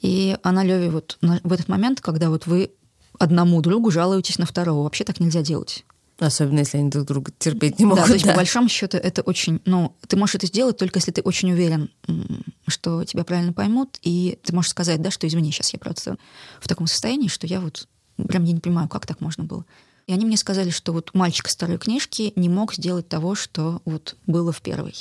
И 0.00 0.36
она 0.42 0.64
Леве 0.64 0.90
вот 0.90 1.18
в 1.20 1.52
этот 1.52 1.68
момент, 1.68 2.00
когда 2.00 2.30
вот 2.30 2.46
вы 2.46 2.70
одному 3.18 3.60
другу 3.60 3.90
жалуетесь 3.90 4.38
на 4.38 4.46
второго, 4.46 4.84
вообще 4.84 5.04
так 5.04 5.20
нельзя 5.20 5.42
делать. 5.42 5.84
Особенно, 6.18 6.60
если 6.60 6.78
они 6.78 6.88
друг 6.88 7.06
друга 7.06 7.32
терпеть 7.38 7.78
не 7.78 7.84
могут. 7.84 8.04
Да, 8.04 8.06
то 8.06 8.12
есть, 8.14 8.24
да. 8.24 8.32
по 8.32 8.38
большому 8.38 8.68
счету, 8.68 8.96
это 8.96 9.20
очень... 9.20 9.60
Ну, 9.66 9.94
ты 10.08 10.16
можешь 10.16 10.36
это 10.36 10.46
сделать 10.46 10.78
только 10.78 10.98
если 10.98 11.10
ты 11.10 11.20
очень 11.20 11.52
уверен, 11.52 11.90
что 12.66 13.04
тебя 13.04 13.22
правильно 13.24 13.52
поймут, 13.52 13.98
и 14.02 14.38
ты 14.42 14.54
можешь 14.54 14.70
сказать, 14.70 15.02
да, 15.02 15.10
что 15.10 15.26
извини, 15.26 15.52
сейчас 15.52 15.74
я 15.74 15.78
просто 15.78 16.16
в 16.58 16.68
таком 16.68 16.86
состоянии, 16.86 17.28
что 17.28 17.46
я 17.46 17.60
вот 17.60 17.86
прям 18.28 18.44
я 18.44 18.52
не 18.52 18.60
понимаю, 18.60 18.88
как 18.88 19.06
так 19.06 19.20
можно 19.20 19.44
было. 19.44 19.66
И 20.06 20.12
они 20.12 20.24
мне 20.24 20.36
сказали, 20.36 20.70
что 20.70 20.92
вот 20.92 21.12
мальчик 21.14 21.48
старой 21.48 21.78
книжки 21.78 22.32
не 22.36 22.48
мог 22.48 22.72
сделать 22.74 23.08
того, 23.08 23.34
что 23.34 23.82
вот 23.84 24.16
было 24.26 24.52
в 24.52 24.62
первой. 24.62 24.94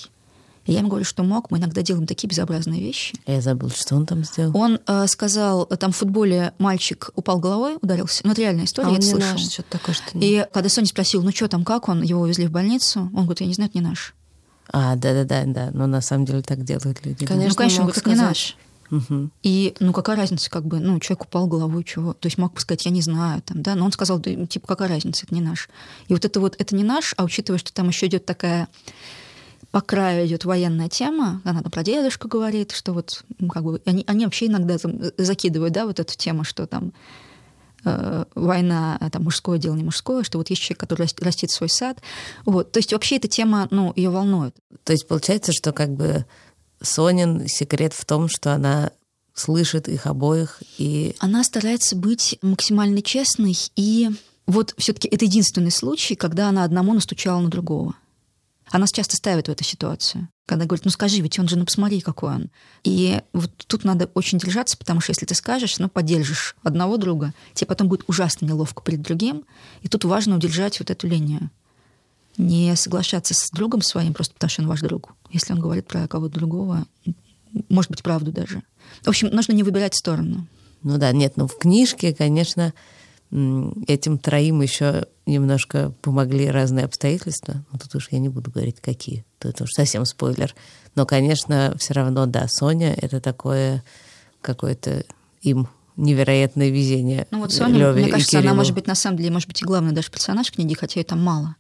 Я 0.65 0.79
ему 0.79 0.89
говорю, 0.89 1.05
что 1.05 1.23
мог, 1.23 1.51
мы 1.51 1.59
иногда 1.59 1.81
делаем 1.81 2.07
такие 2.07 2.27
безобразные 2.27 2.81
вещи. 2.81 3.15
Я 3.27 3.41
забыл, 3.41 3.69
что 3.69 3.95
он 3.95 4.05
там 4.05 4.23
сделал. 4.23 4.57
Он 4.57 4.79
э, 4.87 5.07
сказал, 5.07 5.65
там 5.67 5.91
в 5.91 5.97
футболе 5.97 6.53
мальчик 6.57 7.11
упал 7.15 7.39
головой, 7.39 7.77
ударился. 7.81 8.21
Ну, 8.25 8.31
это 8.31 8.41
реальная 8.41 8.65
история, 8.65 8.87
а 8.87 8.91
я 8.91 8.97
это 8.97 9.05
слышал. 9.05 9.31
Наш, 9.33 9.51
что 9.51 9.63
такое, 9.63 9.93
что 9.93 10.05
И 10.19 10.45
когда 10.51 10.69
Соня 10.69 10.87
спросил, 10.87 11.21
ну 11.21 11.31
что 11.31 11.47
там, 11.47 11.63
как 11.63 11.87
он, 11.87 12.01
его 12.01 12.21
увезли 12.21 12.47
в 12.47 12.51
больницу, 12.51 13.11
он 13.13 13.25
говорит, 13.25 13.41
я 13.41 13.47
не 13.47 13.53
знаю, 13.53 13.69
это 13.69 13.77
не 13.77 13.85
наш. 13.85 14.15
А, 14.71 14.95
да-да-да, 14.95 15.43
да. 15.45 15.69
Но 15.73 15.85
на 15.85 16.01
самом 16.01 16.25
деле 16.25 16.41
так 16.41 16.63
делают 16.63 17.05
люди. 17.05 17.25
Конечно, 17.25 17.49
ну, 17.49 17.55
конечно, 17.55 17.81
он 17.81 17.87
говорит, 17.87 18.05
не 18.07 18.15
наш. 18.15 18.57
Угу. 18.91 19.29
И, 19.43 19.75
ну, 19.79 19.93
какая 19.93 20.15
разница, 20.15 20.49
как 20.49 20.65
бы, 20.65 20.79
ну, 20.79 20.99
человек 20.99 21.25
упал 21.25 21.47
головой, 21.47 21.83
чего. 21.83 22.13
То 22.13 22.27
есть 22.27 22.37
мог 22.37 22.53
бы 22.53 22.59
сказать, 22.59 22.85
я 22.85 22.91
не 22.91 23.01
знаю, 23.01 23.41
там, 23.41 23.61
да, 23.61 23.75
но 23.75 23.85
он 23.85 23.91
сказал, 23.91 24.19
да, 24.19 24.33
типа, 24.45 24.67
какая 24.67 24.89
разница, 24.89 25.25
это 25.25 25.33
не 25.33 25.41
наш. 25.41 25.69
И 26.07 26.13
вот 26.13 26.25
это 26.25 26.39
вот, 26.39 26.55
это 26.59 26.75
не 26.75 26.83
наш, 26.83 27.13
а 27.17 27.23
учитывая, 27.23 27.59
что 27.59 27.73
там 27.73 27.87
еще 27.87 28.07
идет 28.07 28.25
такая 28.25 28.67
по 29.75 29.81
краю 29.81 30.25
идет 30.25 30.45
военная 30.45 30.87
тема, 30.87 31.41
она 31.43 31.61
там 31.61 31.69
про 31.69 31.83
дедушку 31.83 32.29
говорит, 32.29 32.71
что 32.71 32.93
вот 32.93 33.25
ну, 33.39 33.49
как 33.49 33.61
бы 33.65 33.81
они, 33.83 34.05
они 34.07 34.23
вообще 34.23 34.45
иногда 34.45 34.77
там 34.77 35.01
закидывают, 35.17 35.73
да, 35.73 35.85
вот 35.85 35.99
эту 35.99 36.15
тему, 36.15 36.45
что 36.45 36.65
там 36.65 36.93
э, 37.83 38.23
война, 38.35 38.97
там 39.11 39.25
мужское 39.25 39.57
дело, 39.57 39.75
не 39.75 39.83
мужское, 39.83 40.23
что 40.23 40.37
вот 40.37 40.49
есть 40.49 40.61
человек, 40.61 40.79
который 40.79 41.05
растит 41.19 41.51
свой 41.51 41.67
сад. 41.67 42.01
Вот. 42.45 42.71
То 42.71 42.79
есть 42.79 42.93
вообще 42.93 43.17
эта 43.17 43.27
тема, 43.27 43.67
ну, 43.69 43.91
ее 43.97 44.11
волнует. 44.11 44.55
То 44.85 44.93
есть 44.93 45.09
получается, 45.09 45.51
что 45.51 45.73
как 45.73 45.89
бы 45.89 46.25
Сонин 46.81 47.45
секрет 47.49 47.91
в 47.91 48.05
том, 48.05 48.29
что 48.29 48.53
она 48.53 48.93
слышит 49.33 49.89
их 49.89 50.05
обоих 50.05 50.63
и... 50.77 51.17
Она 51.19 51.43
старается 51.43 51.97
быть 51.97 52.39
максимально 52.41 53.01
честной, 53.01 53.57
и 53.75 54.09
вот 54.47 54.73
все-таки 54.77 55.09
это 55.09 55.25
единственный 55.25 55.69
случай, 55.69 56.15
когда 56.15 56.47
она 56.47 56.63
одному 56.63 56.93
настучала 56.93 57.41
на 57.41 57.49
другого. 57.49 57.93
Она 58.71 58.81
нас 58.81 58.91
часто 58.91 59.15
ставит 59.15 59.47
в 59.47 59.51
эту 59.51 59.63
ситуацию. 59.63 60.27
Когда 60.45 60.65
говорит, 60.65 60.85
ну 60.85 60.91
скажи, 60.91 61.21
ведь 61.21 61.39
он 61.39 61.47
же, 61.47 61.57
ну 61.57 61.65
посмотри, 61.65 62.01
какой 62.01 62.35
он. 62.35 62.49
И 62.83 63.21
вот 63.33 63.51
тут 63.67 63.83
надо 63.83 64.09
очень 64.13 64.37
держаться, 64.37 64.77
потому 64.77 65.01
что 65.01 65.11
если 65.11 65.25
ты 65.25 65.33
скажешь, 65.35 65.79
ну 65.79 65.89
поддержишь 65.89 66.55
одного 66.63 66.97
друга, 66.97 67.33
тебе 67.53 67.67
потом 67.67 67.87
будет 67.87 68.03
ужасно 68.07 68.45
неловко 68.45 68.83
перед 68.83 69.01
другим. 69.01 69.43
И 69.81 69.87
тут 69.87 70.03
важно 70.05 70.35
удержать 70.35 70.79
вот 70.79 70.89
эту 70.89 71.07
линию. 71.07 71.49
Не 72.37 72.75
соглашаться 72.75 73.33
с 73.33 73.49
другом 73.51 73.81
своим 73.81 74.13
просто 74.13 74.33
потому, 74.33 74.49
что 74.49 74.61
он 74.61 74.67
ваш 74.67 74.81
друг. 74.81 75.15
если 75.31 75.53
он 75.53 75.59
говорит 75.59 75.87
про 75.87 76.07
кого-то 76.07 76.33
другого, 76.35 76.85
может 77.69 77.89
быть, 77.89 78.03
правду 78.03 78.31
даже. 78.31 78.61
В 79.03 79.07
общем, 79.07 79.29
нужно 79.29 79.53
не 79.53 79.63
выбирать 79.63 79.95
сторону. 79.95 80.47
Ну 80.83 80.97
да, 80.97 81.11
нет, 81.11 81.33
ну 81.37 81.47
в 81.47 81.57
книжке, 81.57 82.13
конечно, 82.13 82.73
этим 83.87 84.17
троим 84.17 84.61
еще 84.61 85.07
немножко 85.25 85.93
помогли 86.01 86.49
разные 86.49 86.85
обстоятельства. 86.85 87.65
Ну, 87.71 87.79
тут 87.79 87.93
уж 87.95 88.07
я 88.11 88.19
не 88.19 88.29
буду 88.29 88.51
говорить, 88.51 88.79
какие. 88.79 89.25
Это 89.41 89.63
уж 89.63 89.71
совсем 89.71 90.05
спойлер. 90.05 90.55
Но, 90.95 91.05
конечно, 91.05 91.75
все 91.77 91.93
равно, 91.93 92.25
да, 92.27 92.47
Соня— 92.47 92.93
это 93.01 93.19
такое 93.19 93.83
какое-то 94.41 95.03
им 95.41 95.67
невероятное 95.97 96.69
везение. 96.69 97.27
Ну 97.31 97.39
вот 97.39 97.51
Соня, 97.51 97.77
Лёве 97.77 98.03
мне 98.03 98.11
кажется, 98.11 98.39
она 98.39 98.53
может 98.53 98.73
быть 98.73 98.87
на 98.87 98.95
самом 98.95 99.17
деле, 99.17 99.31
может 99.31 99.47
быть, 99.47 99.61
и 99.61 99.65
главный 99.65 99.91
даже 99.91 100.11
персонаж 100.11 100.51
книги, 100.51 100.73
хотя 100.73 100.99
ее 100.99 101.05
там 101.05 101.21
мало. 101.21 101.55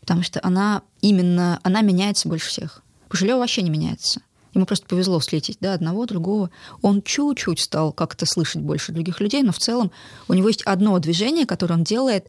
Потому 0.00 0.22
что 0.22 0.40
она 0.42 0.82
именно, 1.00 1.60
она 1.62 1.82
меняется 1.82 2.28
больше 2.28 2.48
всех. 2.48 2.82
Пожалева 3.08 3.38
вообще 3.38 3.62
не 3.62 3.70
меняется. 3.70 4.20
Ему 4.54 4.66
просто 4.66 4.86
повезло 4.86 5.18
встретить 5.18 5.58
да, 5.60 5.74
одного, 5.74 6.06
другого. 6.06 6.50
Он 6.82 7.02
чуть-чуть 7.02 7.60
стал 7.60 7.92
как-то 7.92 8.26
слышать 8.26 8.62
больше 8.62 8.92
других 8.92 9.20
людей, 9.20 9.42
но 9.42 9.52
в 9.52 9.58
целом 9.58 9.90
у 10.28 10.34
него 10.34 10.48
есть 10.48 10.62
одно 10.62 10.98
движение, 10.98 11.46
которое 11.46 11.74
он 11.74 11.84
делает. 11.84 12.28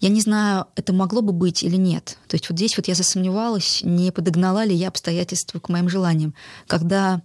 Я 0.00 0.08
не 0.08 0.20
знаю, 0.20 0.66
это 0.76 0.92
могло 0.92 1.20
бы 1.20 1.32
быть 1.32 1.62
или 1.62 1.76
нет. 1.76 2.18
То 2.26 2.34
есть 2.34 2.48
вот 2.48 2.58
здесь 2.58 2.76
вот 2.76 2.88
я 2.88 2.94
засомневалась, 2.94 3.82
не 3.82 4.10
подогнала 4.10 4.64
ли 4.64 4.74
я 4.74 4.88
обстоятельства 4.88 5.60
к 5.60 5.68
моим 5.68 5.88
желаниям. 5.88 6.34
Когда 6.66 7.22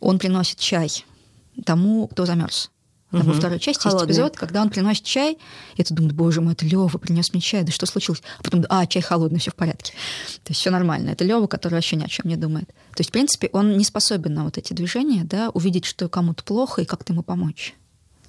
он 0.00 0.18
приносит 0.18 0.58
чай 0.58 1.04
тому, 1.64 2.06
кто 2.06 2.26
замерз. 2.26 2.70
Угу. 3.12 3.22
Во 3.22 3.32
второй 3.34 3.60
части 3.60 3.82
Холодный. 3.82 4.08
есть 4.08 4.18
эпизод, 4.18 4.36
когда 4.36 4.60
он 4.62 4.68
приносит 4.68 5.04
чай, 5.04 5.38
и 5.76 5.82
ты 5.82 5.94
думаешь, 5.94 6.14
боже 6.14 6.40
мой, 6.40 6.54
это 6.54 6.64
Лева 6.64 6.98
принес 6.98 7.32
мне 7.32 7.40
чай, 7.40 7.62
да 7.62 7.70
что 7.70 7.86
случилось? 7.86 8.22
А 8.40 8.42
потом, 8.42 8.64
а, 8.68 8.84
чай 8.86 9.00
холодный, 9.00 9.38
все 9.38 9.52
в 9.52 9.54
порядке. 9.54 9.92
То 10.42 10.50
есть 10.50 10.60
все 10.60 10.70
нормально. 10.70 11.10
Это 11.10 11.24
Лева, 11.24 11.46
который 11.46 11.74
вообще 11.74 11.96
ни 11.96 12.04
о 12.04 12.08
чем 12.08 12.26
не 12.26 12.36
думает. 12.36 12.68
То 12.68 13.00
есть, 13.00 13.10
в 13.10 13.12
принципе, 13.12 13.48
он 13.52 13.76
не 13.76 13.84
способен 13.84 14.34
на 14.34 14.44
вот 14.44 14.58
эти 14.58 14.72
движения, 14.72 15.22
да, 15.24 15.50
увидеть, 15.50 15.84
что 15.84 16.08
кому-то 16.08 16.42
плохо 16.42 16.82
и 16.82 16.84
как-то 16.84 17.12
ему 17.12 17.22
помочь. 17.22 17.74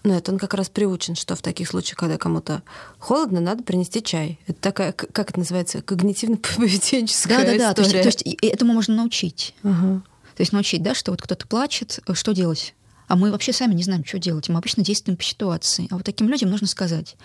Ну, 0.04 0.14
это 0.14 0.32
он 0.32 0.38
как 0.38 0.54
раз 0.54 0.70
приучен, 0.70 1.16
что 1.16 1.36
в 1.36 1.42
таких 1.42 1.68
случаях, 1.68 1.98
когда 1.98 2.18
кому-то 2.18 2.62
холодно, 3.00 3.42
надо 3.42 3.64
принести 3.64 4.04
чай. 4.04 4.40
Это 4.48 4.62
такая, 4.62 4.92
как 4.94 5.32
это 5.32 5.40
называется, 5.40 5.80
когнитивно-поведенческая 5.80 7.28
да, 7.28 7.44
да, 7.44 7.58
да, 7.58 7.72
история. 7.72 8.02
То 8.04 8.08
есть, 8.08 8.24
то 8.24 8.30
есть 8.30 8.44
этому 8.44 8.74
можно 8.74 8.96
научить. 8.96 9.56
Угу. 9.64 10.02
То 10.38 10.42
есть 10.42 10.54
научить, 10.54 10.84
да, 10.84 10.94
что 10.94 11.12
вот 11.12 11.22
кто-то 11.22 11.48
плачет, 11.48 12.00
что 12.14 12.34
делать? 12.34 12.76
А 13.08 13.16
мы 13.16 13.32
вообще 13.32 13.54
сами 13.54 13.74
не 13.74 13.84
знаем, 13.84 14.06
что 14.06 14.20
делать. 14.20 14.50
Мы 14.50 14.58
обычно 14.58 14.84
действуем 14.84 15.18
по 15.18 15.24
ситуации. 15.24 15.88
А 15.90 15.96
вот 15.96 16.06
таким 16.06 16.28
людям 16.28 16.50
нужно 16.50 16.68
сказать, 16.68 17.16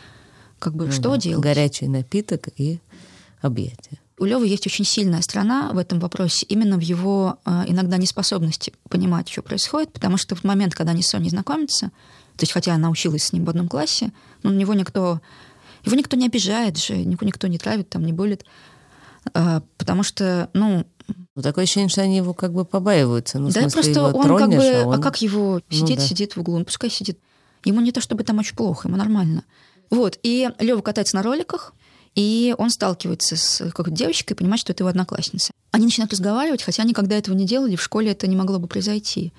как 0.59 0.75
бы, 0.75 0.87
ну, 0.87 0.93
что 0.93 1.11
да. 1.11 1.17
делать. 1.17 1.45
Горячий 1.45 1.89
напиток 1.89 2.49
и 2.57 2.81
объятия. 3.41 3.99
У 4.19 4.25
Лёвы 4.25 4.47
есть 4.47 4.67
очень 4.67 4.85
сильная 4.85 5.21
сторона 5.21 5.73
в 5.73 5.79
этом 5.79 5.99
вопросе, 5.99 6.47
именно 6.47 6.77
в 6.77 6.81
его 6.81 7.39
э, 7.45 7.65
иногда 7.67 7.97
неспособности 7.97 8.73
понимать, 8.89 9.29
что 9.29 9.43
происходит, 9.43 9.93
потому 9.93 10.17
что 10.17 10.37
в 10.37 10.45
момент, 10.45 10.75
когда 10.77 10.93
они 10.93 11.03
с 11.03 11.09
Соней 11.09 11.31
знакомятся, 11.31 11.87
то 12.37 12.43
есть 12.43 12.53
хотя 12.53 12.75
она 12.75 12.89
училась 12.89 13.25
с 13.25 13.33
ним 13.33 13.45
в 13.45 13.51
одном 13.51 13.69
классе, 13.69 14.13
но 14.45 14.51
на 14.51 14.57
него 14.57 14.75
никто, 14.75 15.21
его 15.85 15.97
никто 15.97 16.17
не 16.17 16.27
обижает 16.27 16.79
же, 16.79 16.97
никто, 16.97 17.27
никто 17.27 17.49
не 17.49 17.59
травит, 17.59 17.89
там 17.89 18.05
не 18.05 18.13
болит, 18.13 18.45
э, 19.35 19.61
потому 19.77 20.05
что, 20.05 20.51
ну, 20.53 20.87
ну, 21.35 21.43
такое 21.43 21.65
ощущение, 21.65 21.89
что 21.89 22.03
они 22.03 22.17
его 22.17 22.35
как 22.35 22.53
бы 22.53 22.65
побаиваются. 22.65 23.39
Ну, 23.39 23.49
да, 23.51 23.69
смысле, 23.69 23.95
просто 23.95 24.03
он 24.17 24.23
тронешь, 24.23 24.41
как 24.41 24.51
бы... 24.51 24.81
А, 24.83 24.87
он... 24.87 24.95
а 24.95 24.99
как 24.99 25.23
его 25.23 25.61
сидит, 25.71 25.89
ну, 25.89 25.97
да. 25.97 26.03
сидит 26.03 26.37
в 26.37 26.41
углу? 26.41 26.59
Ну, 26.59 26.65
пускай 26.65 26.91
сидит. 26.91 27.19
Ему 27.65 27.81
не 27.81 27.93
то, 27.93 28.01
чтобы 28.01 28.25
там 28.25 28.39
очень 28.39 28.57
плохо, 28.57 28.89
ему 28.89 28.97
нормально. 28.97 29.45
Вот. 29.91 30.19
И 30.23 30.51
Лева 30.59 30.83
катается 30.83 31.17
на 31.17 31.23
роликах, 31.23 31.75
и 32.15 32.55
он 32.59 32.71
сталкивается 32.71 33.37
с 33.37 33.71
какой-то 33.71 33.91
девочкой 33.91 34.35
и 34.35 34.39
понимает, 34.39 34.61
что 34.61 34.73
это 34.73 34.83
его 34.83 34.91
одноклассница. 34.91 35.53
Они 35.71 35.87
начинают 35.87 36.13
разговаривать, 36.13 36.63
хотя 36.63 36.83
никогда 36.85 37.17
этого 37.17 37.35
не 37.35 37.47
делали, 37.47 37.77
в 37.77 37.83
школе 37.83 38.13
это 38.13 38.27
не 38.27 38.37
могло 38.37 38.59
бы 38.59 38.67
произойти. 38.67 39.33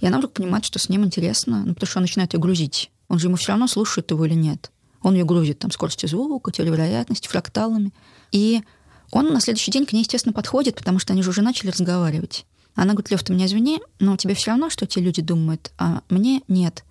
И 0.00 0.06
она 0.06 0.18
вдруг 0.18 0.32
понимает, 0.32 0.64
что 0.64 0.78
с 0.78 0.88
ним 0.88 1.04
интересно, 1.04 1.64
ну, 1.66 1.74
потому 1.74 1.88
что 1.88 1.98
он 1.98 2.02
начинает 2.02 2.32
ее 2.32 2.40
грузить. 2.40 2.90
Он 3.08 3.18
же 3.18 3.26
ему 3.26 3.36
все 3.36 3.48
равно 3.48 3.66
слушает 3.66 4.10
его 4.10 4.24
или 4.24 4.34
нет. 4.34 4.70
Он 5.02 5.14
ее 5.14 5.24
грузит 5.24 5.58
там 5.58 5.70
скоростью 5.70 6.08
звука, 6.08 6.50
теорией 6.50 6.72
вероятности, 6.74 7.28
фракталами. 7.28 7.92
И 8.32 8.62
он 9.10 9.32
на 9.32 9.40
следующий 9.40 9.70
день 9.70 9.86
к 9.86 9.92
ней, 9.92 10.00
естественно, 10.00 10.32
подходит, 10.32 10.76
потому 10.76 10.98
что 10.98 11.12
они 11.12 11.22
же 11.22 11.30
уже 11.30 11.42
начали 11.42 11.70
разговаривать. 11.70 12.46
Она 12.74 12.92
говорит, 12.92 13.10
Лев, 13.10 13.22
ты 13.22 13.32
меня 13.32 13.46
извини, 13.46 13.80
но 14.00 14.16
тебе 14.16 14.34
все 14.34 14.50
равно, 14.50 14.70
что 14.70 14.86
те 14.86 15.00
люди 15.00 15.22
думают, 15.22 15.72
а 15.78 16.02
мне 16.08 16.42
нет. 16.48 16.84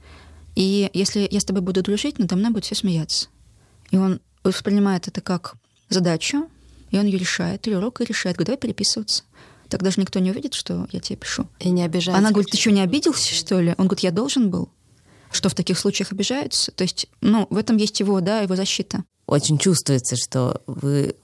И 0.56 0.90
если 0.94 1.28
я 1.30 1.40
с 1.40 1.46
тобой 1.46 1.62
буду 1.62 1.82
дружить, 1.82 2.20
надо 2.20 2.36
мной 2.36 2.52
будет 2.52 2.66
все 2.66 2.76
смеяться. 2.76 3.28
И 3.92 3.98
он 3.98 4.22
воспринимает 4.44 5.08
это 5.08 5.22
как 5.22 5.56
задачу, 5.90 6.50
и 6.92 6.98
он 6.98 7.06
ее 7.06 7.18
решает, 7.18 7.68
или 7.68 7.76
урок 7.76 8.02
и 8.02 8.06
решает, 8.06 8.38
говорит, 8.38 8.48
давай 8.48 8.60
переписываться. 8.60 9.24
Так 9.68 9.82
даже 9.82 10.00
никто 10.00 10.20
не 10.20 10.32
увидит, 10.32 10.54
что 10.54 10.88
я 10.92 11.00
тебе 11.00 11.18
пишу. 11.18 11.48
И 11.60 11.70
не 11.70 11.84
обижается. 11.84 12.20
Она 12.20 12.30
говорит, 12.30 12.52
ты 12.52 12.58
что, 12.58 12.72
не 12.72 12.82
обиделся, 12.82 13.34
что 13.34 13.60
ли? 13.60 13.74
Он 13.78 13.88
говорит, 13.88 14.04
я 14.04 14.12
должен 14.12 14.52
был. 14.52 14.70
Что 15.32 15.50
в 15.50 15.56
таких 15.56 15.80
случаях 15.80 16.12
обижаются? 16.12 16.72
То 16.72 16.84
есть, 16.84 17.08
ну, 17.22 17.48
в 17.50 17.58
этом 17.58 17.78
есть 17.78 18.00
его, 18.00 18.22
да, 18.22 18.42
его 18.42 18.56
защита. 18.56 19.04
Очень 19.26 19.58
чувствуется, 19.58 20.16
что 20.16 20.62
вы 20.68 21.16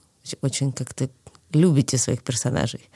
очень 0.42 0.72
как-то 0.72 1.08
любите 1.52 1.98
своих 1.98 2.22
персонажей. 2.22 2.88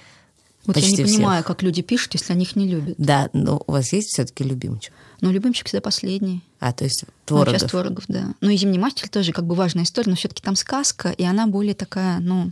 Вот 0.66 0.74
Почти 0.74 0.92
я 0.92 0.96
не 0.96 1.04
понимаю, 1.04 1.42
всех. 1.42 1.46
как 1.46 1.62
люди 1.62 1.82
пишут, 1.82 2.14
если 2.14 2.32
они 2.32 2.44
их 2.44 2.56
не 2.56 2.66
любят. 2.66 2.94
Да, 2.96 3.28
но 3.34 3.62
у 3.66 3.72
вас 3.72 3.92
есть 3.92 4.08
все-таки 4.08 4.44
любимчик? 4.44 4.94
Ну, 5.20 5.30
любимчик 5.30 5.66
всегда 5.66 5.82
последний. 5.82 6.42
А, 6.58 6.72
то 6.72 6.84
есть 6.84 7.04
Творогов. 7.26 7.52
Ну, 7.52 7.58
сейчас 7.58 7.70
Творогов, 7.70 8.04
да. 8.08 8.34
Ну, 8.40 8.48
и 8.48 8.56
«Зимний 8.56 8.78
мастер» 8.78 9.08
тоже 9.10 9.32
как 9.32 9.44
бы 9.44 9.54
важная 9.54 9.84
история, 9.84 10.10
но 10.10 10.16
все 10.16 10.28
таки 10.28 10.42
там 10.42 10.56
сказка, 10.56 11.10
и 11.10 11.22
она 11.22 11.46
более 11.46 11.74
такая, 11.74 12.18
ну, 12.20 12.50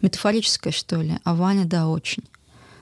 метафорическая, 0.00 0.72
что 0.72 1.02
ли. 1.02 1.18
А 1.24 1.34
Ваня, 1.34 1.66
да, 1.66 1.88
очень. 1.88 2.24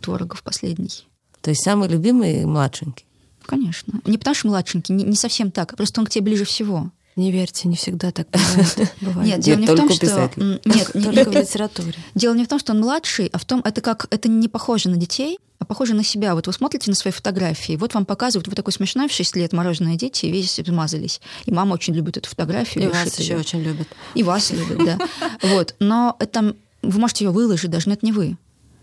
Творогов 0.00 0.42
последний. 0.44 1.06
То 1.40 1.50
есть 1.50 1.64
самый 1.64 1.88
любимый 1.88 2.44
младшенький? 2.44 3.04
Конечно. 3.44 4.00
Не 4.06 4.18
потому 4.18 4.34
что 4.34 4.48
младшенький, 4.48 4.94
не, 4.94 5.04
не 5.04 5.16
совсем 5.16 5.50
так, 5.50 5.76
просто 5.76 6.00
он 6.00 6.06
к 6.06 6.10
тебе 6.10 6.24
ближе 6.26 6.44
всего. 6.44 6.90
Не 7.14 7.30
верьте, 7.30 7.68
не 7.68 7.76
всегда 7.76 8.10
так 8.10 8.26
бывает. 8.30 8.98
Нет, 9.26 9.40
дело 9.40 9.58
не 9.58 9.66
в 9.66 9.76
том, 9.76 9.90
что... 9.90 10.30
Нет, 10.64 10.90
только 10.92 11.30
в 11.30 11.34
литературе. 11.34 11.94
Дело 12.14 12.34
не 12.34 12.44
в 12.44 12.48
том, 12.48 12.58
что 12.58 12.72
он 12.72 12.80
младший, 12.80 13.26
а 13.26 13.38
в 13.38 13.44
том, 13.44 13.60
это 13.64 13.82
как... 13.82 14.06
Это 14.10 14.28
не 14.28 14.48
похоже 14.48 14.88
на 14.88 14.96
детей, 14.96 15.38
а 15.58 15.66
похоже 15.66 15.94
на 15.94 16.04
себя. 16.04 16.34
Вот 16.34 16.46
вы 16.46 16.54
смотрите 16.54 16.90
на 16.90 16.96
свои 16.96 17.12
фотографии, 17.12 17.76
вот 17.76 17.92
вам 17.92 18.06
показывают, 18.06 18.48
вы 18.48 18.54
такой 18.54 18.72
смешной 18.72 19.08
в 19.08 19.12
6 19.12 19.36
лет, 19.36 19.52
мороженое 19.52 19.96
дети, 19.96 20.24
и 20.24 20.32
весь 20.32 20.52
смазались. 20.52 21.20
И 21.44 21.52
мама 21.52 21.74
очень 21.74 21.94
любит 21.94 22.16
эту 22.16 22.30
фотографию. 22.30 22.84
И 22.84 22.86
вас 22.88 23.18
еще 23.18 23.36
очень 23.36 23.62
любит. 23.62 23.88
И 24.14 24.22
вас 24.22 24.50
любит, 24.50 24.78
да. 24.78 24.98
Вот. 25.42 25.74
Но 25.80 26.16
это... 26.18 26.56
Вы 26.80 26.98
можете 26.98 27.26
ее 27.26 27.30
выложить 27.30 27.70
даже, 27.70 27.88
но 27.88 27.94
это 27.94 28.06
не 28.06 28.12
вы. 28.12 28.38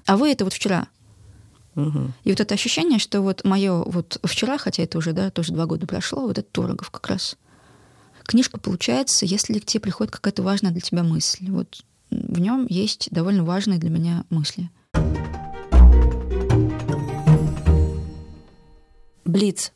А 0.06 0.18
вы 0.18 0.32
это 0.32 0.44
вот 0.44 0.54
вчера. 0.54 0.88
И 1.76 2.30
вот 2.30 2.39
это 2.39 2.54
ощущение, 2.54 3.00
что 3.00 3.22
вот 3.22 3.44
мое 3.44 3.84
вот 3.84 4.20
вчера, 4.24 4.58
хотя 4.58 4.84
это 4.84 4.98
уже, 4.98 5.13
да, 5.13 5.32
тоже 5.32 5.54
два 5.54 5.65
года 5.65 5.88
прошло, 5.88 6.24
вот 6.24 6.38
это 6.38 6.48
Торогов 6.52 6.92
как 6.92 7.08
раз 7.08 7.38
книжка 8.30 8.60
получается, 8.60 9.26
если 9.26 9.58
к 9.58 9.65
тебе 9.65 9.82
приходит 9.82 10.13
какая-то 10.13 10.44
важная 10.44 10.72
для 10.72 10.82
тебя 10.82 11.04
мысль. 11.04 11.50
Вот 11.50 11.84
в 12.12 12.39
нем 12.39 12.68
есть 12.70 13.10
довольно 13.12 13.44
важные 13.44 13.80
для 13.80 13.89
меня 13.89 14.24
мысли. 14.30 14.70
Блиц. 19.26 19.72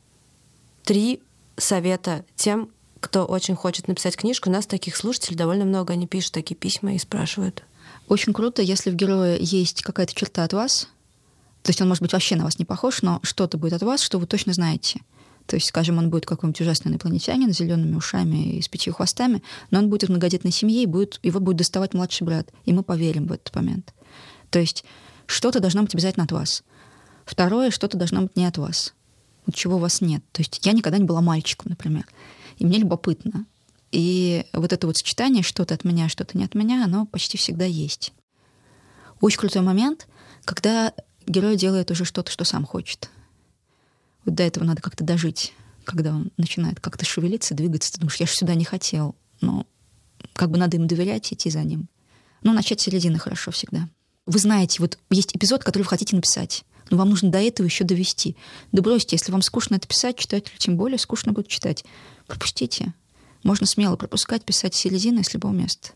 Три 0.84 1.20
совета 1.56 2.24
тем, 2.36 2.70
кто 3.00 3.24
очень 3.24 3.56
хочет 3.56 3.88
написать 3.88 4.16
книжку. 4.16 4.48
У 4.48 4.52
нас 4.52 4.66
таких 4.66 4.96
слушателей 4.96 5.36
довольно 5.36 5.64
много. 5.64 5.92
Они 5.92 6.06
пишут 6.06 6.32
такие 6.32 6.54
письма 6.54 6.94
и 6.94 6.98
спрашивают. 6.98 7.64
Очень 8.08 8.32
круто, 8.32 8.62
если 8.62 8.90
в 8.90 8.94
герое 8.94 9.36
есть 9.40 9.82
какая-то 9.82 10.14
черта 10.14 10.44
от 10.44 10.52
вас. 10.52 10.88
То 11.62 11.70
есть 11.70 11.80
он, 11.80 11.88
может 11.88 12.02
быть, 12.02 12.12
вообще 12.12 12.36
на 12.36 12.44
вас 12.44 12.58
не 12.58 12.64
похож, 12.64 13.02
но 13.02 13.18
что-то 13.22 13.58
будет 13.58 13.72
от 13.72 13.82
вас, 13.82 14.00
что 14.00 14.18
вы 14.18 14.26
точно 14.26 14.52
знаете. 14.52 15.00
То 15.46 15.56
есть, 15.56 15.68
скажем, 15.68 15.98
он 15.98 16.10
будет 16.10 16.26
какой-нибудь 16.26 16.60
ужасный 16.60 16.90
инопланетянин 16.90 17.52
с 17.52 17.58
зелеными 17.58 17.94
ушами 17.96 18.56
и 18.56 18.62
с 18.62 18.68
пятью 18.68 18.94
хвостами, 18.94 19.42
но 19.70 19.78
он 19.78 19.90
будет 19.90 20.08
в 20.08 20.12
многодетной 20.12 20.52
семье, 20.52 20.82
и 20.82 20.86
будет, 20.86 21.20
его 21.22 21.40
будет 21.40 21.58
доставать 21.58 21.92
младший 21.92 22.24
брат. 22.24 22.50
И 22.64 22.72
мы 22.72 22.82
поверим 22.82 23.26
в 23.26 23.32
этот 23.32 23.54
момент. 23.54 23.92
То 24.50 24.58
есть 24.58 24.84
что-то 25.26 25.60
должно 25.60 25.82
быть 25.82 25.94
обязательно 25.94 26.24
от 26.24 26.32
вас. 26.32 26.62
Второе, 27.24 27.70
что-то 27.70 27.98
должно 27.98 28.22
быть 28.22 28.36
не 28.36 28.46
от 28.46 28.58
вас. 28.58 28.94
Вот 29.46 29.54
чего 29.54 29.76
у 29.76 29.80
вас 29.80 30.00
нет. 30.00 30.22
То 30.32 30.40
есть 30.40 30.64
я 30.64 30.72
никогда 30.72 30.98
не 30.98 31.04
была 31.04 31.20
мальчиком, 31.20 31.70
например. 31.70 32.06
И 32.56 32.64
мне 32.64 32.78
любопытно. 32.78 33.46
И 33.92 34.44
вот 34.52 34.72
это 34.72 34.86
вот 34.86 34.96
сочетание 34.96 35.42
что-то 35.42 35.74
от 35.74 35.84
меня, 35.84 36.08
что-то 36.08 36.36
не 36.36 36.44
от 36.44 36.54
меня, 36.54 36.84
оно 36.84 37.06
почти 37.06 37.38
всегда 37.38 37.64
есть. 37.64 38.12
Очень 39.20 39.38
крутой 39.38 39.62
момент, 39.62 40.08
когда 40.44 40.92
герой 41.26 41.56
делает 41.56 41.90
уже 41.90 42.04
что-то, 42.04 42.30
что 42.30 42.44
сам 42.44 42.64
хочет. 42.64 43.10
Вот 44.24 44.34
до 44.34 44.42
этого 44.42 44.64
надо 44.64 44.82
как-то 44.82 45.04
дожить, 45.04 45.52
когда 45.84 46.10
он 46.14 46.32
начинает 46.36 46.80
как-то 46.80 47.04
шевелиться, 47.04 47.54
двигаться. 47.54 47.92
Ты 47.92 48.00
думаешь, 48.00 48.16
я 48.16 48.26
же 48.26 48.32
сюда 48.32 48.54
не 48.54 48.64
хотел. 48.64 49.16
Но 49.40 49.66
как 50.32 50.50
бы 50.50 50.58
надо 50.58 50.76
им 50.76 50.86
доверять, 50.86 51.32
идти 51.32 51.50
за 51.50 51.62
ним. 51.62 51.88
Ну, 52.42 52.52
начать 52.52 52.80
с 52.80 52.84
середины 52.84 53.18
хорошо 53.18 53.50
всегда. 53.50 53.88
Вы 54.26 54.38
знаете, 54.38 54.80
вот 54.80 54.98
есть 55.10 55.36
эпизод, 55.36 55.64
который 55.64 55.82
вы 55.82 55.88
хотите 55.88 56.16
написать, 56.16 56.64
но 56.90 56.96
вам 56.96 57.10
нужно 57.10 57.30
до 57.30 57.38
этого 57.38 57.66
еще 57.66 57.84
довести. 57.84 58.36
Да 58.72 58.80
бросьте, 58.82 59.16
если 59.16 59.32
вам 59.32 59.42
скучно 59.42 59.76
это 59.76 59.86
писать, 59.86 60.16
читателю 60.16 60.56
тем 60.58 60.76
более 60.76 60.98
скучно 60.98 61.32
будет 61.32 61.48
читать. 61.48 61.84
Пропустите. 62.26 62.94
Можно 63.42 63.66
смело 63.66 63.96
пропускать, 63.96 64.44
писать 64.44 64.74
середины 64.74 65.22
с 65.22 65.34
любого 65.34 65.52
места. 65.52 65.90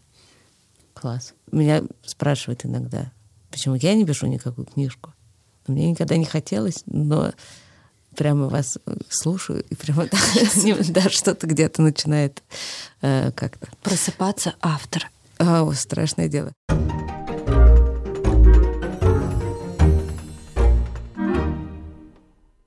Класс. 0.93 1.33
Меня 1.51 1.83
спрашивают 2.05 2.67
иногда, 2.67 3.13
почему 3.51 3.77
я 3.77 3.95
не 3.95 4.05
пишу 4.05 4.27
никакую 4.27 4.67
книжку. 4.67 5.15
Мне 5.67 5.91
никогда 5.91 6.17
не 6.17 6.25
хотелось, 6.25 6.83
но 6.87 7.33
прямо 8.19 8.49
вас 8.49 8.79
слушаю, 9.09 9.65
и 9.71 9.75
прямо 9.77 10.09
да, 10.89 11.09
что-то 11.09 11.47
где-то 11.47 11.83
начинает 11.83 12.43
э, 13.01 13.31
как-то... 13.31 13.69
Просыпаться 13.83 14.55
автор. 14.61 15.09
О, 15.39 15.73
страшное 15.73 16.29
дело. 16.29 16.53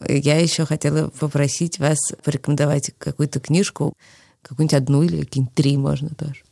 Я 0.08 0.39
еще 0.39 0.66
хотела 0.66 1.10
попросить 1.10 1.80
вас 1.80 1.99
порекомендовать 2.24 2.91
какую-то 2.97 3.41
книжку, 3.41 3.93
какую-нибудь 4.41 4.74
одну 4.74 5.04
или 5.04 5.22
какие-нибудь 5.22 5.54
три 5.54 5.76
можно 5.76 6.10
тоже. 6.10 6.43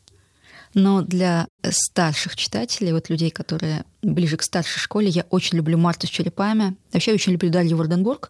Но 0.74 1.02
для 1.02 1.47
старших 1.64 2.36
читателей, 2.36 2.91
вот 2.91 3.10
людей, 3.10 3.32
которые 3.32 3.86
ближе 4.02 4.38
к 4.38 4.43
старшей 4.43 4.80
школе, 4.80 5.08
я 5.08 5.26
очень 5.30 5.58
люблю 5.58 5.78
Марту 5.78 6.06
с 6.06 6.10
черепами. 6.10 6.76
Вообще 6.91 7.14
очень 7.14 7.32
люблю 7.32 7.50
Дарью 7.50 7.78
Варденбург. 7.78 8.30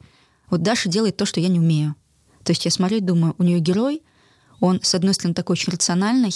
Вот 0.49 0.61
Даша 0.61 0.89
делает 0.89 1.17
то, 1.17 1.25
что 1.25 1.39
я 1.39 1.47
не 1.47 1.59
умею. 1.59 1.95
То 2.43 2.51
есть 2.51 2.65
я 2.65 2.71
смотрю 2.71 2.97
и 2.97 3.01
думаю, 3.01 3.35
у 3.37 3.43
нее 3.43 3.59
герой, 3.59 4.01
он, 4.59 4.81
с 4.81 4.95
одной 4.95 5.13
стороны, 5.13 5.35
такой 5.35 5.53
очень 5.53 5.71
рациональный, 5.71 6.33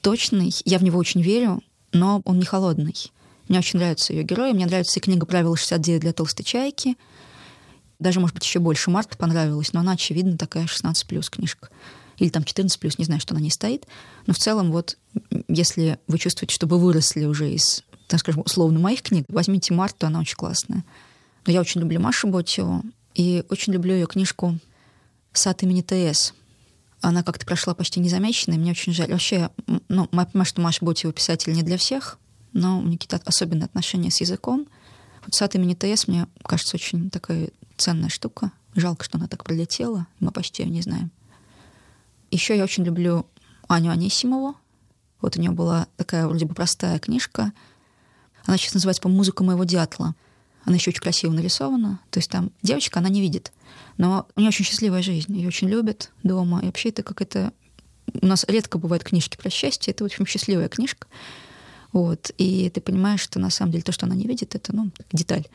точный, 0.00 0.54
я 0.64 0.78
в 0.78 0.84
него 0.84 0.98
очень 0.98 1.22
верю, 1.22 1.62
но 1.92 2.20
он 2.24 2.38
не 2.38 2.44
холодный. 2.44 2.94
Мне 3.48 3.58
очень 3.58 3.78
нравится 3.78 4.12
ее 4.12 4.22
герой, 4.22 4.52
мне 4.52 4.66
нравится 4.66 4.98
и 4.98 5.02
книга 5.02 5.26
«Правило 5.26 5.54
69» 5.54 5.98
для 5.98 6.12
толстой 6.12 6.44
чайки. 6.44 6.96
Даже, 7.98 8.20
может 8.20 8.34
быть, 8.34 8.44
еще 8.44 8.58
больше 8.58 8.90
Марта 8.90 9.16
понравилась, 9.16 9.72
но 9.72 9.80
она, 9.80 9.92
очевидно, 9.92 10.36
такая 10.36 10.66
16 10.66 11.06
плюс 11.06 11.30
книжка. 11.30 11.68
Или 12.18 12.28
там 12.30 12.44
14 12.44 12.78
плюс, 12.78 12.98
не 12.98 13.04
знаю, 13.04 13.20
что 13.20 13.34
на 13.34 13.38
ней 13.38 13.50
стоит. 13.50 13.86
Но 14.26 14.34
в 14.34 14.38
целом, 14.38 14.72
вот, 14.72 14.98
если 15.48 15.98
вы 16.06 16.18
чувствуете, 16.18 16.54
что 16.54 16.66
вы 16.66 16.78
выросли 16.78 17.24
уже 17.24 17.50
из, 17.50 17.82
так 18.08 18.20
скажем, 18.20 18.42
условно 18.44 18.78
моих 18.78 19.02
книг, 19.02 19.26
возьмите 19.28 19.74
Марту, 19.74 20.06
она 20.06 20.20
очень 20.20 20.36
классная. 20.36 20.84
Но 21.46 21.52
я 21.52 21.60
очень 21.60 21.80
люблю 21.80 22.00
Машу 22.00 22.28
Ботио 22.28 22.82
и 23.14 23.44
очень 23.48 23.72
люблю 23.72 23.94
ее 23.94 24.06
книжку 24.06 24.58
«Сад 25.32 25.62
имени 25.62 25.82
Т.С.» 25.82 26.34
она 27.04 27.22
как-то 27.22 27.44
прошла 27.44 27.74
почти 27.74 28.00
незамеченной, 28.00 28.56
мне 28.56 28.70
очень 28.70 28.94
жаль. 28.94 29.12
Вообще, 29.12 29.50
ну, 29.88 30.08
я 30.10 30.24
понимаю, 30.24 30.46
что 30.46 30.62
Маша 30.62 30.84
Ботева 30.84 31.12
писатель 31.12 31.52
не 31.52 31.62
для 31.62 31.76
всех, 31.76 32.18
но 32.52 32.78
у 32.78 32.82
нее 32.82 32.98
какие-то 32.98 33.20
особенные 33.26 33.66
отношения 33.66 34.10
с 34.10 34.20
языком. 34.20 34.66
Вот 35.24 35.34
сад 35.34 35.54
имени 35.54 35.74
ТС 35.74 36.08
мне 36.08 36.26
кажется 36.42 36.76
очень 36.76 37.10
такая 37.10 37.50
ценная 37.76 38.08
штука. 38.08 38.52
Жалко, 38.74 39.04
что 39.04 39.18
она 39.18 39.28
так 39.28 39.44
пролетела, 39.44 40.06
мы 40.18 40.30
почти 40.30 40.62
ее 40.62 40.70
не 40.70 40.80
знаем. 40.80 41.10
Еще 42.30 42.56
я 42.56 42.64
очень 42.64 42.84
люблю 42.84 43.26
Аню 43.68 43.90
Анисимову. 43.90 44.56
Вот 45.20 45.36
у 45.36 45.40
нее 45.40 45.50
была 45.50 45.86
такая 45.96 46.26
вроде 46.26 46.46
бы 46.46 46.54
простая 46.54 46.98
книжка. 46.98 47.52
Она 48.46 48.56
сейчас 48.56 48.74
называется, 48.74 49.02
по 49.02 49.08
«Музыка 49.08 49.44
моего 49.44 49.64
дятла». 49.64 50.14
Она 50.64 50.76
еще 50.76 50.90
очень 50.90 51.00
красиво 51.02 51.32
нарисована. 51.32 52.00
То 52.10 52.18
есть 52.18 52.30
там 52.30 52.50
девочка, 52.62 53.00
она 53.00 53.08
не 53.08 53.20
видит. 53.20 53.52
Но 53.96 54.26
у 54.34 54.40
нее 54.40 54.48
очень 54.48 54.64
счастливая 54.64 55.02
жизнь. 55.02 55.36
Ее 55.36 55.48
очень 55.48 55.68
любят 55.68 56.10
дома. 56.22 56.60
И 56.60 56.66
вообще 56.66 56.88
это 56.88 57.02
какая-то... 57.02 57.52
У 58.20 58.26
нас 58.26 58.44
редко 58.48 58.78
бывают 58.78 59.04
книжки 59.04 59.36
про 59.36 59.50
счастье. 59.50 59.92
Это, 59.92 60.04
общем, 60.04 60.26
счастливая 60.26 60.68
книжка. 60.68 61.06
Вот. 61.92 62.30
И 62.38 62.70
ты 62.70 62.80
понимаешь, 62.80 63.20
что 63.20 63.38
на 63.38 63.50
самом 63.50 63.72
деле 63.72 63.82
то, 63.82 63.92
что 63.92 64.06
она 64.06 64.14
не 64.14 64.26
видит, 64.26 64.54
это, 64.54 64.74
ну, 64.74 64.90
деталь. 65.12 65.46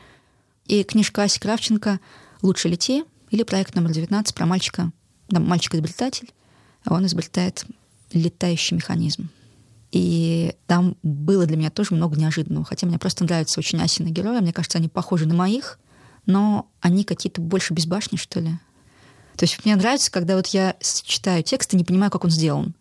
И 0.66 0.84
книжка 0.84 1.24
Аси 1.24 1.40
Кравченко 1.40 2.00
«Лучше 2.42 2.68
лети» 2.68 3.04
или 3.30 3.42
проект 3.42 3.74
номер 3.74 3.92
19 3.92 4.34
про 4.34 4.46
мальчика, 4.46 4.92
там 5.28 5.46
мальчик-изобретатель, 5.46 6.32
а 6.84 6.94
он 6.94 7.06
изобретает 7.06 7.64
летающий 8.12 8.76
механизм. 8.76 9.30
И 9.92 10.54
там 10.66 10.96
было 11.02 11.46
для 11.46 11.56
меня 11.56 11.70
тоже 11.70 11.94
много 11.94 12.18
неожиданного. 12.18 12.64
Хотя 12.64 12.86
мне 12.86 12.98
просто 12.98 13.24
нравятся 13.24 13.58
очень 13.58 13.82
Асины 13.82 14.08
герои. 14.08 14.40
Мне 14.40 14.52
кажется, 14.52 14.78
они 14.78 14.88
похожи 14.88 15.26
на 15.26 15.34
моих, 15.34 15.78
но 16.26 16.70
они 16.80 17.04
какие-то 17.04 17.40
больше 17.40 17.74
безбашни, 17.74 18.16
что 18.16 18.40
ли. 18.40 18.50
То 19.36 19.44
есть 19.44 19.64
мне 19.64 19.74
нравится, 19.74 20.10
когда 20.10 20.36
вот 20.36 20.48
я 20.48 20.76
читаю 20.80 21.42
текст 21.42 21.72
и 21.74 21.76
не 21.76 21.84
понимаю, 21.84 22.10
как 22.10 22.24
он 22.24 22.30
сделан. 22.30 22.74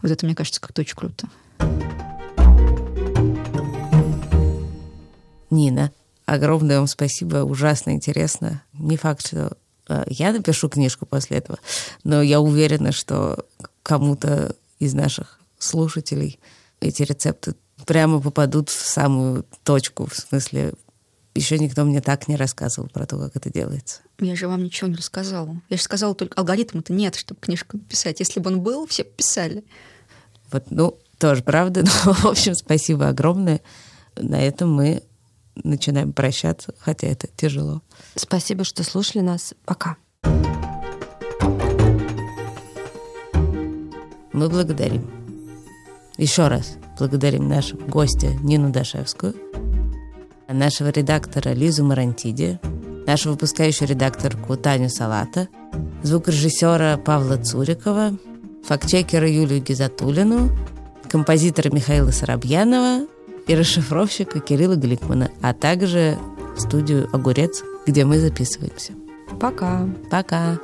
Вот 0.00 0.10
это, 0.10 0.24
мне 0.26 0.34
кажется, 0.34 0.60
как-то 0.60 0.82
очень 0.82 0.96
круто. 0.96 1.28
Нина, 5.50 5.90
огромное 6.24 6.78
вам 6.78 6.86
спасибо, 6.86 7.38
ужасно 7.38 7.90
интересно. 7.90 8.62
Не 8.74 8.96
факт, 8.96 9.26
что 9.26 9.56
э, 9.88 10.04
я 10.08 10.32
напишу 10.32 10.68
книжку 10.68 11.04
после 11.04 11.38
этого, 11.38 11.58
но 12.04 12.22
я 12.22 12.40
уверена, 12.40 12.92
что 12.92 13.44
кому-то 13.82 14.54
из 14.78 14.94
наших 14.94 15.40
слушателей 15.58 16.38
эти 16.80 17.02
рецепты 17.02 17.54
прямо 17.86 18.20
попадут 18.20 18.68
в 18.68 18.86
самую 18.86 19.46
точку, 19.64 20.06
в 20.06 20.14
смысле, 20.14 20.74
еще 21.34 21.58
никто 21.58 21.84
мне 21.84 22.00
так 22.00 22.28
не 22.28 22.36
рассказывал 22.36 22.88
про 22.88 23.06
то, 23.06 23.18
как 23.18 23.36
это 23.36 23.50
делается. 23.50 24.00
Я 24.18 24.34
же 24.34 24.48
вам 24.48 24.64
ничего 24.64 24.88
не 24.88 24.96
рассказала. 24.96 25.60
Я 25.68 25.76
же 25.76 25.82
сказала 25.82 26.14
только 26.14 26.38
алгоритма-то 26.40 26.92
нет, 26.92 27.14
чтобы 27.14 27.40
книжку 27.40 27.76
написать. 27.76 28.18
Если 28.20 28.40
бы 28.40 28.50
он 28.50 28.60
был, 28.60 28.86
все 28.86 29.04
писали. 29.04 29.64
Вот, 30.50 30.70
ну, 30.70 30.98
тоже 31.18 31.42
правда. 31.42 31.84
Но, 32.04 32.12
в 32.12 32.26
общем, 32.26 32.54
спасибо 32.54 33.08
огромное. 33.08 33.60
На 34.16 34.40
этом 34.40 34.72
мы 34.72 35.02
начинаем 35.54 36.12
прощаться, 36.12 36.74
хотя 36.78 37.06
это 37.06 37.28
тяжело. 37.28 37.82
Спасибо, 38.16 38.64
что 38.64 38.82
слушали 38.82 39.22
нас. 39.22 39.54
Пока. 39.64 39.96
Мы 44.32 44.48
благодарим. 44.48 45.17
Еще 46.18 46.48
раз 46.48 46.76
благодарим 46.98 47.48
нашего 47.48 47.80
гостя 47.82 48.26
Нину 48.42 48.70
Дашевскую, 48.70 49.36
нашего 50.48 50.88
редактора 50.88 51.50
Лизу 51.50 51.84
Марантиди, 51.84 52.58
нашу 53.06 53.30
выпускающую 53.30 53.88
редакторку 53.88 54.56
Таню 54.56 54.90
Салата, 54.90 55.46
звукорежиссера 56.02 56.96
Павла 56.96 57.36
Цурикова, 57.36 58.18
фактчекера 58.64 59.30
Юлию 59.30 59.62
Гизатулину, 59.62 60.50
композитора 61.08 61.72
Михаила 61.72 62.10
Соробьянова 62.10 63.06
и 63.46 63.54
расшифровщика 63.54 64.40
Кирилла 64.40 64.74
Гликмана, 64.74 65.30
а 65.40 65.54
также 65.54 66.18
студию 66.56 67.08
«Огурец», 67.12 67.62
где 67.86 68.04
мы 68.04 68.18
записываемся. 68.18 68.92
Пока. 69.40 69.88
Пока. 70.10 70.58